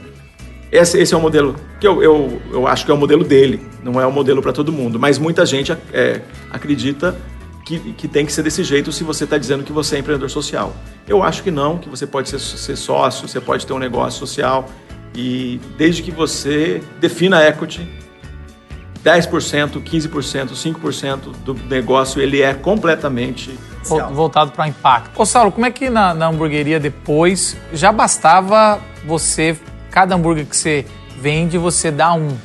Esse, 0.71 0.99
esse, 0.99 1.15
é 1.15 1.17
o 1.17 1.21
modelo 1.21 1.57
que 1.81 1.87
eu, 1.87 2.03
eu, 2.03 2.43
eu 2.53 2.67
acho 2.67 2.85
que 2.85 2.91
é 2.91 2.95
o 2.95 2.97
modelo 2.97 3.25
dele, 3.25 3.67
não 3.83 4.01
é 4.01 4.07
o 4.07 4.13
modelo 4.13 4.43
para 4.43 4.53
todo 4.53 4.73
mundo. 4.73 4.99
Mas 4.99 5.19
muita 5.19 5.47
gente 5.47 5.73
é, 5.93 6.21
acredita 6.51 7.17
que, 7.65 7.79
que 7.93 8.07
tem 8.07 8.25
que 8.25 8.33
ser 8.33 8.43
desse 8.43 8.63
jeito 8.63 8.93
se 8.93 9.03
você 9.03 9.25
está 9.25 9.39
dizendo 9.39 9.65
que 9.65 9.73
você 9.73 9.97
é 9.97 9.99
empreendedor 9.99 10.31
social. 10.31 10.75
Eu 11.09 11.23
acho 11.23 11.43
que 11.43 11.51
não, 11.51 11.79
que 11.79 11.89
você 11.89 12.07
pode 12.07 12.29
ser, 12.29 12.39
ser 12.39 12.77
sócio, 12.77 13.27
você 13.27 13.41
pode 13.41 13.67
ter 13.67 13.73
um 13.73 13.79
negócio 13.79 14.19
social 14.19 14.69
e 15.15 15.61
desde 15.77 16.03
que 16.03 16.11
você 16.11 16.81
defina 17.01 17.43
equity, 17.43 17.89
10%, 19.07 19.81
15%, 19.81 20.51
5% 20.51 21.19
do 21.45 21.55
negócio 21.55 22.21
ele 22.21 22.43
é 22.43 22.53
completamente 22.53 23.57
voltado 24.13 24.51
para 24.51 24.65
o 24.65 24.69
impacto. 24.69 25.21
Ô 25.21 25.25
Saulo, 25.25 25.53
como 25.53 25.65
é 25.65 25.71
que 25.71 25.89
na, 25.89 26.13
na 26.13 26.27
hamburgueria 26.27 26.81
depois 26.81 27.57
já 27.73 27.93
bastava 27.93 28.81
você, 29.07 29.57
cada 29.93 30.17
hambúrguer 30.17 30.45
que 30.45 30.57
você 30.57 30.85
vende, 31.21 31.57
você 31.57 31.93
dá 31.93 32.13
um 32.15 32.37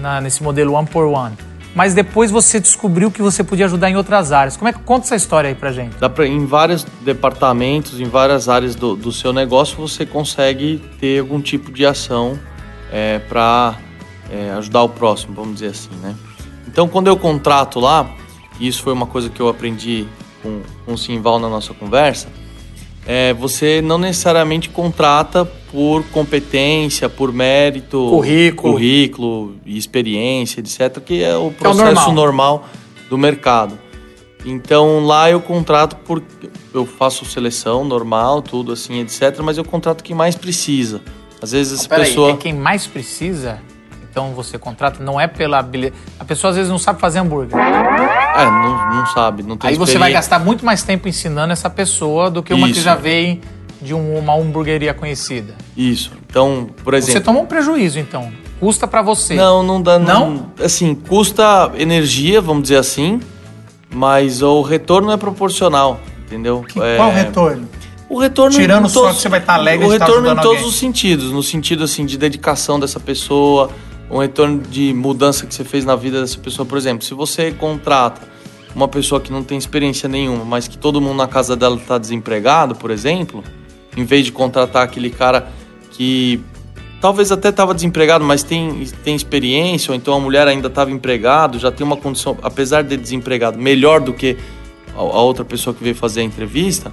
na, 0.00 0.20
nesse 0.20 0.42
modelo 0.42 0.74
one 0.74 0.88
por 0.88 1.06
one? 1.06 1.36
Mas 1.72 1.94
depois 1.94 2.32
você 2.32 2.58
descobriu 2.58 3.08
que 3.08 3.22
você 3.22 3.44
podia 3.44 3.66
ajudar 3.66 3.88
em 3.88 3.96
outras 3.96 4.32
áreas. 4.32 4.56
Como 4.56 4.68
é 4.68 4.72
que 4.72 4.80
conta 4.80 5.06
essa 5.06 5.16
história 5.16 5.48
aí 5.48 5.54
pra 5.54 5.70
gente? 5.70 5.96
Dá 5.98 6.08
pra, 6.08 6.26
em 6.26 6.44
vários 6.44 6.84
departamentos, 7.00 8.00
em 8.00 8.04
várias 8.04 8.48
áreas 8.48 8.74
do, 8.74 8.96
do 8.96 9.12
seu 9.12 9.32
negócio, 9.32 9.76
você 9.78 10.04
consegue 10.04 10.82
ter 11.00 11.20
algum 11.20 11.40
tipo 11.40 11.70
de 11.70 11.86
ação 11.86 12.38
é, 12.92 13.20
para 13.20 13.76
é, 14.32 14.50
ajudar 14.52 14.82
o 14.82 14.88
próximo, 14.88 15.34
vamos 15.34 15.54
dizer 15.54 15.68
assim, 15.68 15.90
né? 16.02 16.16
Então, 16.66 16.88
quando 16.88 17.06
eu 17.08 17.16
contrato 17.16 17.78
lá, 17.78 18.10
e 18.58 18.66
isso 18.66 18.82
foi 18.82 18.94
uma 18.94 19.06
coisa 19.06 19.28
que 19.28 19.40
eu 19.40 19.48
aprendi 19.48 20.06
com, 20.42 20.62
com 20.86 20.94
o 20.94 20.98
Simval 20.98 21.38
na 21.38 21.50
nossa 21.50 21.74
conversa, 21.74 22.28
é, 23.06 23.34
você 23.34 23.82
não 23.82 23.98
necessariamente 23.98 24.70
contrata 24.70 25.44
por 25.44 26.02
competência, 26.04 27.08
por 27.08 27.32
mérito, 27.32 28.06
Currículo. 28.08 28.72
currículo 28.72 29.56
e 29.66 29.76
experiência, 29.76 30.60
etc., 30.60 31.00
que 31.00 31.22
é 31.22 31.36
o 31.36 31.46
é 31.46 31.48
o 31.48 31.50
processo 31.50 32.12
normal. 32.12 32.14
normal 32.14 32.68
do 33.10 33.18
mercado. 33.18 33.78
Então 34.44 35.04
lá 35.04 35.30
eu 35.30 35.40
contrato 35.40 35.96
por 35.96 36.22
eu 36.74 36.86
faço 36.86 37.24
seleção 37.24 37.84
normal, 37.84 38.42
tudo 38.42 38.72
assim, 38.72 39.00
etc, 39.00 39.40
mas 39.42 39.58
eu 39.58 39.64
contrato 39.64 40.02
quem 40.02 40.16
mais 40.16 40.34
precisa. 40.34 41.00
Às 41.40 41.52
vezes 41.52 41.80
essa 41.80 41.88
Peraí, 41.88 42.06
pessoa 42.06 42.30
é 42.30 42.36
quem 42.36 42.52
mais 42.52 42.86
precisa? 42.86 43.60
Então 44.12 44.34
você 44.34 44.58
contrata, 44.58 45.02
não 45.02 45.18
é 45.18 45.26
pela 45.26 45.58
habilidade. 45.58 45.98
A 46.20 46.24
pessoa 46.24 46.50
às 46.50 46.56
vezes 46.56 46.70
não 46.70 46.78
sabe 46.78 47.00
fazer 47.00 47.18
hambúrguer. 47.18 47.58
é, 47.58 48.44
não, 48.44 48.94
não 48.96 49.06
sabe, 49.06 49.42
não 49.42 49.56
tem 49.56 49.70
Aí 49.70 49.76
você 49.78 49.96
vai 49.96 50.12
gastar 50.12 50.38
muito 50.38 50.66
mais 50.66 50.82
tempo 50.82 51.08
ensinando 51.08 51.50
essa 51.50 51.70
pessoa 51.70 52.30
do 52.30 52.42
que 52.42 52.52
uma 52.52 52.66
que 52.66 52.72
Isso. 52.74 52.82
já 52.82 52.94
veio 52.94 53.40
de 53.80 53.94
um- 53.94 54.18
uma 54.18 54.34
hamburgueria 54.34 54.92
conhecida. 54.92 55.54
Isso. 55.74 56.12
Então, 56.28 56.68
por 56.84 56.92
Você 56.92 57.12
exemplo, 57.12 57.22
toma 57.24 57.40
um 57.40 57.46
prejuízo, 57.46 57.98
então. 57.98 58.30
Custa 58.60 58.86
pra 58.86 59.00
você. 59.00 59.34
não, 59.34 59.62
não 59.62 59.80
dá 59.80 59.98
Não? 59.98 60.46
assim, 60.62 60.94
custa 60.94 61.72
energia, 61.78 62.40
vamos 62.42 62.64
dizer 62.64 62.76
assim, 62.76 63.18
mas 63.90 64.42
o 64.42 64.60
retorno 64.60 65.10
é 65.10 65.16
proporcional, 65.16 65.98
entendeu? 66.26 66.62
Que- 66.68 66.78
É, 66.80 66.96
Qual 66.96 67.08
o 67.08 67.12
retorno? 67.14 67.68
O 68.08 68.18
retorno 68.20 68.54
Tirando 68.54 68.84
em 68.84 68.88
só 68.90 69.08
que 69.10 69.14
você 69.22 69.28
vai 69.30 69.40
estar 69.40 69.54
alegre 69.54 69.86
O 69.86 69.88
retorno 69.90 70.28
em 70.30 70.34
todos 70.36 70.46
alguém. 70.48 70.64
os 70.66 70.76
sentidos, 70.76 71.32
no 71.32 71.42
sentido 71.42 71.82
assim 71.82 72.04
de 72.04 72.18
dedicação 72.18 72.78
dessa 72.78 73.00
pessoa, 73.00 73.70
um 74.12 74.18
retorno 74.18 74.60
de 74.60 74.92
mudança 74.92 75.46
que 75.46 75.54
você 75.54 75.64
fez 75.64 75.86
na 75.86 75.96
vida 75.96 76.20
dessa 76.20 76.38
pessoa, 76.38 76.66
por 76.66 76.76
exemplo, 76.76 77.02
se 77.02 77.14
você 77.14 77.50
contrata 77.50 78.20
uma 78.74 78.86
pessoa 78.86 79.18
que 79.20 79.32
não 79.32 79.42
tem 79.42 79.56
experiência 79.56 80.06
nenhuma, 80.06 80.44
mas 80.44 80.68
que 80.68 80.76
todo 80.76 81.00
mundo 81.00 81.16
na 81.16 81.26
casa 81.26 81.56
dela 81.56 81.76
está 81.76 81.96
desempregado, 81.96 82.74
por 82.74 82.90
exemplo, 82.90 83.42
em 83.96 84.04
vez 84.04 84.26
de 84.26 84.32
contratar 84.32 84.82
aquele 84.82 85.08
cara 85.08 85.50
que 85.90 86.40
talvez 87.00 87.32
até 87.32 87.48
estava 87.48 87.72
desempregado, 87.72 88.22
mas 88.22 88.42
tem, 88.42 88.84
tem 89.02 89.16
experiência, 89.16 89.90
ou 89.90 89.96
então 89.96 90.14
a 90.14 90.20
mulher 90.20 90.46
ainda 90.46 90.68
estava 90.68 90.90
empregado, 90.90 91.58
já 91.58 91.72
tem 91.72 91.86
uma 91.86 91.96
condição, 91.96 92.36
apesar 92.42 92.82
de 92.82 92.98
desempregado, 92.98 93.58
melhor 93.58 94.00
do 94.00 94.12
que 94.12 94.36
a, 94.94 95.00
a 95.00 95.22
outra 95.22 95.44
pessoa 95.44 95.72
que 95.72 95.82
veio 95.82 95.96
fazer 95.96 96.20
a 96.20 96.24
entrevista, 96.24 96.92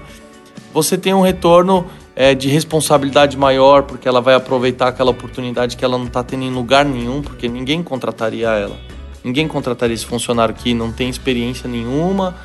você 0.73 0.97
tem 0.97 1.13
um 1.13 1.21
retorno 1.21 1.85
é, 2.19 2.35
de 2.35 2.49
responsabilidade 2.49 3.37
maior, 3.37 3.83
porque 3.83 4.05
ela 4.05 4.19
vai 4.19 4.35
aproveitar 4.35 4.89
aquela 4.89 5.09
oportunidade 5.09 5.77
que 5.77 5.85
ela 5.85 5.97
não 5.97 6.05
está 6.05 6.21
tendo 6.21 6.43
em 6.43 6.51
lugar 6.51 6.83
nenhum, 6.83 7.21
porque 7.21 7.47
ninguém 7.47 7.81
contrataria 7.81 8.49
ela. 8.49 8.75
Ninguém 9.23 9.47
contrataria 9.47 9.95
esse 9.95 10.05
funcionário 10.05 10.53
que 10.53 10.73
não 10.73 10.91
tem 10.91 11.07
experiência 11.09 11.69
nenhuma, 11.69 12.35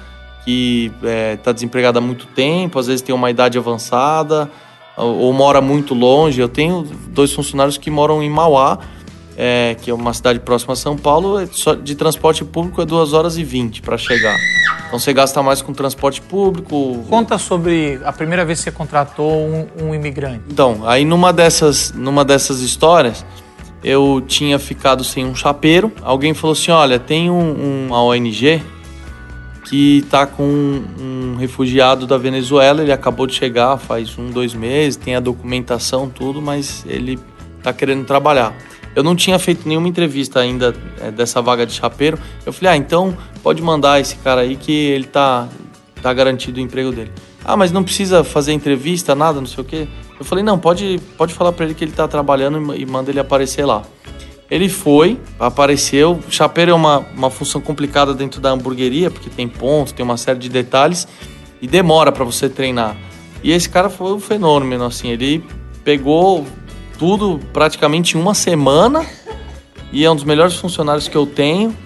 que 0.45 0.93
está 1.35 1.51
desempregado 1.51 1.99
há 1.99 2.01
muito 2.01 2.25
tempo, 2.27 2.79
às 2.79 2.87
vezes 2.87 3.03
tem 3.03 3.13
uma 3.13 3.29
idade 3.33 3.59
avançada, 3.59 4.49
ou, 4.97 5.19
ou 5.19 5.33
mora 5.33 5.61
muito 5.61 5.93
longe. 5.93 6.41
Eu 6.41 6.49
tenho 6.49 6.85
dois 7.09 7.33
funcionários 7.33 7.77
que 7.77 7.91
moram 7.91 8.23
em 8.23 8.31
Mauá, 8.31 8.79
é, 9.37 9.77
que 9.83 9.91
é 9.91 9.95
uma 9.95 10.15
cidade 10.15 10.39
próxima 10.39 10.75
a 10.75 10.77
São 10.77 10.97
Paulo, 10.97 11.41
é 11.41 11.49
de 11.83 11.97
transporte 11.97 12.45
público 12.45 12.81
é 12.81 12.87
2 12.87 13.13
horas 13.13 13.37
e 13.37 13.43
20 13.43 13.83
para 13.83 13.99
chegar. 13.99 14.37
Então 14.95 15.01
você 15.01 15.13
gasta 15.13 15.43
mais 15.43 15.61
com 15.61 15.73
transporte 15.73 16.21
público. 16.21 17.05
Conta 17.11 17.37
sobre 17.37 17.99
a 18.05 18.13
primeira 18.13 18.45
vez 18.45 18.61
que 18.61 18.65
você 18.67 18.71
contratou 18.71 19.29
um, 19.29 19.67
um 19.87 19.93
imigrante. 19.93 20.45
Então, 20.49 20.87
aí 20.87 21.05
numa 21.05 21.33
dessas, 21.33 21.93
numa 21.93 22.25
dessas 22.25 22.61
histórias, 22.61 23.27
eu 23.83 24.23
tinha 24.25 24.57
ficado 24.57 25.03
sem 25.03 25.27
um 25.27 25.35
chapeiro. 25.35 25.91
Alguém 26.01 26.33
falou 26.33 26.53
assim: 26.53 26.71
olha, 26.71 26.97
tem 26.97 27.29
um, 27.29 27.87
uma 27.89 28.05
ONG 28.05 28.63
que 29.65 30.07
tá 30.09 30.29
com 30.29 30.45
um, 30.45 30.85
um 31.01 31.37
refugiado 31.41 32.07
da 32.07 32.17
Venezuela. 32.17 32.81
Ele 32.81 32.93
acabou 32.93 33.27
de 33.27 33.35
chegar 33.35 33.77
faz 33.79 34.17
um, 34.17 34.31
dois 34.31 34.55
meses, 34.55 34.95
tem 34.95 35.17
a 35.17 35.21
documentação, 35.21 36.09
tudo, 36.09 36.41
mas 36.41 36.85
ele 36.87 37.19
tá 37.65 37.73
querendo 37.73 38.05
trabalhar. 38.05 38.55
Eu 38.95 39.03
não 39.03 39.17
tinha 39.17 39.39
feito 39.39 39.69
nenhuma 39.69 39.89
entrevista 39.89 40.41
ainda 40.41 40.75
é, 41.01 41.11
dessa 41.11 41.43
vaga 41.43 41.67
de 41.67 41.73
chapeiro. 41.73 42.19
Eu 42.47 42.53
falei, 42.53 42.75
ah, 42.75 42.77
então 42.77 43.17
pode 43.43 43.61
mandar 43.61 44.01
esse 44.01 44.17
cara 44.17 44.43
aí 44.43 44.57
que 44.57 44.73
ele 44.73 45.05
tá, 45.05 45.49
tá 46.01 46.13
garantido 46.13 46.59
o 46.59 46.63
emprego 46.63 46.93
dele. 46.93 47.11
Ah, 47.45 47.57
mas 47.57 47.71
não 47.71 47.85
precisa 47.85 48.25
fazer 48.25 48.53
entrevista, 48.53 49.15
nada, 49.15 49.41
não 49.41 49.47
sei 49.47 49.63
o 49.63 49.67
quê. 49.67 49.89
Eu 50.19 50.25
falei, 50.25 50.45
não, 50.45 50.59
pode, 50.59 51.01
pode 51.19 51.35
falar 51.35 51.53
para 51.53 51.67
ele 51.67 51.75
que 51.75 51.85
ele 51.85 51.93
tá 51.93 52.07
trabalhando 52.07 52.75
e, 52.75 52.87
manda 52.87 53.11
ele 53.11 53.21
aparecer 53.21 53.67
lá. 53.67 53.83
Ele 54.51 54.69
foi, 54.69 55.19
apareceu. 55.39 56.21
Chapeiro 56.31 56.71
é 56.71 56.75
uma, 56.75 56.99
uma 57.15 57.31
função 57.31 57.61
complicada 57.61 58.15
dentro 58.15 58.41
da 58.41 58.51
hamburgueria, 58.51 59.11
porque 59.11 59.29
tem 59.29 59.49
pontos, 59.49 59.93
tem 59.93 60.05
uma 60.05 60.17
série 60.17 60.39
de 60.39 60.49
detalhes 60.49 61.09
e 61.61 61.67
demora 61.67 62.13
para 62.13 62.25
você 62.25 62.49
treinar. 62.49 62.97
E 63.43 63.53
esse 63.53 63.69
cara 63.69 63.91
foi 63.91 64.13
um 64.13 64.21
fenômeno, 64.21 64.85
assim, 64.85 65.11
ele 65.11 65.45
pegou 65.83 66.47
tudo 67.05 67.39
praticamente 67.53 68.17
em 68.17 68.21
uma 68.21 68.33
semana 68.33 69.05
e 69.93 70.07
é 70.07 70.11
um 70.11 70.15
dos 70.15 70.25
melhores 70.25 70.55
funcionários 70.57 71.07
que 71.07 71.15
eu 71.15 71.27
tenho 71.27 71.77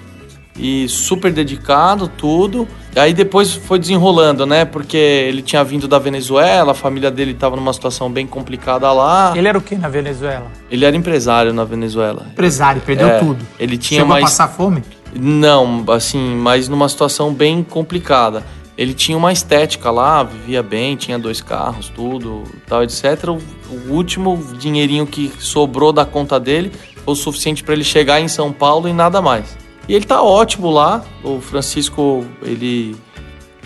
e 0.56 0.88
super 0.88 1.32
dedicado, 1.32 2.06
tudo. 2.06 2.68
E 2.94 3.00
aí 3.00 3.12
depois 3.12 3.52
foi 3.52 3.80
desenrolando, 3.80 4.46
né? 4.46 4.64
Porque 4.64 4.96
ele 4.96 5.42
tinha 5.42 5.64
vindo 5.64 5.88
da 5.88 5.98
Venezuela, 5.98 6.70
a 6.70 6.74
família 6.74 7.10
dele 7.10 7.32
estava 7.32 7.56
numa 7.56 7.72
situação 7.72 8.08
bem 8.08 8.28
complicada 8.28 8.92
lá. 8.92 9.32
Ele 9.36 9.48
era 9.48 9.58
o 9.58 9.60
que 9.60 9.74
na 9.74 9.88
Venezuela? 9.88 10.46
Ele 10.70 10.84
era 10.84 10.96
empresário 10.96 11.52
na 11.52 11.64
Venezuela. 11.64 12.26
Empresário, 12.30 12.80
perdeu 12.80 13.08
É, 13.08 13.18
tudo. 13.18 13.44
Ele 13.58 13.76
tinha 13.76 14.02
Chegou 14.02 14.12
mais 14.12 14.22
a 14.22 14.26
passar 14.28 14.48
fome? 14.48 14.84
não, 15.12 15.84
assim, 15.88 16.36
mas 16.36 16.68
numa 16.68 16.88
situação 16.88 17.34
bem 17.34 17.64
complicada. 17.64 18.44
Ele 18.78 18.94
tinha 18.94 19.18
uma 19.18 19.32
estética 19.32 19.90
lá, 19.90 20.22
vivia 20.22 20.62
bem, 20.62 20.94
tinha 20.94 21.18
dois 21.18 21.40
carros, 21.40 21.88
tudo, 21.88 22.44
tal, 22.64 22.84
etc. 22.84 23.24
O, 23.28 23.74
o 23.74 23.92
último 23.92 24.40
dinheirinho 24.56 25.04
que 25.04 25.32
sobrou 25.40 25.92
da 25.92 26.04
conta 26.04 26.38
dele 26.38 26.70
foi 27.04 27.12
o 27.12 27.16
suficiente 27.16 27.64
para 27.64 27.74
ele 27.74 27.82
chegar 27.82 28.20
em 28.20 28.28
São 28.28 28.52
Paulo 28.52 28.88
e 28.88 28.92
nada 28.92 29.20
mais. 29.20 29.58
E 29.88 29.94
ele 29.94 30.04
tá 30.04 30.22
ótimo 30.22 30.70
lá. 30.70 31.04
O 31.24 31.40
Francisco, 31.40 32.24
ele 32.40 32.94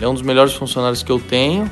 é 0.01 0.07
um 0.07 0.13
dos 0.13 0.23
melhores 0.23 0.53
funcionários 0.53 1.03
que 1.03 1.11
eu 1.11 1.19
tenho. 1.19 1.71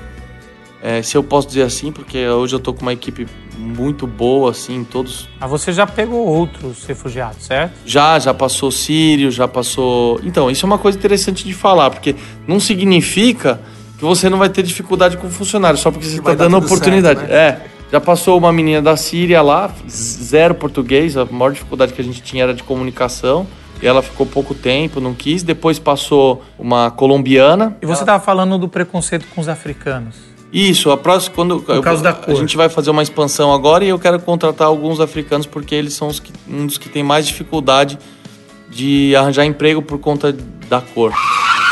É, 0.84 1.02
se 1.02 1.16
eu 1.16 1.24
posso 1.24 1.48
dizer 1.48 1.62
assim, 1.62 1.92
porque 1.92 2.28
hoje 2.28 2.56
eu 2.56 2.60
tô 2.60 2.74
com 2.74 2.82
uma 2.82 2.94
equipe 2.94 3.28
muito 3.56 4.08
boa, 4.08 4.50
assim, 4.50 4.84
todos 4.84 5.30
Mas 5.40 5.50
você 5.50 5.72
já 5.72 5.86
pegou 5.86 6.26
outros 6.26 6.84
refugiados, 6.86 7.46
certo? 7.46 7.74
já, 7.86 8.18
já 8.18 8.34
passou 8.34 8.72
Sírio, 8.72 9.30
já 9.30 9.48
passou. 9.48 10.20
Então, 10.24 10.50
isso 10.50 10.66
é 10.66 10.68
uma 10.68 10.80
coisa 10.80 10.98
interessante 10.98 11.46
de 11.46 11.54
falar, 11.54 11.92
porque 11.92 12.16
não 12.48 12.60
significa 12.60 13.62
que 13.98 14.04
você 14.04 14.28
não 14.30 14.40
vai 14.40 14.50
ter 14.50 14.64
dificuldade 14.64 15.18
com 15.18 15.30
funcionário, 15.30 15.78
só 15.78 15.92
porque 15.92 16.08
você 16.08 16.18
está 16.18 16.34
dando 16.34 16.58
oportunidade. 16.58 17.20
certo, 17.20 17.32
É. 17.32 17.62
Já 17.92 18.00
passou 18.00 18.38
uma 18.38 18.54
menina 18.54 18.82
da 18.82 18.96
Síria 18.96 19.42
lá, 19.42 19.70
zero 19.88 20.56
português, 20.56 21.18
a 21.18 21.26
maior 21.26 21.52
dificuldade 21.52 21.92
que 21.92 22.00
a 22.00 22.04
gente 22.04 22.22
tinha 22.22 22.44
era 22.44 22.54
de 22.54 22.64
comunicação. 22.64 23.46
E 23.82 23.88
ela 23.88 24.02
ficou 24.02 24.26
pouco 24.26 24.54
tempo, 24.54 25.02
não 25.02 25.14
quis. 25.14 25.44
Depois 25.44 25.78
passou 25.78 26.42
uma 26.58 26.90
colombiana. 26.90 27.76
E 27.82 27.86
você 27.86 28.04
estava 28.04 28.24
falando 28.24 28.58
do 28.58 28.70
preconceito 28.70 29.26
com 29.36 29.42
os 29.42 29.50
africanos. 29.50 30.31
Isso, 30.52 30.92
a 30.92 30.98
próxima 30.98 31.36
quando 31.36 31.60
Por 31.62 31.82
causa 31.82 32.04
da 32.04 32.14
cor. 32.14 32.34
a 32.34 32.38
gente 32.38 32.58
vai 32.58 32.68
fazer 32.68 32.90
uma 32.90 33.02
expansão 33.02 33.54
agora 33.54 33.86
e 33.86 33.90
eu 33.90 33.98
quero 33.98 34.20
contratar 34.20 34.68
alguns 34.68 35.00
africanos 35.00 35.48
porque 35.48 35.74
eles 35.74 35.94
são 35.94 36.08
os 36.08 36.20
que, 36.20 36.34
um 36.48 36.66
dos 36.66 36.78
que 36.78 36.90
tem 36.90 37.04
mais 37.04 37.26
dificuldade 37.26 37.98
de 38.70 39.16
arranjar 39.16 39.46
emprego 39.46 39.82
por 39.82 39.98
conta 40.00 40.36
da 40.68 40.82
cor. 40.82 41.14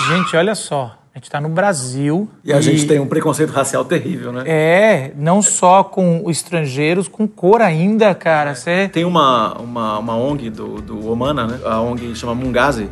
Gente, 0.08 0.36
olha 0.36 0.56
só. 0.56 0.96
A 1.14 1.18
gente 1.18 1.26
está 1.26 1.42
no 1.42 1.50
Brasil. 1.50 2.30
E 2.46 2.54
a 2.54 2.62
gente 2.62 2.86
tem 2.86 3.00
um 3.00 3.08
preconceito 3.08 3.50
racial 3.50 3.84
terrível, 3.84 4.32
né? 4.32 4.44
É, 4.46 5.12
não 5.18 5.42
só 5.42 5.84
com 5.84 6.22
os 6.24 6.38
estrangeiros, 6.38 7.08
com 7.08 7.28
cor 7.28 7.62
ainda, 7.62 8.14
cara. 8.14 8.56
Você... 8.56 8.88
Tem 8.90 9.04
uma, 9.04 9.54
uma, 9.56 10.00
uma 10.00 10.16
ONG 10.16 10.50
do, 10.50 10.80
do 10.82 11.12
Omana, 11.12 11.48
né? 11.48 11.60
A 11.66 11.82
ONG 11.82 12.16
chama 12.16 12.36
Mungazi, 12.36 12.88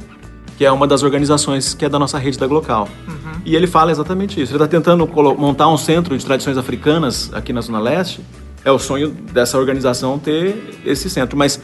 que 0.58 0.66
é 0.66 0.72
uma 0.72 0.88
das 0.88 1.03
organizações 1.03 1.74
que 1.76 1.86
é 1.86 1.89
da 1.89 1.99
nossa 1.99 2.18
rede 2.18 2.38
da 2.38 2.47
Glocal. 2.47 2.89
E 3.45 3.55
ele 3.55 3.68
fala 3.68 3.91
exatamente 3.91 4.41
isso. 4.41 4.51
Ele 4.51 4.64
está 4.64 4.68
tentando 4.68 5.08
montar 5.38 5.70
um 5.70 5.78
centro 5.78 6.18
de 6.18 6.26
tradições 6.26 6.58
africanas 6.58 7.32
aqui 7.32 7.53
na 7.53 7.62
Zona 7.62 7.80
Leste. 7.80 8.22
É 8.66 8.72
o 8.72 8.80
sonho 8.80 9.10
dessa 9.10 9.58
organização 9.58 10.18
ter 10.18 10.82
esse 10.84 11.10
centro. 11.10 11.38
Mas 11.38 11.62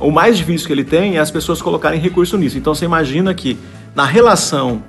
o 0.00 0.10
mais 0.10 0.36
difícil 0.36 0.66
que 0.66 0.72
ele 0.72 0.84
tem 0.84 1.16
é 1.16 1.18
as 1.18 1.30
pessoas 1.30 1.62
colocarem 1.62 1.98
recurso 1.98 2.36
nisso. 2.36 2.58
Então 2.58 2.74
você 2.74 2.84
imagina 2.84 3.34
que 3.34 3.58
na 3.94 4.04
relação 4.04 4.82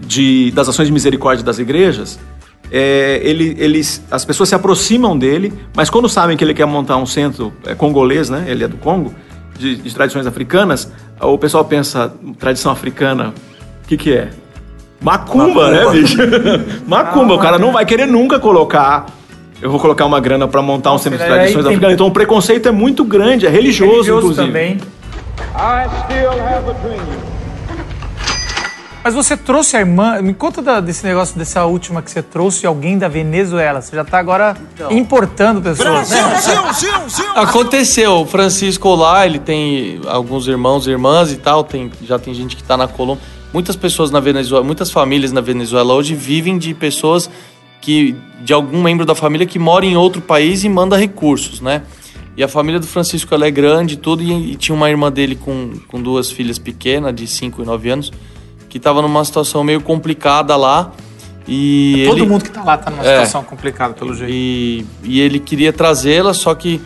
de, 0.00 0.50
das 0.50 0.68
ações 0.68 0.88
de 0.88 0.92
misericórdia 0.92 1.44
das 1.44 1.58
igrejas, 1.58 2.18
é, 2.70 3.20
ele, 3.22 3.56
eles, 3.58 4.02
as 4.10 4.24
pessoas 4.24 4.48
se 4.48 4.54
aproximam 4.54 5.16
dele, 5.16 5.52
mas 5.74 5.88
quando 5.88 6.08
sabem 6.08 6.36
que 6.36 6.44
ele 6.44 6.52
quer 6.52 6.66
montar 6.66 6.96
um 6.96 7.06
centro 7.06 7.52
é, 7.64 7.74
congolês, 7.74 8.28
né? 8.28 8.44
Ele 8.48 8.64
é 8.64 8.68
do 8.68 8.76
Congo, 8.76 9.14
de, 9.58 9.76
de 9.76 9.94
tradições 9.94 10.26
africanas, 10.26 10.90
o 11.20 11.38
pessoal 11.38 11.64
pensa, 11.64 12.12
tradição 12.38 12.70
africana, 12.72 13.32
o 13.84 13.88
que 13.88 13.96
que 13.96 14.12
é? 14.14 14.28
Macumba, 15.00 15.70
né, 15.70 15.90
bicho? 15.92 16.18
Macumba, 16.86 17.34
o 17.34 17.38
cara 17.38 17.58
não 17.58 17.72
vai 17.72 17.84
querer 17.86 18.06
nunca 18.06 18.38
colocar. 18.40 19.06
Eu 19.60 19.70
vou 19.70 19.80
colocar 19.80 20.04
uma 20.06 20.20
grana 20.20 20.46
para 20.46 20.62
montar 20.62 20.92
um 20.92 20.98
centro 20.98 21.18
de 21.18 21.24
tradições 21.24 21.64
tem- 21.64 21.66
africanas. 21.72 21.94
Então 21.94 22.06
o 22.06 22.10
preconceito 22.12 22.68
é 22.68 22.72
muito 22.72 23.04
grande, 23.04 23.46
é 23.46 23.48
religioso, 23.50 23.92
Religioso 23.94 24.18
inclusive. 24.32 24.46
também. 24.46 24.78
I 25.56 25.88
still 26.04 26.30
have 26.30 26.68
a 26.68 26.72
dream. 26.84 27.27
Mas 29.08 29.14
você 29.14 29.38
trouxe 29.38 29.74
a 29.74 29.80
irmã. 29.80 30.20
Me 30.20 30.34
conta 30.34 30.60
da- 30.60 30.80
desse 30.80 31.02
negócio, 31.02 31.34
dessa 31.38 31.64
última 31.64 32.02
que 32.02 32.10
você 32.10 32.22
trouxe 32.22 32.66
alguém 32.66 32.98
da 32.98 33.08
Venezuela. 33.08 33.80
Você 33.80 33.96
já 33.96 34.04
tá 34.04 34.18
agora 34.18 34.54
importando 34.90 35.62
pessoas. 35.62 36.10
né? 36.10 36.18
Aconteceu, 37.34 38.16
o 38.20 38.26
Francisco 38.26 38.94
lá, 38.94 39.24
ele 39.24 39.38
tem 39.38 39.98
alguns 40.06 40.46
irmãos 40.46 40.86
e 40.86 40.90
irmãs 40.90 41.32
e 41.32 41.36
tal, 41.36 41.64
tem, 41.64 41.90
já 42.02 42.18
tem 42.18 42.34
gente 42.34 42.54
que 42.54 42.62
tá 42.62 42.76
na 42.76 42.86
Colômbia. 42.86 43.24
Muitas 43.50 43.76
pessoas 43.76 44.10
na 44.10 44.20
Venezuela, 44.20 44.62
muitas 44.62 44.90
famílias 44.90 45.32
na 45.32 45.40
Venezuela 45.40 45.94
hoje 45.94 46.14
vivem 46.14 46.58
de 46.58 46.74
pessoas 46.74 47.30
que 47.80 48.14
de 48.44 48.52
algum 48.52 48.82
membro 48.82 49.06
da 49.06 49.14
família 49.14 49.46
que 49.46 49.58
mora 49.58 49.86
em 49.86 49.96
outro 49.96 50.20
país 50.20 50.64
e 50.64 50.68
manda 50.68 50.98
recursos, 50.98 51.62
né? 51.62 51.80
E 52.36 52.42
a 52.44 52.48
família 52.48 52.78
do 52.78 52.86
Francisco 52.86 53.34
ela 53.34 53.46
é 53.46 53.50
grande 53.50 53.94
e 53.94 53.96
tudo, 53.96 54.22
e, 54.22 54.52
e 54.52 54.54
tinha 54.54 54.76
uma 54.76 54.90
irmã 54.90 55.10
dele 55.10 55.34
com, 55.34 55.70
com 55.88 55.98
duas 55.98 56.30
filhas 56.30 56.58
pequenas, 56.58 57.14
de 57.14 57.26
5 57.26 57.62
e 57.62 57.64
9 57.64 57.88
anos, 57.88 58.12
que 58.68 58.76
estava 58.78 59.00
numa 59.02 59.24
situação 59.24 59.62
meio 59.64 59.80
complicada 59.80 60.54
lá. 60.56 60.92
E 61.46 62.04
Todo 62.06 62.18
ele- 62.18 62.26
mundo 62.26 62.44
que 62.44 62.50
tá 62.50 62.62
lá 62.62 62.76
tá 62.76 62.90
numa 62.90 63.02
É. 63.02 63.12
situação 63.14 63.42
complicada, 63.42 63.94
pelo 63.94 64.14
jeito. 64.14 64.30
e, 64.32 64.84
e 65.02 65.20
ele 65.20 65.38
queria 65.40 65.72
trazê-la, 65.72 66.34
só 66.34 66.54
que 66.54 66.78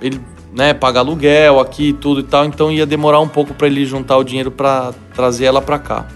ele, 0.00 0.20
né, 0.52 0.72
paga 0.72 1.00
aluguel 1.00 1.58
aqui 1.58 1.88
e 1.88 1.92
tudo 1.92 2.20
e 2.20 2.22
tal, 2.22 2.44
então 2.44 2.70
ia 2.70 2.86
demorar 2.86 3.18
um 3.20 3.26
pouco 3.28 3.52
para 3.52 3.66
ele 3.66 3.84
juntar 3.84 4.16
o 4.16 4.22
dinheiro 4.22 4.50
para 4.52 4.92
trazer 5.14 5.46
ela 5.46 5.60
para 5.60 5.78
cá. 5.78 6.06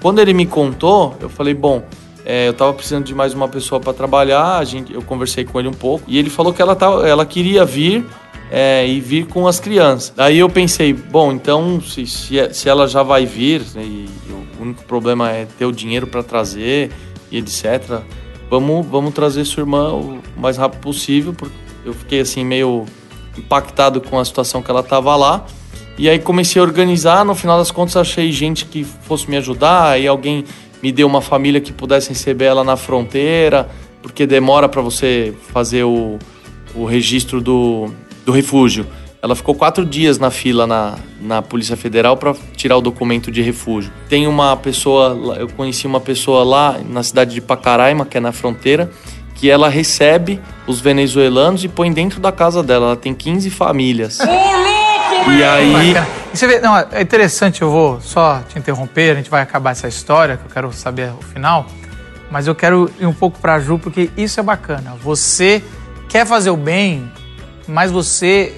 Quando 0.00 0.20
ele 0.20 0.32
me 0.32 0.46
contou, 0.46 1.16
eu 1.20 1.28
falei, 1.28 1.54
bom, 1.54 1.82
é, 2.24 2.46
eu 2.46 2.52
tava 2.52 2.72
precisando 2.72 3.04
de 3.04 3.14
mais 3.14 3.34
uma 3.34 3.48
pessoa 3.48 3.80
para 3.80 3.92
trabalhar, 3.92 4.58
a 4.58 4.64
gente, 4.64 4.94
eu 4.94 5.02
conversei 5.02 5.44
com 5.44 5.58
ele 5.58 5.68
um 5.68 5.72
pouco 5.72 6.04
e 6.06 6.18
ele 6.18 6.30
falou 6.30 6.52
que 6.52 6.62
ela, 6.62 6.76
tava, 6.76 7.08
ela 7.08 7.26
queria 7.26 7.64
vir 7.64 8.06
é, 8.50 8.86
e 8.86 9.00
vir 9.00 9.26
com 9.26 9.46
as 9.46 9.60
crianças. 9.60 10.12
Aí 10.16 10.38
eu 10.38 10.48
pensei, 10.48 10.92
bom, 10.92 11.32
então 11.32 11.80
se, 11.80 12.06
se, 12.06 12.54
se 12.54 12.68
ela 12.68 12.86
já 12.86 13.02
vai 13.02 13.26
vir 13.26 13.62
né, 13.74 13.82
e 13.82 14.08
o 14.58 14.62
único 14.62 14.84
problema 14.84 15.30
é 15.30 15.46
ter 15.58 15.66
o 15.66 15.72
dinheiro 15.72 16.06
para 16.06 16.22
trazer 16.22 16.90
e 17.30 17.38
etc. 17.38 18.00
Vamos, 18.50 18.86
vamos 18.86 19.12
trazer 19.12 19.44
sua 19.44 19.62
irmã 19.62 19.92
o 19.92 20.20
mais 20.36 20.56
rápido 20.56 20.80
possível, 20.80 21.32
porque 21.32 21.54
eu 21.84 21.92
fiquei 21.92 22.20
assim 22.20 22.44
meio 22.44 22.86
impactado 23.36 24.00
com 24.00 24.18
a 24.18 24.24
situação 24.24 24.62
que 24.62 24.70
ela 24.70 24.82
tava 24.82 25.14
lá. 25.14 25.46
E 25.98 26.08
aí 26.08 26.18
comecei 26.18 26.60
a 26.60 26.64
organizar, 26.64 27.24
no 27.24 27.34
final 27.34 27.58
das 27.58 27.70
contas 27.70 27.96
achei 27.96 28.30
gente 28.32 28.64
que 28.64 28.84
fosse 28.84 29.28
me 29.28 29.36
ajudar, 29.36 29.90
aí 29.90 30.06
alguém 30.06 30.44
me 30.82 30.92
deu 30.92 31.06
uma 31.06 31.20
família 31.20 31.60
que 31.60 31.72
pudesse 31.72 32.10
receber 32.10 32.44
ela 32.46 32.62
na 32.62 32.76
fronteira, 32.76 33.68
porque 34.00 34.24
demora 34.26 34.68
para 34.68 34.80
você 34.80 35.34
fazer 35.52 35.82
o, 35.82 36.18
o 36.74 36.84
registro 36.84 37.40
do, 37.40 37.90
do 38.28 38.32
refúgio. 38.32 38.86
Ela 39.22 39.34
ficou 39.34 39.54
quatro 39.54 39.86
dias 39.86 40.18
na 40.18 40.30
fila 40.30 40.66
na, 40.66 40.96
na 41.18 41.40
Polícia 41.40 41.76
Federal 41.76 42.14
para 42.14 42.34
tirar 42.54 42.76
o 42.76 42.80
documento 42.80 43.32
de 43.32 43.40
refúgio. 43.40 43.90
Tem 44.06 44.26
uma 44.26 44.54
pessoa, 44.54 45.36
eu 45.38 45.48
conheci 45.48 45.86
uma 45.86 45.98
pessoa 45.98 46.44
lá 46.44 46.76
na 46.86 47.02
cidade 47.02 47.34
de 47.34 47.40
Pacaraima, 47.40 48.04
que 48.04 48.18
é 48.18 48.20
na 48.20 48.30
fronteira, 48.30 48.90
que 49.34 49.50
ela 49.50 49.68
recebe 49.68 50.38
os 50.66 50.78
venezuelanos 50.78 51.64
e 51.64 51.68
põe 51.68 51.90
dentro 51.90 52.20
da 52.20 52.30
casa 52.30 52.62
dela. 52.62 52.88
Ela 52.88 52.96
tem 52.96 53.14
15 53.14 53.48
famílias. 53.50 54.18
E 54.20 55.42
aí. 55.42 55.94
E 56.32 56.36
você 56.36 56.46
vê, 56.46 56.60
não, 56.60 56.76
é 56.76 57.00
interessante, 57.00 57.62
eu 57.62 57.70
vou 57.70 58.00
só 58.00 58.42
te 58.48 58.58
interromper, 58.58 59.12
a 59.12 59.14
gente 59.14 59.30
vai 59.30 59.40
acabar 59.40 59.70
essa 59.70 59.88
história, 59.88 60.36
que 60.36 60.44
eu 60.44 60.50
quero 60.50 60.72
saber 60.72 61.10
o 61.18 61.22
final, 61.22 61.66
mas 62.30 62.46
eu 62.46 62.54
quero 62.54 62.90
ir 63.00 63.06
um 63.06 63.12
pouco 63.12 63.40
pra 63.40 63.58
Ju, 63.58 63.78
porque 63.78 64.10
isso 64.16 64.38
é 64.38 64.42
bacana. 64.42 64.94
Você 65.02 65.62
quer 66.08 66.26
fazer 66.26 66.50
o 66.50 66.56
bem, 66.56 67.10
mas 67.68 67.90
você 67.90 68.54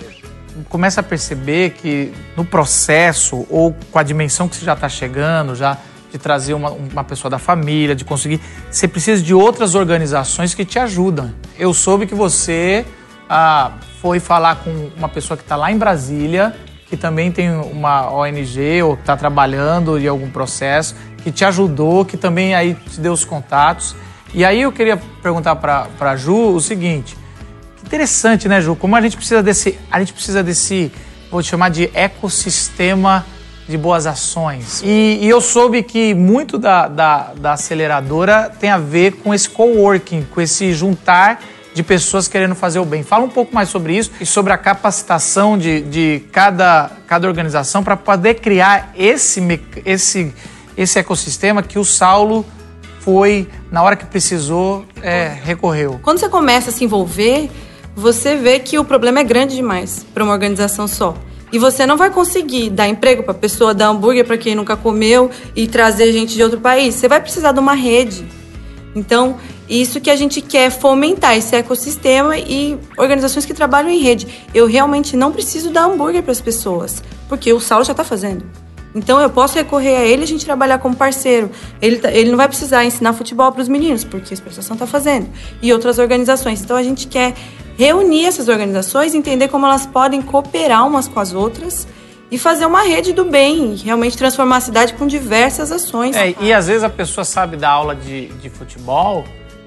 começa 0.68 1.00
a 1.00 1.02
perceber 1.02 1.70
que 1.70 2.12
no 2.36 2.44
processo, 2.44 3.46
ou 3.50 3.74
com 3.90 3.98
a 3.98 4.02
dimensão 4.02 4.48
que 4.48 4.56
você 4.56 4.64
já 4.64 4.74
está 4.74 4.88
chegando, 4.88 5.54
já 5.54 5.76
de 6.10 6.18
trazer 6.18 6.54
uma, 6.54 6.70
uma 6.70 7.04
pessoa 7.04 7.30
da 7.30 7.38
família, 7.38 7.94
de 7.94 8.04
conseguir, 8.04 8.40
você 8.70 8.88
precisa 8.88 9.22
de 9.22 9.32
outras 9.34 9.74
organizações 9.74 10.54
que 10.54 10.64
te 10.64 10.78
ajudam. 10.78 11.32
Eu 11.58 11.72
soube 11.72 12.06
que 12.06 12.14
você 12.14 12.84
ah, 13.28 13.72
foi 14.00 14.18
falar 14.18 14.56
com 14.56 14.90
uma 14.96 15.08
pessoa 15.08 15.36
que 15.36 15.42
está 15.42 15.56
lá 15.56 15.70
em 15.70 15.78
Brasília, 15.78 16.54
que 16.88 16.96
também 16.96 17.30
tem 17.30 17.50
uma 17.50 18.12
ONG 18.12 18.82
ou 18.82 18.94
está 18.94 19.16
trabalhando 19.16 19.98
em 19.98 20.08
algum 20.08 20.28
processo, 20.28 20.96
que 21.22 21.30
te 21.30 21.44
ajudou, 21.44 22.04
que 22.04 22.16
também 22.16 22.54
aí 22.54 22.74
te 22.74 23.00
deu 23.00 23.12
os 23.12 23.24
contatos. 23.24 23.94
E 24.34 24.44
aí 24.44 24.62
eu 24.62 24.72
queria 24.72 24.96
perguntar 25.22 25.54
para 25.56 25.88
a 26.00 26.16
Ju 26.16 26.54
o 26.54 26.60
seguinte: 26.60 27.16
interessante, 27.84 28.48
né, 28.48 28.60
Ju? 28.60 28.76
Como 28.76 28.94
a 28.96 29.00
gente 29.00 29.16
precisa 29.16 29.42
desse, 29.42 29.78
a 29.90 29.98
gente 29.98 30.12
precisa 30.12 30.42
desse, 30.42 30.92
vou 31.30 31.42
chamar 31.42 31.70
de 31.70 31.90
ecossistema 31.94 33.24
de 33.68 33.78
boas 33.78 34.06
ações. 34.06 34.82
E, 34.84 35.18
e 35.22 35.28
eu 35.28 35.40
soube 35.40 35.82
que 35.82 36.12
muito 36.12 36.58
da, 36.58 36.88
da, 36.88 37.32
da 37.34 37.52
aceleradora 37.52 38.50
tem 38.58 38.68
a 38.68 38.78
ver 38.78 39.12
com 39.12 39.32
esse 39.32 39.48
coworking, 39.48 40.26
com 40.34 40.40
esse 40.40 40.72
juntar 40.74 41.40
de 41.72 41.82
pessoas 41.82 42.26
querendo 42.26 42.54
fazer 42.54 42.80
o 42.80 42.84
bem. 42.84 43.02
Fala 43.02 43.24
um 43.24 43.28
pouco 43.28 43.54
mais 43.54 43.68
sobre 43.68 43.96
isso 43.96 44.10
e 44.20 44.26
sobre 44.26 44.52
a 44.52 44.58
capacitação 44.58 45.56
de, 45.56 45.82
de 45.82 46.24
cada, 46.32 46.90
cada 47.06 47.28
organização 47.28 47.84
para 47.84 47.96
poder 47.96 48.34
criar 48.34 48.92
esse, 48.96 49.40
esse, 49.84 50.34
esse 50.76 50.98
ecossistema 50.98 51.62
que 51.62 51.78
o 51.78 51.84
Saulo 51.84 52.44
foi, 52.98 53.48
na 53.70 53.82
hora 53.82 53.96
que 53.96 54.04
precisou, 54.04 54.84
é, 55.00 55.28
recorreu. 55.42 55.98
Quando 56.02 56.18
você 56.18 56.28
começa 56.28 56.70
a 56.70 56.72
se 56.72 56.84
envolver, 56.84 57.48
você 58.00 58.34
vê 58.36 58.58
que 58.58 58.78
o 58.78 58.84
problema 58.84 59.20
é 59.20 59.24
grande 59.24 59.54
demais 59.54 60.04
para 60.14 60.24
uma 60.24 60.32
organização 60.32 60.88
só. 60.88 61.14
E 61.52 61.58
você 61.58 61.84
não 61.84 61.96
vai 61.96 62.10
conseguir 62.10 62.70
dar 62.70 62.88
emprego 62.88 63.22
para 63.22 63.34
pessoa, 63.34 63.74
dar 63.74 63.88
hambúrguer 63.88 64.24
para 64.24 64.38
quem 64.38 64.54
nunca 64.54 64.76
comeu 64.76 65.30
e 65.54 65.66
trazer 65.66 66.12
gente 66.12 66.34
de 66.34 66.42
outro 66.42 66.60
país. 66.60 66.94
Você 66.94 67.08
vai 67.08 67.20
precisar 67.20 67.52
de 67.52 67.58
uma 67.58 67.74
rede. 67.74 68.24
Então, 68.94 69.36
isso 69.68 70.00
que 70.00 70.10
a 70.10 70.16
gente 70.16 70.40
quer 70.40 70.70
fomentar 70.70 71.36
esse 71.36 71.54
ecossistema 71.54 72.36
e 72.38 72.78
organizações 72.96 73.44
que 73.44 73.54
trabalham 73.54 73.90
em 73.90 73.98
rede. 74.00 74.26
Eu 74.54 74.66
realmente 74.66 75.16
não 75.16 75.30
preciso 75.32 75.70
dar 75.70 75.84
hambúrguer 75.84 76.22
para 76.22 76.32
as 76.32 76.40
pessoas, 76.40 77.02
porque 77.28 77.52
o 77.52 77.60
Saulo 77.60 77.84
já 77.84 77.92
está 77.92 78.04
fazendo. 78.04 78.44
Então 78.94 79.20
eu 79.20 79.30
posso 79.30 79.54
recorrer 79.54 79.96
a 79.96 80.04
ele 80.04 80.22
e 80.22 80.24
a 80.24 80.26
gente 80.26 80.44
trabalhar 80.44 80.78
como 80.78 80.96
parceiro. 80.96 81.50
Ele, 81.80 81.98
tá- 81.98 82.10
ele 82.10 82.30
não 82.30 82.36
vai 82.36 82.48
precisar 82.48 82.84
ensinar 82.84 83.12
futebol 83.12 83.50
para 83.52 83.62
os 83.62 83.68
meninos, 83.68 84.02
porque 84.02 84.32
a 84.32 84.34
expressão 84.34 84.74
está 84.74 84.86
fazendo. 84.86 85.28
E 85.62 85.72
outras 85.72 85.98
organizações. 86.00 86.60
Então 86.60 86.76
a 86.76 86.82
gente 86.82 87.06
quer 87.06 87.34
reunir 87.80 88.26
essas 88.26 88.46
organizações, 88.46 89.14
entender 89.14 89.48
como 89.48 89.64
elas 89.64 89.86
podem 89.86 90.20
cooperar 90.20 90.86
umas 90.86 91.08
com 91.08 91.18
as 91.18 91.32
outras 91.32 91.88
e 92.30 92.36
fazer 92.36 92.66
uma 92.66 92.82
rede 92.82 93.14
do 93.14 93.24
bem, 93.24 93.74
realmente 93.74 94.18
transformar 94.18 94.58
a 94.58 94.60
cidade 94.60 94.92
com 94.92 95.06
diversas 95.06 95.72
ações. 95.72 96.14
É, 96.14 96.34
e 96.40 96.52
às 96.52 96.66
vezes 96.66 96.82
a 96.84 96.90
pessoa 96.90 97.24
sabe 97.24 97.56
dar 97.56 97.70
aula 97.70 97.96
de, 97.96 98.26
de 98.34 98.50
futebol, 98.50 99.24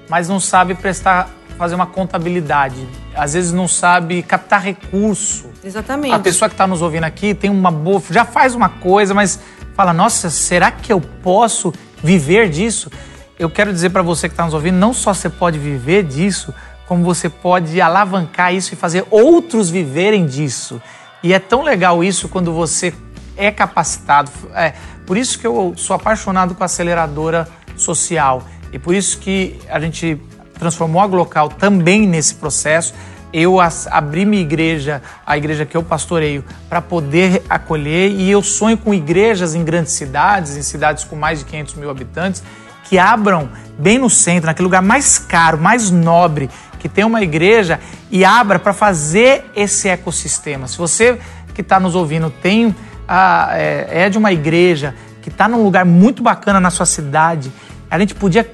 mas 0.08 0.28
não 0.28 0.38
sabe 0.38 0.76
prestar, 0.76 1.28
fazer 1.58 1.74
uma 1.74 1.86
contabilidade. 1.86 2.86
Às 3.16 3.34
vezes 3.34 3.52
não 3.52 3.66
sabe 3.66 4.22
captar 4.22 4.62
recurso. 4.62 5.46
Exatamente. 5.64 6.14
A 6.14 6.20
pessoa 6.20 6.48
que 6.48 6.54
está 6.54 6.68
nos 6.68 6.82
ouvindo 6.82 7.04
aqui 7.04 7.34
tem 7.34 7.50
uma 7.50 7.72
boa, 7.72 8.00
já 8.10 8.24
faz 8.24 8.54
uma 8.54 8.68
coisa, 8.68 9.12
mas 9.12 9.40
fala: 9.74 9.92
Nossa, 9.92 10.30
será 10.30 10.70
que 10.70 10.92
eu 10.92 11.00
posso 11.00 11.74
viver 12.00 12.48
disso? 12.48 12.92
Eu 13.36 13.50
quero 13.50 13.72
dizer 13.72 13.90
para 13.90 14.02
você 14.02 14.28
que 14.28 14.34
está 14.34 14.44
nos 14.44 14.54
ouvindo, 14.54 14.76
não 14.76 14.92
só 14.92 15.12
você 15.12 15.28
pode 15.28 15.58
viver 15.58 16.04
disso, 16.04 16.54
como 16.86 17.04
você 17.04 17.28
pode 17.28 17.80
alavancar 17.80 18.54
isso 18.54 18.74
e 18.74 18.76
fazer 18.76 19.06
outros 19.10 19.70
viverem 19.70 20.26
disso. 20.26 20.80
E 21.22 21.32
é 21.32 21.38
tão 21.38 21.62
legal 21.62 22.04
isso 22.04 22.28
quando 22.28 22.52
você 22.52 22.92
é 23.36 23.50
capacitado. 23.50 24.30
É, 24.54 24.74
por 25.06 25.16
isso 25.16 25.38
que 25.38 25.46
eu 25.46 25.74
sou 25.76 25.96
apaixonado 25.96 26.54
com 26.54 26.62
a 26.62 26.66
aceleradora 26.66 27.48
social. 27.76 28.42
E 28.72 28.78
por 28.78 28.94
isso 28.94 29.18
que 29.18 29.58
a 29.68 29.80
gente 29.80 30.20
transformou 30.58 31.00
a 31.00 31.06
Glocal 31.06 31.48
também 31.48 32.06
nesse 32.06 32.34
processo. 32.34 32.94
Eu 33.32 33.58
abri 33.60 34.24
minha 34.24 34.42
igreja, 34.42 35.02
a 35.26 35.36
igreja 35.36 35.66
que 35.66 35.76
eu 35.76 35.82
pastoreio, 35.82 36.44
para 36.68 36.80
poder 36.80 37.42
acolher. 37.48 38.10
E 38.12 38.30
eu 38.30 38.42
sonho 38.42 38.78
com 38.78 38.94
igrejas 38.94 39.54
em 39.54 39.64
grandes 39.64 39.92
cidades, 39.92 40.56
em 40.56 40.62
cidades 40.62 41.04
com 41.04 41.16
mais 41.16 41.40
de 41.40 41.44
500 41.46 41.74
mil 41.74 41.90
habitantes, 41.90 42.42
que 42.84 42.98
abram 42.98 43.48
bem 43.78 43.98
no 43.98 44.08
centro, 44.08 44.46
naquele 44.46 44.64
lugar 44.64 44.82
mais 44.82 45.18
caro, 45.18 45.58
mais 45.58 45.90
nobre, 45.90 46.48
que 46.84 46.88
tem 46.90 47.02
uma 47.02 47.22
igreja 47.22 47.80
e 48.10 48.26
abra 48.26 48.58
para 48.58 48.74
fazer 48.74 49.46
esse 49.56 49.88
ecossistema. 49.88 50.68
Se 50.68 50.76
você 50.76 51.18
que 51.54 51.62
está 51.62 51.80
nos 51.80 51.94
ouvindo 51.94 52.28
tem 52.28 52.76
ah, 53.08 53.48
é, 53.52 54.02
é 54.02 54.10
de 54.10 54.18
uma 54.18 54.30
igreja 54.34 54.94
que 55.22 55.30
está 55.30 55.48
num 55.48 55.62
lugar 55.62 55.86
muito 55.86 56.22
bacana 56.22 56.60
na 56.60 56.68
sua 56.68 56.84
cidade, 56.84 57.50
a 57.90 57.98
gente 57.98 58.14
podia 58.14 58.44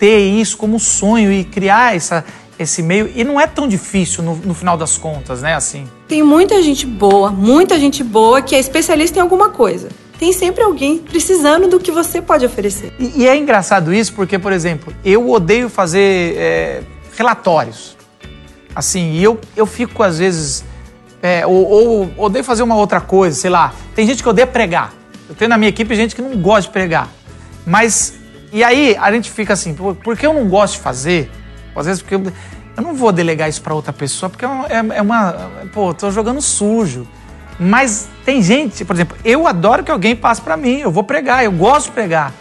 ter 0.00 0.18
isso 0.18 0.56
como 0.56 0.80
sonho 0.80 1.30
e 1.30 1.44
criar 1.44 1.94
essa, 1.94 2.24
esse 2.58 2.82
meio. 2.82 3.08
E 3.14 3.22
não 3.22 3.40
é 3.40 3.46
tão 3.46 3.68
difícil 3.68 4.24
no, 4.24 4.34
no 4.34 4.52
final 4.52 4.76
das 4.76 4.98
contas, 4.98 5.42
né? 5.42 5.54
Assim. 5.54 5.86
Tem 6.08 6.24
muita 6.24 6.60
gente 6.64 6.86
boa, 6.86 7.30
muita 7.30 7.78
gente 7.78 8.02
boa 8.02 8.42
que 8.42 8.56
é 8.56 8.58
especialista 8.58 9.20
em 9.20 9.22
alguma 9.22 9.50
coisa. 9.50 9.90
Tem 10.18 10.32
sempre 10.32 10.64
alguém 10.64 10.98
precisando 10.98 11.68
do 11.68 11.78
que 11.78 11.92
você 11.92 12.20
pode 12.20 12.44
oferecer. 12.44 12.92
E, 12.98 13.22
e 13.22 13.28
é 13.28 13.36
engraçado 13.36 13.94
isso 13.94 14.12
porque, 14.12 14.40
por 14.40 14.50
exemplo, 14.50 14.92
eu 15.04 15.30
odeio 15.30 15.68
fazer 15.68 16.34
é, 16.36 16.82
relatórios. 17.16 17.96
Assim, 18.74 19.18
eu, 19.18 19.40
eu 19.56 19.66
fico 19.66 20.02
às 20.02 20.18
vezes 20.18 20.64
é, 21.22 21.46
ou, 21.46 21.68
ou 21.68 22.10
odeio 22.16 22.44
fazer 22.44 22.62
uma 22.62 22.76
outra 22.76 23.00
coisa, 23.00 23.36
sei 23.36 23.50
lá. 23.50 23.72
Tem 23.94 24.06
gente 24.06 24.22
que 24.22 24.28
odeia 24.28 24.46
pregar. 24.46 24.92
Eu 25.28 25.34
tenho 25.34 25.48
na 25.48 25.58
minha 25.58 25.68
equipe 25.68 25.94
gente 25.94 26.14
que 26.14 26.22
não 26.22 26.36
gosta 26.36 26.62
de 26.62 26.70
pregar. 26.70 27.08
Mas, 27.66 28.14
e 28.52 28.62
aí 28.62 28.96
a 29.00 29.10
gente 29.10 29.30
fica 29.30 29.52
assim, 29.52 29.74
por, 29.74 29.96
por 29.96 30.16
que 30.16 30.26
eu 30.26 30.32
não 30.32 30.48
gosto 30.48 30.74
de 30.74 30.80
fazer? 30.80 31.30
Às 31.74 31.86
vezes 31.86 32.00
porque 32.00 32.14
eu, 32.14 32.32
eu 32.76 32.82
não 32.82 32.94
vou 32.94 33.10
delegar 33.10 33.48
isso 33.48 33.60
para 33.60 33.74
outra 33.74 33.92
pessoa, 33.92 34.30
porque 34.30 34.44
é 34.44 34.48
uma, 34.48 34.66
é, 34.66 34.98
é 34.98 35.02
uma. 35.02 35.50
Pô, 35.72 35.92
tô 35.92 36.10
jogando 36.10 36.40
sujo. 36.40 37.06
Mas 37.58 38.08
tem 38.24 38.42
gente, 38.42 38.84
por 38.84 38.94
exemplo, 38.94 39.16
eu 39.24 39.46
adoro 39.46 39.82
que 39.82 39.90
alguém 39.90 40.14
passe 40.14 40.42
para 40.42 40.56
mim, 40.56 40.80
eu 40.80 40.90
vou 40.90 41.02
pregar, 41.02 41.42
eu 41.42 41.52
gosto 41.52 41.86
de 41.86 41.92
pregar. 41.92 42.32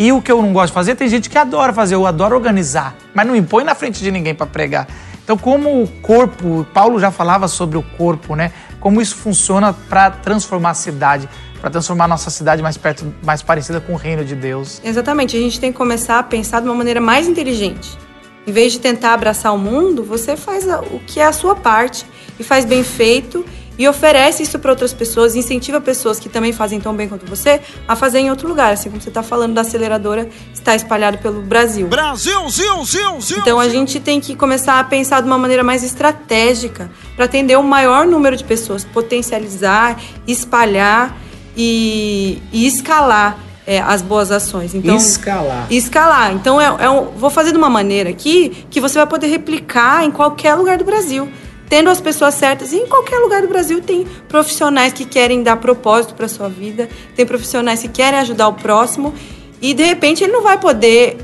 E 0.00 0.12
o 0.12 0.22
que 0.22 0.32
eu 0.32 0.40
não 0.40 0.50
gosto 0.54 0.68
de 0.68 0.72
fazer, 0.72 0.94
tem 0.94 1.10
gente 1.10 1.28
que 1.28 1.36
adora 1.36 1.74
fazer, 1.74 1.94
eu 1.94 2.06
adoro 2.06 2.34
organizar, 2.34 2.96
mas 3.12 3.26
não 3.26 3.36
impõe 3.36 3.64
na 3.64 3.74
frente 3.74 4.02
de 4.02 4.10
ninguém 4.10 4.34
para 4.34 4.46
pregar. 4.46 4.88
Então, 5.22 5.36
como 5.36 5.82
o 5.82 5.86
corpo, 5.86 6.66
Paulo 6.72 6.98
já 6.98 7.10
falava 7.10 7.46
sobre 7.46 7.76
o 7.76 7.82
corpo, 7.82 8.34
né? 8.34 8.50
Como 8.80 9.02
isso 9.02 9.14
funciona 9.14 9.74
para 9.74 10.10
transformar 10.10 10.70
a 10.70 10.74
cidade, 10.74 11.28
para 11.60 11.68
transformar 11.68 12.06
a 12.06 12.08
nossa 12.08 12.30
cidade 12.30 12.62
mais 12.62 12.78
perto, 12.78 13.14
mais 13.22 13.42
parecida 13.42 13.78
com 13.78 13.92
o 13.92 13.96
reino 13.96 14.24
de 14.24 14.34
Deus. 14.34 14.80
Exatamente, 14.82 15.36
a 15.36 15.40
gente 15.40 15.60
tem 15.60 15.70
que 15.70 15.76
começar 15.76 16.18
a 16.18 16.22
pensar 16.22 16.60
de 16.60 16.66
uma 16.66 16.74
maneira 16.74 16.98
mais 16.98 17.28
inteligente. 17.28 17.98
Em 18.46 18.52
vez 18.52 18.72
de 18.72 18.80
tentar 18.80 19.12
abraçar 19.12 19.54
o 19.54 19.58
mundo, 19.58 20.02
você 20.02 20.34
faz 20.34 20.64
o 20.90 20.98
que 21.06 21.20
é 21.20 21.26
a 21.26 21.32
sua 21.32 21.54
parte 21.54 22.06
e 22.38 22.42
faz 22.42 22.64
bem 22.64 22.82
feito 22.82 23.44
e 23.80 23.88
oferece 23.88 24.42
isso 24.42 24.58
para 24.58 24.72
outras 24.72 24.92
pessoas, 24.92 25.34
incentiva 25.34 25.80
pessoas 25.80 26.20
que 26.20 26.28
também 26.28 26.52
fazem 26.52 26.78
tão 26.78 26.94
bem 26.94 27.08
quanto 27.08 27.24
você 27.24 27.62
a 27.88 27.96
fazer 27.96 28.18
em 28.18 28.28
outro 28.28 28.46
lugar, 28.46 28.74
assim 28.74 28.90
como 28.90 29.00
você 29.00 29.08
está 29.08 29.22
falando 29.22 29.54
da 29.54 29.62
aceleradora 29.62 30.28
está 30.52 30.76
espalhado 30.76 31.16
pelo 31.16 31.40
Brasil. 31.40 31.88
Brasil, 31.88 32.46
zil, 32.50 32.84
zil, 32.84 33.20
zil. 33.22 33.38
Então 33.38 33.58
a 33.58 33.70
gente 33.70 33.98
tem 33.98 34.20
que 34.20 34.36
começar 34.36 34.78
a 34.78 34.84
pensar 34.84 35.22
de 35.22 35.26
uma 35.26 35.38
maneira 35.38 35.64
mais 35.64 35.82
estratégica 35.82 36.90
para 37.16 37.24
atender 37.24 37.56
o 37.56 37.60
um 37.60 37.62
maior 37.62 38.06
número 38.06 38.36
de 38.36 38.44
pessoas, 38.44 38.84
potencializar, 38.84 39.98
espalhar 40.26 41.16
e, 41.56 42.42
e 42.52 42.66
escalar 42.66 43.38
é, 43.66 43.80
as 43.80 44.02
boas 44.02 44.30
ações. 44.30 44.74
Então, 44.74 44.94
escalar. 44.94 45.66
Escalar. 45.70 46.32
Então, 46.34 46.60
é, 46.60 46.84
é 46.84 46.90
um, 46.90 47.12
vou 47.16 47.30
fazer 47.30 47.50
de 47.52 47.56
uma 47.56 47.70
maneira 47.70 48.10
aqui 48.10 48.66
que 48.68 48.78
você 48.78 48.98
vai 48.98 49.06
poder 49.06 49.28
replicar 49.28 50.04
em 50.04 50.10
qualquer 50.10 50.54
lugar 50.54 50.76
do 50.76 50.84
Brasil 50.84 51.30
tendo 51.70 51.88
as 51.88 52.00
pessoas 52.00 52.34
certas. 52.34 52.72
E 52.72 52.76
em 52.76 52.86
qualquer 52.86 53.18
lugar 53.20 53.40
do 53.40 53.48
Brasil 53.48 53.80
tem 53.80 54.04
profissionais 54.28 54.92
que 54.92 55.06
querem 55.06 55.42
dar 55.42 55.56
propósito 55.56 56.14
para 56.14 56.28
sua 56.28 56.48
vida, 56.48 56.88
tem 57.16 57.24
profissionais 57.24 57.80
que 57.80 57.88
querem 57.88 58.18
ajudar 58.18 58.48
o 58.48 58.52
próximo 58.52 59.14
e 59.62 59.72
de 59.72 59.84
repente 59.84 60.24
ele 60.24 60.32
não 60.32 60.42
vai 60.42 60.58
poder 60.58 61.16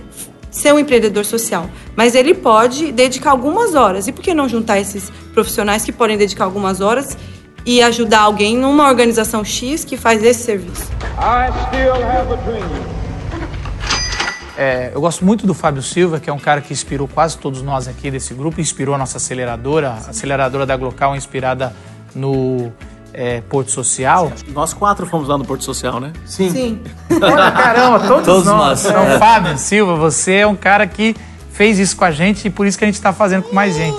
ser 0.50 0.72
um 0.72 0.78
empreendedor 0.78 1.24
social, 1.24 1.68
mas 1.94 2.14
ele 2.14 2.32
pode 2.32 2.90
dedicar 2.92 3.32
algumas 3.32 3.74
horas. 3.74 4.06
E 4.06 4.12
por 4.12 4.22
que 4.22 4.32
não 4.32 4.48
juntar 4.48 4.80
esses 4.80 5.10
profissionais 5.34 5.84
que 5.84 5.92
podem 5.92 6.16
dedicar 6.16 6.44
algumas 6.44 6.80
horas 6.80 7.18
e 7.66 7.82
ajudar 7.82 8.20
alguém 8.20 8.56
numa 8.56 8.88
organização 8.88 9.44
X 9.44 9.84
que 9.84 9.96
faz 9.96 10.22
esse 10.24 10.44
serviço? 10.44 10.90
I 11.18 11.50
still 11.68 11.94
have 11.94 12.32
a 12.32 12.36
dream. 12.46 12.95
É, 14.56 14.90
eu 14.94 15.00
gosto 15.00 15.24
muito 15.24 15.46
do 15.46 15.52
Fábio 15.52 15.82
Silva, 15.82 16.18
que 16.18 16.30
é 16.30 16.32
um 16.32 16.38
cara 16.38 16.62
que 16.62 16.72
inspirou 16.72 17.06
quase 17.06 17.36
todos 17.36 17.60
nós 17.60 17.86
aqui 17.86 18.10
desse 18.10 18.32
grupo, 18.32 18.60
inspirou 18.60 18.94
a 18.94 18.98
nossa 18.98 19.18
aceleradora, 19.18 19.90
a 19.90 20.10
aceleradora 20.10 20.64
da 20.64 20.76
Glocal, 20.76 21.14
inspirada 21.14 21.74
no 22.14 22.72
é, 23.12 23.42
Porto 23.42 23.70
Social. 23.70 24.32
Nós 24.48 24.72
quatro 24.72 25.06
fomos 25.06 25.28
lá 25.28 25.36
no 25.36 25.44
Porto 25.44 25.62
Social, 25.62 26.00
né? 26.00 26.12
Sim. 26.24 26.50
Sim. 26.50 26.80
caramba, 27.20 28.00
todos, 28.00 28.24
todos 28.26 28.46
nós. 28.46 28.82
nós. 28.82 28.86
Então, 28.86 29.02
é. 29.02 29.18
Fábio 29.18 29.58
Silva, 29.58 29.94
você 29.94 30.36
é 30.36 30.46
um 30.46 30.56
cara 30.56 30.86
que 30.86 31.14
fez 31.52 31.78
isso 31.78 31.96
com 31.96 32.04
a 32.04 32.10
gente 32.10 32.48
e 32.48 32.50
por 32.50 32.66
isso 32.66 32.78
que 32.78 32.84
a 32.84 32.88
gente 32.88 32.96
está 32.96 33.12
fazendo 33.12 33.42
com 33.42 33.54
mais 33.54 33.74
gente. 33.74 33.96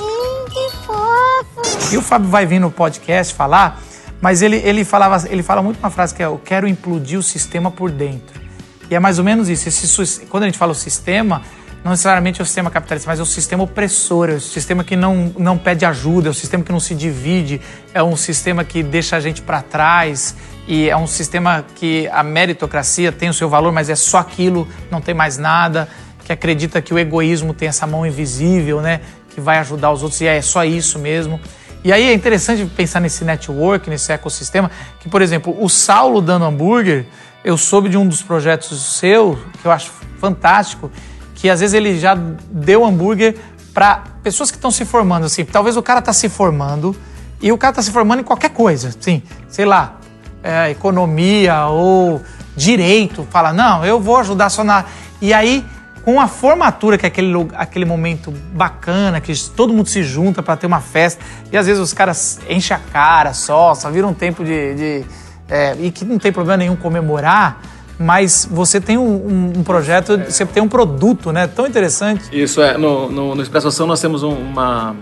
E 1.91 1.97
o 1.97 2.01
Fábio 2.01 2.29
vai 2.29 2.45
vir 2.45 2.59
no 2.59 2.71
podcast 2.71 3.33
falar, 3.33 3.79
mas 4.19 4.41
ele, 4.41 4.57
ele, 4.57 4.83
falava, 4.83 5.23
ele 5.29 5.43
fala 5.43 5.61
muito 5.61 5.77
uma 5.79 5.89
frase 5.91 6.15
que 6.15 6.21
é: 6.21 6.25
Eu 6.25 6.41
quero 6.43 6.67
implodir 6.67 7.17
o 7.17 7.23
sistema 7.23 7.69
por 7.69 7.91
dentro. 7.91 8.46
E 8.89 8.95
é 8.95 8.99
mais 8.99 9.19
ou 9.19 9.25
menos 9.25 9.49
isso. 9.49 9.67
Esse, 9.67 10.25
quando 10.27 10.43
a 10.43 10.45
gente 10.45 10.57
fala 10.57 10.71
o 10.71 10.75
sistema, 10.75 11.41
não 11.83 11.91
necessariamente 11.91 12.41
é 12.41 12.43
o 12.43 12.45
sistema 12.45 12.69
capitalista, 12.69 13.09
mas 13.09 13.19
é 13.19 13.23
o 13.23 13.25
sistema 13.25 13.63
opressor, 13.63 14.29
é 14.29 14.33
o 14.33 14.41
sistema 14.41 14.83
que 14.83 14.95
não, 14.95 15.33
não 15.37 15.57
pede 15.57 15.85
ajuda, 15.85 16.27
é 16.27 16.31
o 16.31 16.33
sistema 16.33 16.63
que 16.63 16.71
não 16.71 16.79
se 16.79 16.95
divide, 16.95 17.61
é 17.93 18.01
um 18.03 18.15
sistema 18.15 18.63
que 18.63 18.83
deixa 18.83 19.15
a 19.15 19.19
gente 19.19 19.41
para 19.41 19.61
trás 19.61 20.35
e 20.67 20.89
é 20.89 20.97
um 20.97 21.07
sistema 21.07 21.65
que 21.75 22.09
a 22.11 22.23
meritocracia 22.23 23.11
tem 23.11 23.29
o 23.29 23.33
seu 23.33 23.47
valor, 23.47 23.71
mas 23.71 23.89
é 23.89 23.95
só 23.95 24.17
aquilo, 24.17 24.67
não 24.91 24.99
tem 24.99 25.13
mais 25.13 25.37
nada, 25.37 25.87
que 26.25 26.33
acredita 26.33 26.81
que 26.81 26.93
o 26.93 26.99
egoísmo 26.99 27.53
tem 27.53 27.69
essa 27.69 27.87
mão 27.87 28.05
invisível, 28.05 28.81
né, 28.81 28.99
que 29.29 29.39
vai 29.39 29.59
ajudar 29.59 29.91
os 29.91 30.03
outros 30.03 30.19
e 30.19 30.25
é 30.25 30.41
só 30.41 30.65
isso 30.65 30.99
mesmo. 30.99 31.39
E 31.85 31.93
aí 31.93 32.03
é 32.03 32.13
interessante 32.13 32.65
pensar 32.65 32.99
nesse 32.99 33.23
network, 33.23 33.89
nesse 33.89 34.11
ecossistema, 34.11 34.69
que, 34.99 35.07
por 35.07 35.21
exemplo, 35.21 35.55
o 35.57 35.69
Saulo 35.69 36.21
dando 36.21 36.43
hambúrguer, 36.43 37.05
eu 37.47 37.57
soube 37.57 37.87
de 37.87 37.97
um 37.97 38.05
dos 38.05 38.21
projetos 38.21 38.97
seu, 38.97 39.39
que 39.61 39.65
eu 39.65 39.71
acho 39.71 39.89
fantástico, 40.19 40.91
que 41.33 41.49
às 41.49 41.61
vezes 41.61 41.73
ele 41.73 41.97
já 41.97 42.13
deu 42.51 42.83
hambúrguer 42.83 43.37
para 43.73 44.03
pessoas 44.21 44.51
que 44.51 44.57
estão 44.57 44.69
se 44.69 44.83
formando, 44.83 45.27
assim. 45.27 45.45
Talvez 45.45 45.77
o 45.77 45.81
cara 45.81 45.99
está 45.99 46.11
se 46.11 46.27
formando 46.27 46.93
e 47.41 47.49
o 47.49 47.57
cara 47.57 47.71
está 47.71 47.81
se 47.81 47.89
formando 47.89 48.19
em 48.19 48.23
qualquer 48.23 48.49
coisa, 48.49 48.93
sim, 48.99 49.23
sei 49.47 49.63
lá, 49.63 49.95
é, 50.43 50.71
economia 50.71 51.67
ou 51.67 52.21
direito. 52.53 53.25
Fala, 53.31 53.53
não, 53.53 53.85
eu 53.85 53.97
vou 53.97 54.17
ajudar 54.17 54.49
só 54.49 54.61
na. 54.61 54.83
E 55.21 55.33
aí, 55.33 55.65
com 56.03 56.19
a 56.19 56.27
formatura, 56.27 56.97
que 56.97 57.05
é 57.05 57.07
aquele, 57.07 57.33
aquele 57.53 57.85
momento 57.85 58.29
bacana, 58.51 59.21
que 59.21 59.33
todo 59.51 59.71
mundo 59.71 59.87
se 59.87 60.03
junta 60.03 60.43
para 60.43 60.57
ter 60.57 60.67
uma 60.67 60.81
festa, 60.81 61.23
e 61.49 61.55
às 61.55 61.65
vezes 61.65 61.81
os 61.81 61.93
caras 61.93 62.41
enchem 62.49 62.75
a 62.75 62.79
cara 62.91 63.33
só, 63.33 63.73
só 63.73 63.89
vira 63.89 64.05
um 64.05 64.13
tempo 64.13 64.43
de, 64.43 64.75
de 64.75 65.05
é, 65.49 65.75
e 65.79 65.91
que 65.91 66.03
não 66.03 66.17
tem 66.17 66.31
problema 66.31 66.57
nenhum 66.57 66.75
comemorar, 66.75 67.61
mas 67.99 68.47
você 68.49 68.79
tem 68.79 68.97
um, 68.97 69.53
um, 69.57 69.63
projeto, 69.63 70.13
é. 70.13 70.29
você 70.29 70.45
tem 70.45 70.61
um 70.61 70.67
produto, 70.67 71.31
né? 71.31 71.47
Tão 71.47 71.65
interessante. 71.65 72.29
Isso 72.31 72.61
é, 72.61 72.77
no, 72.77 73.09
no, 73.09 73.35
no 73.35 73.41
Expresso 73.41 73.67
Ação 73.67 73.87
nós 73.87 73.99
temos 73.99 74.23
um, 74.23 74.33
uma, 74.33 74.95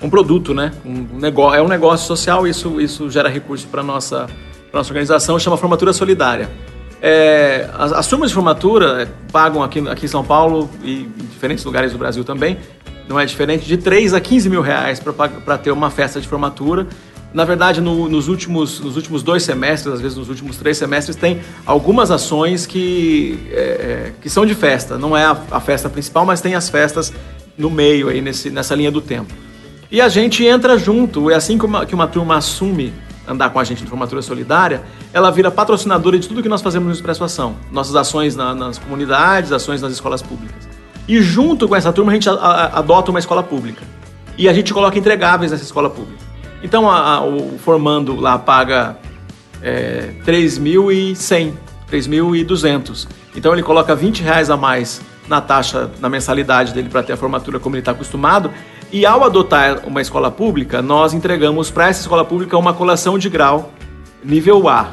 um 0.00 0.08
produto, 0.08 0.54
né? 0.54 0.72
Um 0.84 1.18
negócio, 1.18 1.58
é 1.58 1.62
um 1.62 1.68
negócio 1.68 2.06
social, 2.06 2.46
isso, 2.46 2.80
isso 2.80 3.10
gera 3.10 3.28
recurso 3.28 3.66
para 3.66 3.82
nossa 3.82 4.26
pra 4.70 4.80
nossa 4.80 4.90
organização, 4.90 5.38
chama 5.38 5.56
Formatura 5.56 5.92
Solidária. 5.92 6.48
É, 7.00 7.68
as, 7.78 7.92
as, 7.92 8.06
turmas 8.06 8.30
de 8.30 8.34
formatura 8.34 9.02
é, 9.02 9.08
pagam 9.30 9.62
aqui, 9.62 9.86
aqui 9.88 10.06
em 10.06 10.08
São 10.08 10.24
Paulo 10.24 10.68
e 10.82 11.02
em 11.02 11.26
diferentes 11.30 11.64
lugares 11.64 11.92
do 11.92 11.98
Brasil 11.98 12.24
também, 12.24 12.58
não 13.08 13.18
é 13.18 13.24
diferente, 13.24 13.64
de 13.64 13.76
3 13.76 14.14
a 14.14 14.20
15 14.20 14.50
mil 14.50 14.60
reais 14.60 15.00
para 15.00 15.56
ter 15.56 15.70
uma 15.70 15.90
festa 15.90 16.20
de 16.20 16.28
formatura 16.28 16.86
na 17.32 17.44
verdade, 17.44 17.80
no, 17.80 18.08
nos, 18.08 18.26
últimos, 18.28 18.80
nos 18.80 18.96
últimos 18.96 19.22
dois 19.22 19.42
semestres, 19.42 19.94
às 19.94 20.00
vezes 20.00 20.16
nos 20.16 20.28
últimos 20.28 20.56
três 20.56 20.78
semestres, 20.78 21.16
tem 21.16 21.40
algumas 21.66 22.10
ações 22.10 22.66
que, 22.66 23.38
é, 23.50 23.60
é, 23.60 24.12
que 24.20 24.30
são 24.30 24.46
de 24.46 24.54
festa. 24.54 24.96
Não 24.96 25.16
é 25.16 25.24
a, 25.24 25.36
a, 25.50 25.60
festa 25.60 25.88
principal, 25.88 26.24
mas 26.24 26.40
tem 26.40 26.54
as 26.54 26.68
festas 26.68 27.12
no 27.56 27.70
meio, 27.70 28.08
aí 28.08 28.20
nesse, 28.20 28.50
nessa 28.50 28.74
linha 28.74 28.90
do 28.90 29.00
tempo. 29.00 29.32
E 29.90 30.00
a 30.00 30.08
gente 30.08 30.44
entra 30.44 30.78
junto, 30.78 31.30
é 31.30 31.34
assim 31.34 31.58
que 31.58 31.66
uma, 31.66 31.84
que 31.84 31.94
uma 31.94 32.06
turma 32.06 32.36
assume 32.36 32.92
andar 33.26 33.50
com 33.50 33.60
a 33.60 33.64
gente 33.64 33.82
de 33.82 33.88
formatura 33.88 34.22
solidária, 34.22 34.82
ela 35.12 35.30
vira 35.30 35.50
patrocinadora 35.50 36.18
de 36.18 36.26
tudo 36.26 36.42
que 36.42 36.48
nós 36.48 36.62
fazemos 36.62 36.88
no 36.88 36.94
Expresso 36.94 37.22
Ação. 37.24 37.56
Nossas 37.70 37.94
ações 37.94 38.34
na, 38.34 38.54
nas 38.54 38.78
comunidades, 38.78 39.52
ações 39.52 39.82
nas 39.82 39.92
escolas 39.92 40.22
públicas. 40.22 40.66
E 41.06 41.20
junto 41.20 41.68
com 41.68 41.76
essa 41.76 41.92
turma, 41.92 42.12
a 42.12 42.14
gente 42.14 42.28
a, 42.28 42.32
a, 42.32 42.78
adota 42.78 43.10
uma 43.10 43.18
escola 43.18 43.42
pública. 43.42 43.82
E 44.36 44.48
a 44.48 44.52
gente 44.52 44.72
coloca 44.72 44.98
entregáveis 44.98 45.50
nessa 45.50 45.64
escola 45.64 45.90
pública. 45.90 46.27
Então 46.62 46.90
a, 46.90 47.16
a, 47.16 47.24
o 47.24 47.58
formando 47.58 48.16
lá 48.16 48.38
paga 48.38 48.96
é, 49.62 50.10
3.100, 50.24 51.52
3.200. 51.90 53.08
Então 53.36 53.52
ele 53.52 53.62
coloca 53.62 53.94
20 53.94 54.22
reais 54.22 54.50
a 54.50 54.56
mais 54.56 55.00
na 55.28 55.40
taxa, 55.40 55.90
na 56.00 56.08
mensalidade 56.08 56.72
dele 56.72 56.88
para 56.88 57.02
ter 57.02 57.12
a 57.12 57.16
formatura 57.16 57.58
como 57.58 57.76
ele 57.76 57.80
está 57.80 57.92
acostumado. 57.92 58.50
E 58.90 59.04
ao 59.04 59.22
adotar 59.22 59.86
uma 59.86 60.00
escola 60.00 60.30
pública, 60.30 60.80
nós 60.80 61.12
entregamos 61.12 61.70
para 61.70 61.88
essa 61.88 62.00
escola 62.00 62.24
pública 62.24 62.56
uma 62.56 62.72
colação 62.72 63.18
de 63.18 63.28
grau 63.28 63.72
nível 64.24 64.68
A. 64.68 64.92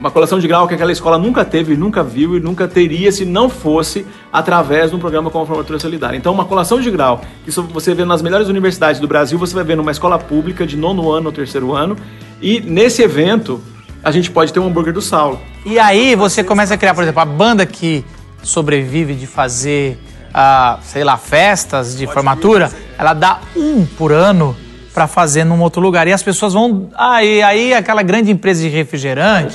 Uma 0.00 0.10
colação 0.10 0.38
de 0.38 0.48
grau 0.48 0.66
que 0.66 0.72
aquela 0.72 0.90
escola 0.90 1.18
nunca 1.18 1.44
teve, 1.44 1.76
nunca 1.76 2.02
viu 2.02 2.34
e 2.34 2.40
nunca 2.40 2.66
teria 2.66 3.12
se 3.12 3.26
não 3.26 3.50
fosse 3.50 4.06
através 4.32 4.88
de 4.88 4.96
um 4.96 4.98
programa 4.98 5.30
como 5.30 5.44
a 5.44 5.46
Formatura 5.46 5.78
Solidária. 5.78 6.16
Então, 6.16 6.32
uma 6.32 6.46
colação 6.46 6.80
de 6.80 6.90
grau, 6.90 7.20
que 7.44 7.50
você 7.50 7.92
vê 7.92 8.02
nas 8.06 8.22
melhores 8.22 8.48
universidades 8.48 8.98
do 8.98 9.06
Brasil, 9.06 9.38
você 9.38 9.54
vai 9.54 9.62
ver 9.62 9.76
numa 9.76 9.90
escola 9.90 10.18
pública 10.18 10.66
de 10.66 10.74
nono 10.74 11.12
ano 11.12 11.26
ou 11.26 11.32
terceiro 11.32 11.74
ano. 11.74 11.98
E 12.40 12.62
nesse 12.62 13.02
evento, 13.02 13.62
a 14.02 14.10
gente 14.10 14.30
pode 14.30 14.54
ter 14.54 14.58
um 14.58 14.68
hambúrguer 14.68 14.94
do 14.94 15.02
Saulo. 15.02 15.38
E 15.66 15.78
aí 15.78 16.14
você 16.14 16.42
começa 16.42 16.72
a 16.72 16.78
criar, 16.78 16.94
por 16.94 17.02
exemplo, 17.02 17.20
a 17.20 17.26
banda 17.26 17.66
que 17.66 18.02
sobrevive 18.42 19.14
de 19.14 19.26
fazer, 19.26 19.98
uh, 20.30 20.80
sei 20.82 21.04
lá, 21.04 21.18
festas 21.18 21.94
de 21.94 22.06
pode 22.06 22.14
formatura, 22.14 22.72
ela 22.96 23.12
dá 23.12 23.40
um 23.54 23.84
por 23.84 24.12
ano 24.12 24.56
para 25.00 25.06
fazer 25.06 25.44
num 25.44 25.62
outro 25.62 25.80
lugar. 25.80 26.06
E 26.06 26.12
as 26.12 26.22
pessoas 26.22 26.52
vão. 26.52 26.90
Ah, 26.94 27.24
e 27.24 27.42
aí 27.42 27.72
aquela 27.72 28.02
grande 28.02 28.30
empresa 28.30 28.60
de 28.62 28.68
refrigerante 28.68 29.54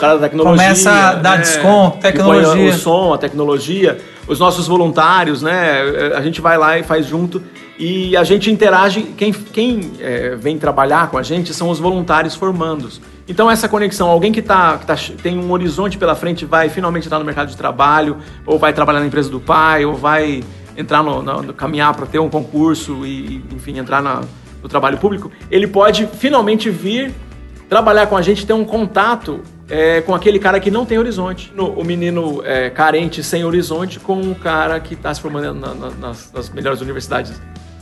começa 0.58 0.90
a 0.92 1.14
dar 1.14 1.38
né, 1.38 1.44
desconto, 1.44 1.98
tecnologia. 2.00 2.70
O 2.72 2.74
som, 2.74 3.14
a 3.14 3.18
tecnologia, 3.20 3.98
os 4.28 4.40
nossos 4.40 4.68
voluntários, 4.68 5.44
né? 5.44 5.82
A 6.16 6.22
gente 6.22 6.42
vai 6.42 6.58
lá 6.58 6.80
e 6.80 6.84
faz 6.84 7.06
junto. 7.06 7.44
E 7.78 8.18
a 8.18 8.24
gente 8.24 8.50
interage. 8.50 9.04
Quem, 9.16 9.32
quem 9.32 9.92
é, 10.00 10.36
vem 10.36 10.58
trabalhar 10.58 11.12
com 11.12 11.18
a 11.20 11.22
gente 11.24 11.54
são 11.54 11.70
os 11.70 11.78
voluntários 11.78 12.34
formandos. 12.34 13.00
Então, 13.28 13.50
essa 13.52 13.68
conexão, 13.70 14.08
alguém 14.10 14.32
que, 14.32 14.42
tá, 14.42 14.78
que 14.80 14.86
tá, 14.88 14.96
tem 15.22 15.38
um 15.38 15.52
horizonte 15.52 15.96
pela 15.98 16.16
frente, 16.16 16.44
vai 16.46 16.70
finalmente 16.70 17.06
entrar 17.06 17.20
no 17.20 17.26
mercado 17.26 17.50
de 17.50 17.58
trabalho, 17.58 18.18
ou 18.48 18.58
vai 18.58 18.72
trabalhar 18.74 19.00
na 19.00 19.06
empresa 19.08 19.30
do 19.30 19.40
pai, 19.40 19.84
ou 19.86 19.94
vai 19.96 20.44
entrar 20.78 21.04
no, 21.04 21.22
no- 21.22 21.42
no- 21.44 21.54
caminhar 21.54 21.94
para 21.96 22.06
ter 22.08 22.18
um 22.20 22.30
concurso 22.30 23.06
e, 23.06 23.44
enfim, 23.54 23.78
entrar 23.78 24.02
na- 24.02 24.22
no 24.66 24.70
trabalho 24.70 24.98
público, 24.98 25.32
ele 25.52 25.68
pode 25.68 26.08
finalmente 26.08 26.72
vir 26.72 27.14
trabalhar 27.70 28.08
com 28.08 28.18
a 28.18 28.22
gente, 28.24 28.48
ter 28.48 28.54
um 28.54 28.66
contato 28.66 29.42
é, 29.70 30.02
com 30.02 30.16
aquele 30.16 30.40
cara 30.40 30.60
que 30.60 30.72
não 30.72 30.86
tem 30.88 30.98
horizonte. 30.98 31.54
No- 31.56 31.70
o 31.70 31.84
menino 31.84 32.42
é, 32.44 32.72
carente, 32.72 33.24
sem 33.24 33.44
horizonte, 33.46 34.00
com 34.00 34.20
o 34.22 34.34
cara 34.34 34.80
que 34.80 34.96
está 34.96 35.14
se 35.14 35.22
formando 35.22 35.54
na- 35.54 35.74
na- 35.76 35.90
nas, 35.92 36.32
nas 36.34 36.50
melhores 36.50 36.82
universidades 36.82 37.40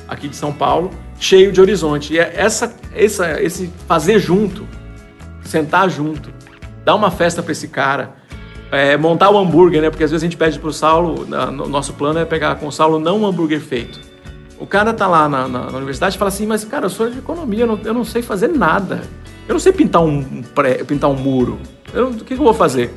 aqui 0.10 0.28
de 0.28 0.36
São 0.36 0.52
Paulo, 0.52 0.92
cheio 1.18 1.54
de 1.54 1.62
horizonte. 1.62 2.14
E 2.14 2.20
é 2.20 2.34
essa, 2.36 2.76
essa, 2.94 3.42
esse 3.42 3.72
fazer 3.88 4.20
junto, 4.20 4.68
sentar 5.46 5.90
junto, 5.90 6.32
dar 6.84 6.96
uma 6.96 7.10
festa 7.10 7.42
para 7.42 7.54
esse 7.54 7.70
cara, 7.70 8.16
é, 8.72 8.98
montar 8.98 9.30
o 9.30 9.38
hambúrguer, 9.38 9.82
né? 9.82 9.90
Porque 9.90 10.04
às 10.04 10.12
vezes 10.12 10.22
a 10.24 10.28
gente 10.28 10.36
pede 10.38 10.60
pro 10.60 10.74
Saulo, 10.74 11.26
na- 11.26 11.50
no 11.50 11.66
nosso 11.70 11.94
plano 11.94 12.20
é 12.20 12.26
pegar 12.26 12.56
com 12.56 12.68
o 12.68 12.72
Saulo 12.74 13.00
não 13.00 13.22
um 13.22 13.26
hambúrguer 13.26 13.62
feito. 13.62 14.00
O 14.60 14.66
cara 14.68 14.94
tá 14.94 15.08
lá 15.08 15.28
na, 15.28 15.48
na- 15.48 15.72
na 15.72 15.78
universidade 15.78 16.16
e 16.16 16.20
fala 16.20 16.30
assim, 16.30 16.46
mas 16.46 16.64
cara, 16.64 16.86
eu 16.86 16.90
sou 16.90 17.10
de 17.10 17.18
economia, 17.20 17.62
eu 17.64 17.68
não, 17.68 17.80
eu 17.84 17.94
não 17.94 18.06
sei 18.06 18.22
fazer 18.22 18.48
nada. 18.48 19.02
Eu 19.48 19.54
não 19.54 19.60
sei 19.60 19.74
pintar 19.74 20.02
um, 20.04 20.42
pré- 20.56 20.84
pintar 20.84 21.10
um 21.10 21.16
muro. 21.16 21.60
Eu 21.94 22.04
não- 22.06 22.12
o 22.12 22.16
que, 22.16 22.26
que 22.26 22.34
eu 22.34 22.38
vou 22.38 22.54
fazer? 22.54 22.94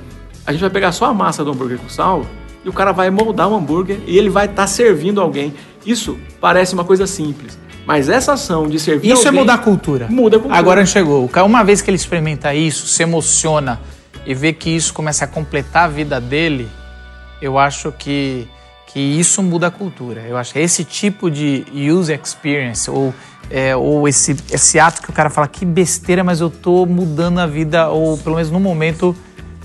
A 0.47 0.53
gente 0.53 0.61
vai 0.61 0.71
pegar 0.71 0.93
só 0.93 1.07
a 1.07 1.15
massa 1.15 1.45
do 1.45 1.51
hambúrguer 1.51 1.79
com 1.79 1.87
o 1.87 1.91
Saulo 1.91 2.27
e 2.65 2.69
o 2.69 2.73
cara 2.73 2.93
vai 2.93 3.11
moldar 3.11 3.49
um 3.49 3.57
hambúrguer 3.57 3.99
e 4.07 4.17
ele 4.17 4.31
vai 4.31 4.47
estar 4.47 4.67
servindo 4.69 5.21
alguém. 5.21 5.55
Isso 5.85 6.17
parece 6.41 6.73
uma 6.75 6.85
coisa 6.85 7.07
simples. 7.07 7.59
Mas 7.85 8.09
essa 8.09 8.33
ação 8.33 8.69
de 8.69 8.79
servir 8.81 9.13
Isso 9.13 9.25
é 9.25 9.27
alguém 9.29 9.41
mudar 9.41 9.55
a 9.55 9.59
cultura. 9.59 10.07
Muda 10.11 10.37
a 10.37 10.41
cultura. 10.41 10.59
Agora 10.59 10.85
chegou. 10.87 11.29
Uma 11.45 11.63
vez 11.65 11.81
que 11.83 11.89
ele 11.91 11.97
experimenta 11.97 12.53
isso, 12.55 12.87
se 12.87 13.03
emociona 13.03 13.81
e 14.25 14.35
vê 14.35 14.53
que 14.53 14.71
isso 14.71 14.93
começa 14.93 15.25
a 15.25 15.29
completar 15.29 15.85
a 15.85 15.89
vida 15.89 16.21
dele, 16.21 16.69
eu 17.41 17.57
acho 17.59 17.93
que, 17.93 18.49
que 18.97 19.01
isso 19.01 19.43
muda 19.43 19.67
a 19.67 19.71
cultura. 19.71 20.23
Eu 20.23 20.39
acho 20.39 20.55
que 20.55 20.59
esse 20.59 20.83
tipo 20.83 21.31
de 21.31 21.67
user 21.93 22.19
experience, 22.19 22.91
ou, 22.91 23.13
é, 23.51 23.77
ou 23.77 24.09
esse, 24.09 24.35
esse 24.51 24.81
ato 24.81 25.03
que 25.03 25.11
o 25.11 25.13
cara 25.13 25.29
fala, 25.29 25.47
que 25.47 25.67
besteira, 25.67 26.25
mas 26.25 26.41
eu 26.41 26.49
tô 26.49 26.87
mudando 26.87 27.39
a 27.39 27.47
vida, 27.47 27.91
ou 27.91 28.17
pelo 28.17 28.37
menos 28.37 28.51
no 28.51 28.59
momento 28.59 29.15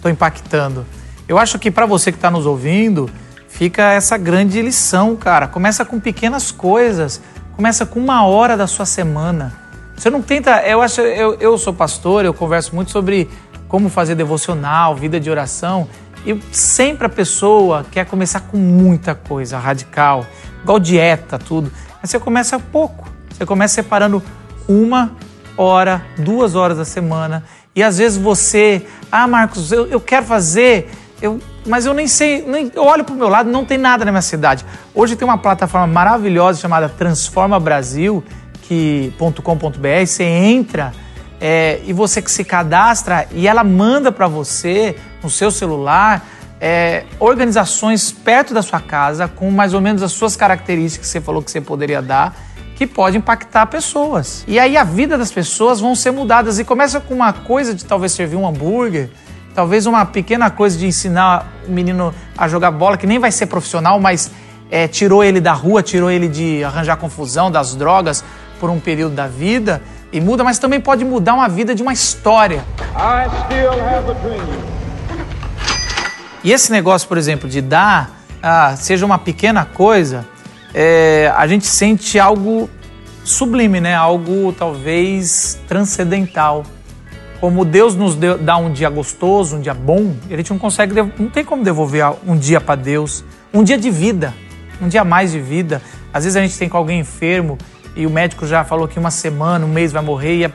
tô 0.02 0.10
impactando. 0.10 0.86
Eu 1.30 1.38
acho 1.38 1.58
que 1.58 1.72
para 1.72 1.86
você 1.86 2.12
que 2.12 2.18
está 2.18 2.30
nos 2.30 2.46
ouvindo, 2.46 3.10
fica 3.48 3.94
essa 3.94 4.18
grande 4.18 4.62
lição, 4.62 5.16
cara. 5.16 5.48
Começa 5.48 5.86
com 5.86 5.98
pequenas 5.98 6.52
coisas. 6.52 7.22
Começa 7.56 7.86
com 7.86 8.02
uma 8.02 8.26
hora 8.26 8.58
da 8.58 8.68
sua 8.68 8.86
semana. 8.86 9.54
Você 9.96 10.10
não 10.10 10.22
tenta. 10.22 10.62
Eu 10.68 10.82
acho. 10.82 11.00
Eu, 11.00 11.36
eu 11.36 11.58
sou 11.58 11.74
pastor, 11.74 12.26
eu 12.26 12.34
converso 12.34 12.76
muito 12.76 12.92
sobre 12.92 13.30
como 13.70 13.88
fazer 13.88 14.14
devocional, 14.14 14.94
vida 14.94 15.22
de 15.22 15.30
oração. 15.30 15.88
E 16.26 16.40
sempre 16.52 17.08
a 17.08 17.10
pessoa 17.10 17.86
quer 17.90 18.06
começar 18.06 18.42
com 18.42 18.58
muita 18.58 19.16
coisa 19.16 19.58
radical, 19.58 20.26
igual 20.62 20.80
dieta, 20.80 21.40
tudo. 21.40 21.72
Mas 22.02 22.10
você 22.10 22.20
começa 22.20 22.60
pouco. 22.60 23.10
Você 23.30 23.46
começa 23.46 23.76
separando 23.76 24.22
uma 24.68 25.12
hora, 25.58 26.04
duas 26.18 26.56
horas 26.56 26.78
da 26.78 26.86
semana. 26.86 27.44
E 27.76 27.82
às 27.82 27.98
vezes 27.98 28.18
você, 28.18 28.86
ah, 29.12 29.28
Marcos, 29.28 29.72
eu, 29.72 29.88
eu 29.88 30.00
quero 30.00 30.26
fazer, 30.26 30.92
eu, 31.22 31.40
mas 31.66 31.86
eu 31.86 31.94
nem 31.94 32.08
sei, 32.08 32.44
nem, 32.46 32.72
eu 32.76 32.84
olho 32.84 33.04
para 33.04 33.16
o 33.16 33.18
meu 33.18 33.30
lado, 33.30 33.50
não 33.50 33.66
tem 33.66 33.78
nada 33.78 34.06
na 34.06 34.12
minha 34.12 34.22
cidade. 34.22 34.66
Hoje 34.94 35.16
tem 35.16 35.28
uma 35.28 35.38
plataforma 35.38 35.88
maravilhosa 35.88 36.60
chamada 36.60 36.90
Transforma 36.90 37.60
Brasil, 37.60 38.24
que 38.64 39.14
.com.br, 39.18 40.06
você 40.06 40.24
entra 40.24 40.94
é, 41.40 41.82
e 41.86 41.94
você 41.94 42.22
que 42.22 42.30
se 42.30 42.44
cadastra 42.44 43.28
e 43.32 43.48
ela 43.48 43.64
manda 43.64 44.12
para 44.12 44.28
você 44.28 44.96
no 45.22 45.30
seu 45.30 45.52
celular 45.52 46.26
é, 46.60 47.06
organizações 47.20 48.12
perto 48.12 48.54
da 48.54 48.62
sua 48.62 48.80
casa 48.80 49.28
com 49.28 49.50
mais 49.50 49.74
ou 49.74 49.82
menos 49.82 50.04
as 50.04 50.12
suas 50.12 50.36
características 50.36 51.08
que 51.08 51.12
você 51.12 51.20
falou 51.20 51.42
que 51.42 51.50
você 51.50 51.60
poderia 51.60 52.02
dar 52.02 52.36
que 52.82 52.88
pode 52.88 53.16
impactar 53.16 53.68
pessoas. 53.68 54.44
E 54.48 54.58
aí 54.58 54.76
a 54.76 54.84
vida 54.84 55.16
das 55.16 55.32
pessoas 55.32 55.80
vão 55.80 55.94
ser 55.94 56.10
mudadas. 56.10 56.58
E 56.58 56.64
começa 56.64 57.00
com 57.00 57.14
uma 57.14 57.32
coisa 57.32 57.76
de 57.76 57.86
talvez 57.86 58.12
servir 58.12 58.36
um 58.36 58.48
hambúrguer, 58.48 59.12
talvez 59.54 59.86
uma 59.86 60.04
pequena 60.04 60.50
coisa 60.50 60.76
de 60.80 60.88
ensinar 60.88 61.48
o 61.68 61.72
menino 61.72 62.12
a 62.36 62.48
jogar 62.48 62.72
bola, 62.72 62.98
que 62.98 63.06
nem 63.06 63.20
vai 63.20 63.32
ser 63.32 63.46
profissional, 63.46 64.00
mas 64.00 64.32
é, 64.72 64.88
tirou 64.88 65.24
ele 65.24 65.40
da 65.40 65.54
rua, 65.54 65.84
tirou 65.84 66.10
ele 66.10 66.28
de 66.28 66.64
arranjar 66.64 66.98
confusão, 66.98 67.52
das 67.52 67.76
drogas 67.76 68.24
por 68.60 68.72
um 68.72 68.80
período 68.80 69.14
da 69.14 69.28
vida. 69.28 69.80
E 70.12 70.20
muda, 70.20 70.44
mas 70.44 70.58
também 70.58 70.82
pode 70.82 71.06
mudar 71.06 71.36
uma 71.36 71.48
vida 71.48 71.76
de 71.76 71.84
uma 71.84 71.94
história. 71.94 72.66
I 72.96 73.30
still 73.46 73.74
have 73.74 74.10
a 74.10 74.14
dream. 74.24 74.81
E 76.44 76.52
esse 76.52 76.72
negócio, 76.72 77.08
por 77.08 77.18
exemplo, 77.18 77.48
de 77.48 77.62
dar, 77.62 78.24
ah, 78.42 78.76
seja 78.76 79.06
uma 79.06 79.20
pequena 79.20 79.64
coisa, 79.64 80.26
é, 80.74 81.32
a 81.36 81.46
gente 81.48 81.68
sente 81.68 82.20
algo 82.20 82.70
sublime, 83.24 83.80
né? 83.80 83.94
Algo 83.94 84.52
talvez 84.54 85.60
transcendental. 85.68 86.64
Como 87.40 87.66
Deus 87.66 87.96
nos 87.96 88.16
deu, 88.16 88.38
dá 88.38 88.58
um 88.58 88.72
dia 88.72 88.90
gostoso, 88.90 89.58
um 89.58 89.62
dia 89.62 89.74
bom, 89.74 90.16
a 90.30 90.36
gente 90.38 90.52
não 90.52 90.60
consegue, 90.60 90.94
não 91.18 91.28
tem 91.28 91.44
como 91.44 91.64
devolver 91.64 92.06
um 92.26 92.38
dia 92.38 92.62
para 92.62 92.76
Deus, 92.76 93.24
um 93.52 93.64
dia 93.64 93.78
de 93.78 93.90
vida, 93.90 94.34
um 94.80 94.88
dia 94.88 95.04
mais 95.04 95.32
de 95.32 95.40
vida. 95.40 95.82
Às 96.14 96.24
vezes 96.24 96.38
a 96.38 96.42
gente 96.42 96.58
tem 96.58 96.70
com 96.70 96.78
alguém 96.78 97.00
enfermo 97.00 97.58
e 97.96 98.06
o 98.06 98.10
médico 98.10 98.46
já 98.46 98.64
falou 98.64 98.88
que 98.88 99.00
uma 99.00 99.12
semana, 99.12 99.66
um 99.66 99.70
mês 99.70 99.92
vai 99.92 100.04
morrer 100.04 100.36
e 100.36 100.44
é 100.46 100.52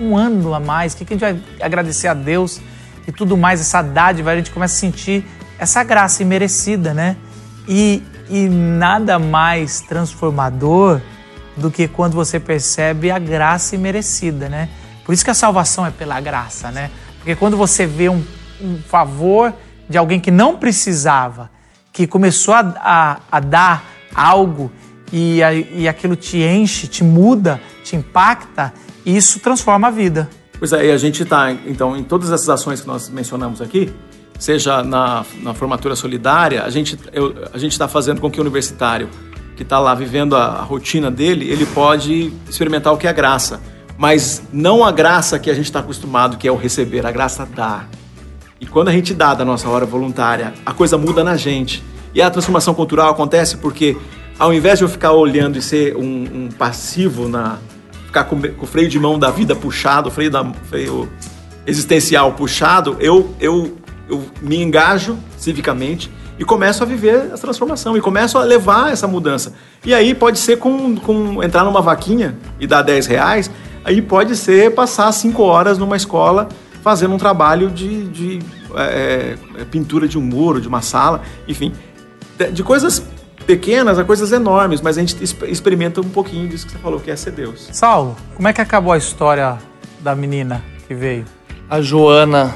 um 0.00 0.16
ano 0.16 0.54
a 0.54 0.60
mais. 0.60 0.92
O 0.92 0.96
que 0.96 1.04
que 1.04 1.14
a 1.14 1.16
gente 1.16 1.40
vai 1.40 1.64
agradecer 1.64 2.08
a 2.08 2.14
Deus 2.14 2.60
e 3.08 3.12
tudo 3.12 3.38
mais, 3.38 3.58
essa 3.58 3.80
dádiva, 3.80 4.30
a 4.30 4.36
gente 4.36 4.50
começa 4.50 4.74
a 4.74 4.78
sentir 4.78 5.24
essa 5.58 5.82
graça 5.82 6.22
imerecida, 6.22 6.92
né? 6.92 7.16
E, 7.66 8.02
e 8.28 8.48
nada 8.50 9.18
mais 9.18 9.80
transformador 9.80 11.00
do 11.56 11.70
que 11.70 11.88
quando 11.88 12.12
você 12.12 12.38
percebe 12.38 13.10
a 13.10 13.18
graça 13.18 13.74
imerecida, 13.74 14.50
né? 14.50 14.68
Por 15.06 15.14
isso 15.14 15.24
que 15.24 15.30
a 15.30 15.34
salvação 15.34 15.86
é 15.86 15.90
pela 15.90 16.20
graça, 16.20 16.70
né? 16.70 16.90
Porque 17.16 17.34
quando 17.34 17.56
você 17.56 17.86
vê 17.86 18.10
um, 18.10 18.22
um 18.60 18.78
favor 18.86 19.54
de 19.88 19.96
alguém 19.96 20.20
que 20.20 20.30
não 20.30 20.58
precisava, 20.58 21.50
que 21.90 22.06
começou 22.06 22.52
a, 22.52 22.60
a, 22.78 23.20
a 23.32 23.40
dar 23.40 23.84
algo 24.14 24.70
e, 25.10 25.42
a- 25.42 25.54
e 25.54 25.88
aquilo 25.88 26.14
te 26.14 26.42
enche, 26.42 26.86
te 26.86 27.02
muda, 27.02 27.58
te 27.82 27.96
impacta, 27.96 28.72
isso 29.04 29.40
transforma 29.40 29.88
a 29.88 29.90
vida. 29.90 30.28
Pois 30.58 30.72
é, 30.72 30.86
e 30.86 30.90
a 30.90 30.96
gente 30.96 31.22
está, 31.22 31.52
então, 31.52 31.96
em 31.96 32.02
todas 32.02 32.30
essas 32.30 32.48
ações 32.48 32.80
que 32.80 32.86
nós 32.86 33.08
mencionamos 33.08 33.60
aqui, 33.60 33.92
seja 34.38 34.82
na, 34.82 35.24
na 35.42 35.54
formatura 35.54 35.94
solidária, 35.94 36.64
a 36.64 36.70
gente 36.70 36.98
está 37.54 37.88
fazendo 37.88 38.20
com 38.20 38.30
que 38.30 38.38
o 38.38 38.42
universitário 38.42 39.08
que 39.58 39.64
está 39.64 39.80
lá 39.80 39.92
vivendo 39.92 40.36
a, 40.36 40.44
a 40.44 40.62
rotina 40.62 41.10
dele, 41.10 41.50
ele 41.50 41.66
pode 41.66 42.32
experimentar 42.48 42.92
o 42.92 42.96
que 42.96 43.08
é 43.08 43.12
graça. 43.12 43.60
Mas 43.98 44.40
não 44.52 44.84
a 44.84 44.92
graça 44.92 45.36
que 45.36 45.50
a 45.50 45.54
gente 45.54 45.64
está 45.64 45.80
acostumado, 45.80 46.36
que 46.36 46.46
é 46.46 46.52
o 46.52 46.56
receber, 46.56 47.04
a 47.04 47.10
graça 47.10 47.44
dá. 47.44 47.84
E 48.60 48.66
quando 48.66 48.88
a 48.88 48.92
gente 48.92 49.12
dá 49.12 49.34
da 49.34 49.44
nossa 49.44 49.68
hora 49.68 49.84
voluntária, 49.84 50.54
a 50.64 50.72
coisa 50.72 50.96
muda 50.96 51.24
na 51.24 51.36
gente. 51.36 51.82
E 52.14 52.22
a 52.22 52.30
transformação 52.30 52.72
cultural 52.72 53.10
acontece 53.10 53.56
porque, 53.56 53.96
ao 54.38 54.54
invés 54.54 54.78
de 54.78 54.84
eu 54.84 54.88
ficar 54.88 55.10
olhando 55.10 55.58
e 55.58 55.62
ser 55.62 55.96
um, 55.96 56.44
um 56.44 56.48
passivo 56.56 57.28
na. 57.28 57.58
Ficar 58.18 58.24
com, 58.24 58.40
com 58.40 58.64
o 58.64 58.66
freio 58.66 58.88
de 58.88 58.98
mão 58.98 59.18
da 59.18 59.30
vida 59.30 59.54
puxado, 59.54 60.08
o 60.08 60.12
freio, 60.12 60.30
da, 60.30 60.44
freio 60.68 61.08
existencial 61.66 62.32
puxado, 62.32 62.96
eu, 63.00 63.34
eu, 63.40 63.76
eu 64.08 64.24
me 64.40 64.60
engajo 64.60 65.18
civicamente 65.36 66.10
e 66.38 66.44
começo 66.44 66.82
a 66.82 66.86
viver 66.86 67.30
essa 67.32 67.38
transformação 67.38 67.96
e 67.96 68.00
começo 68.00 68.38
a 68.38 68.44
levar 68.44 68.92
essa 68.92 69.06
mudança. 69.06 69.52
E 69.84 69.92
aí 69.92 70.14
pode 70.14 70.38
ser 70.38 70.58
com, 70.58 70.96
com 70.96 71.42
entrar 71.42 71.64
numa 71.64 71.82
vaquinha 71.82 72.36
e 72.60 72.66
dar 72.66 72.82
10 72.82 73.06
reais, 73.06 73.50
aí 73.84 74.00
pode 74.00 74.36
ser 74.36 74.74
passar 74.74 75.10
5 75.12 75.42
horas 75.42 75.78
numa 75.78 75.96
escola 75.96 76.48
fazendo 76.82 77.14
um 77.14 77.18
trabalho 77.18 77.70
de, 77.70 78.04
de 78.08 78.38
é, 78.76 79.36
é, 79.58 79.64
pintura 79.64 80.06
de 80.06 80.16
um 80.16 80.22
muro, 80.22 80.60
de 80.60 80.68
uma 80.68 80.80
sala, 80.80 81.22
enfim, 81.46 81.72
de, 82.38 82.52
de 82.52 82.62
coisas 82.62 83.02
pequenas 83.48 83.98
a 83.98 84.04
coisas 84.04 84.30
enormes, 84.30 84.82
mas 84.82 84.98
a 84.98 85.00
gente 85.00 85.16
exp- 85.24 85.44
experimenta 85.44 86.02
um 86.02 86.10
pouquinho 86.10 86.46
disso 86.46 86.66
que 86.66 86.72
você 86.72 86.78
falou, 86.78 87.00
que 87.00 87.10
é 87.10 87.16
ser 87.16 87.30
Deus. 87.30 87.66
Saulo, 87.72 88.14
como 88.36 88.46
é 88.46 88.52
que 88.52 88.60
acabou 88.60 88.92
a 88.92 88.98
história 88.98 89.56
da 90.00 90.14
menina 90.14 90.62
que 90.86 90.94
veio? 90.94 91.24
A 91.70 91.80
Joana, 91.80 92.54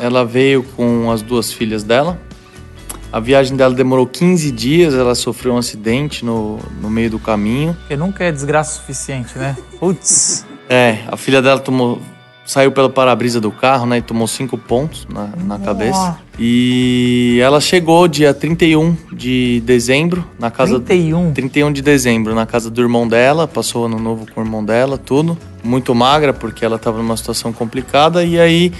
ela 0.00 0.24
veio 0.24 0.62
com 0.62 1.10
as 1.12 1.20
duas 1.20 1.52
filhas 1.52 1.84
dela. 1.84 2.18
A 3.12 3.20
viagem 3.20 3.54
dela 3.54 3.74
demorou 3.74 4.06
15 4.06 4.50
dias, 4.50 4.94
ela 4.94 5.14
sofreu 5.14 5.52
um 5.52 5.58
acidente 5.58 6.24
no, 6.24 6.58
no 6.80 6.88
meio 6.88 7.10
do 7.10 7.18
caminho. 7.18 7.74
Porque 7.80 7.96
nunca 7.96 8.24
é 8.24 8.32
desgraça 8.32 8.78
suficiente, 8.78 9.38
né? 9.38 9.54
Putz. 9.78 10.46
É, 10.70 11.00
a 11.06 11.16
filha 11.18 11.42
dela 11.42 11.60
tomou, 11.60 12.00
saiu 12.44 12.70
pelo 12.72 12.90
para-brisa 12.90 13.40
do 13.40 13.50
carro, 13.50 13.86
né? 13.86 13.98
E 13.98 14.02
tomou 14.02 14.26
cinco 14.26 14.58
pontos 14.58 15.06
na, 15.08 15.28
na 15.44 15.58
cabeça. 15.58 16.18
E 16.38 17.38
ela 17.42 17.60
chegou 17.60 18.06
dia 18.08 18.34
31 18.34 18.96
de 19.12 19.62
dezembro 19.64 20.24
na 20.38 20.50
casa 20.50 20.80
31. 20.80 21.32
31 21.32 21.72
de 21.72 21.82
dezembro 21.82 22.34
na 22.34 22.44
casa 22.44 22.70
do 22.70 22.80
irmão 22.80 23.06
dela, 23.06 23.46
passou 23.46 23.86
ano 23.86 23.98
novo 23.98 24.26
com 24.32 24.40
o 24.40 24.44
irmão 24.44 24.64
dela, 24.64 24.98
tudo. 24.98 25.38
Muito 25.62 25.94
magra 25.94 26.32
porque 26.32 26.64
ela 26.64 26.76
estava 26.76 26.98
numa 26.98 27.16
situação 27.16 27.52
complicada 27.52 28.24
e 28.24 28.38
aí 28.38 28.72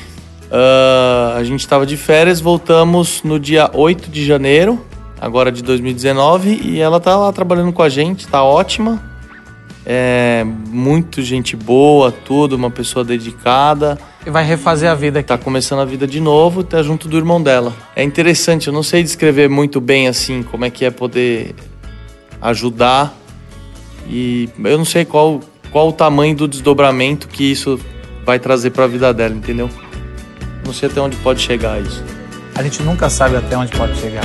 ah, 0.51 1.35
a 1.37 1.43
gente 1.43 1.61
estava 1.61 1.85
de 1.85 1.97
férias, 1.97 2.41
voltamos 2.41 3.23
no 3.25 3.41
dia 3.41 3.69
8 3.73 4.09
de 4.09 4.25
janeiro, 4.25 4.81
agora 5.21 5.51
de 5.51 5.63
2019, 5.63 6.61
e 6.63 6.81
ela 6.81 7.01
tá 7.01 7.17
lá 7.17 7.33
trabalhando 7.33 7.73
com 7.73 7.83
a 7.83 7.89
gente, 7.89 8.27
tá 8.29 8.43
ótima. 8.43 9.03
É 9.87 10.45
muito 10.45 11.23
gente 11.23 11.57
boa, 11.57 12.11
tudo, 12.11 12.57
uma 12.57 12.71
pessoa 12.71 13.05
dedicada. 13.05 13.99
E 14.27 14.31
vai 14.31 14.45
refazer 14.45 14.91
a 14.91 14.95
vida 14.95 15.21
aqui. 15.21 15.29
Tá 15.29 15.37
começando 15.37 15.81
a 15.81 15.85
vida 15.85 16.07
de 16.07 16.21
novo, 16.21 16.65
tá 16.65 16.83
junto 16.83 17.09
do 17.09 17.17
irmão 17.17 17.43
dela. 17.43 17.75
É 17.95 18.03
interessante, 18.03 18.69
eu 18.69 18.73
não 18.73 18.83
sei 18.83 19.03
descrever 19.03 19.49
muito 19.49 19.81
bem 19.81 20.09
assim 20.09 20.43
como 20.43 20.65
é 20.65 20.71
que 20.71 20.85
é 20.85 20.91
poder 20.91 21.55
ajudar 22.41 23.15
e 24.09 24.49
eu 24.63 24.77
não 24.77 24.85
sei 24.85 25.05
qual 25.05 25.41
qual 25.71 25.89
o 25.89 25.93
tamanho 25.93 26.37
do 26.37 26.47
desdobramento 26.47 27.27
que 27.27 27.51
isso 27.51 27.81
vai 28.25 28.39
trazer 28.39 28.71
para 28.71 28.85
a 28.85 28.87
vida 28.87 29.13
dela, 29.13 29.35
entendeu? 29.35 29.69
Não 30.65 30.73
sei 30.73 30.89
até 30.89 31.01
onde 31.01 31.17
pode 31.17 31.41
chegar 31.41 31.81
isso. 31.83 32.03
A 32.55 32.63
gente 32.63 32.81
nunca 32.83 33.11
sabe 33.11 33.37
até 33.37 33.57
onde 33.57 33.77
pode 33.77 33.97
chegar. 33.99 34.25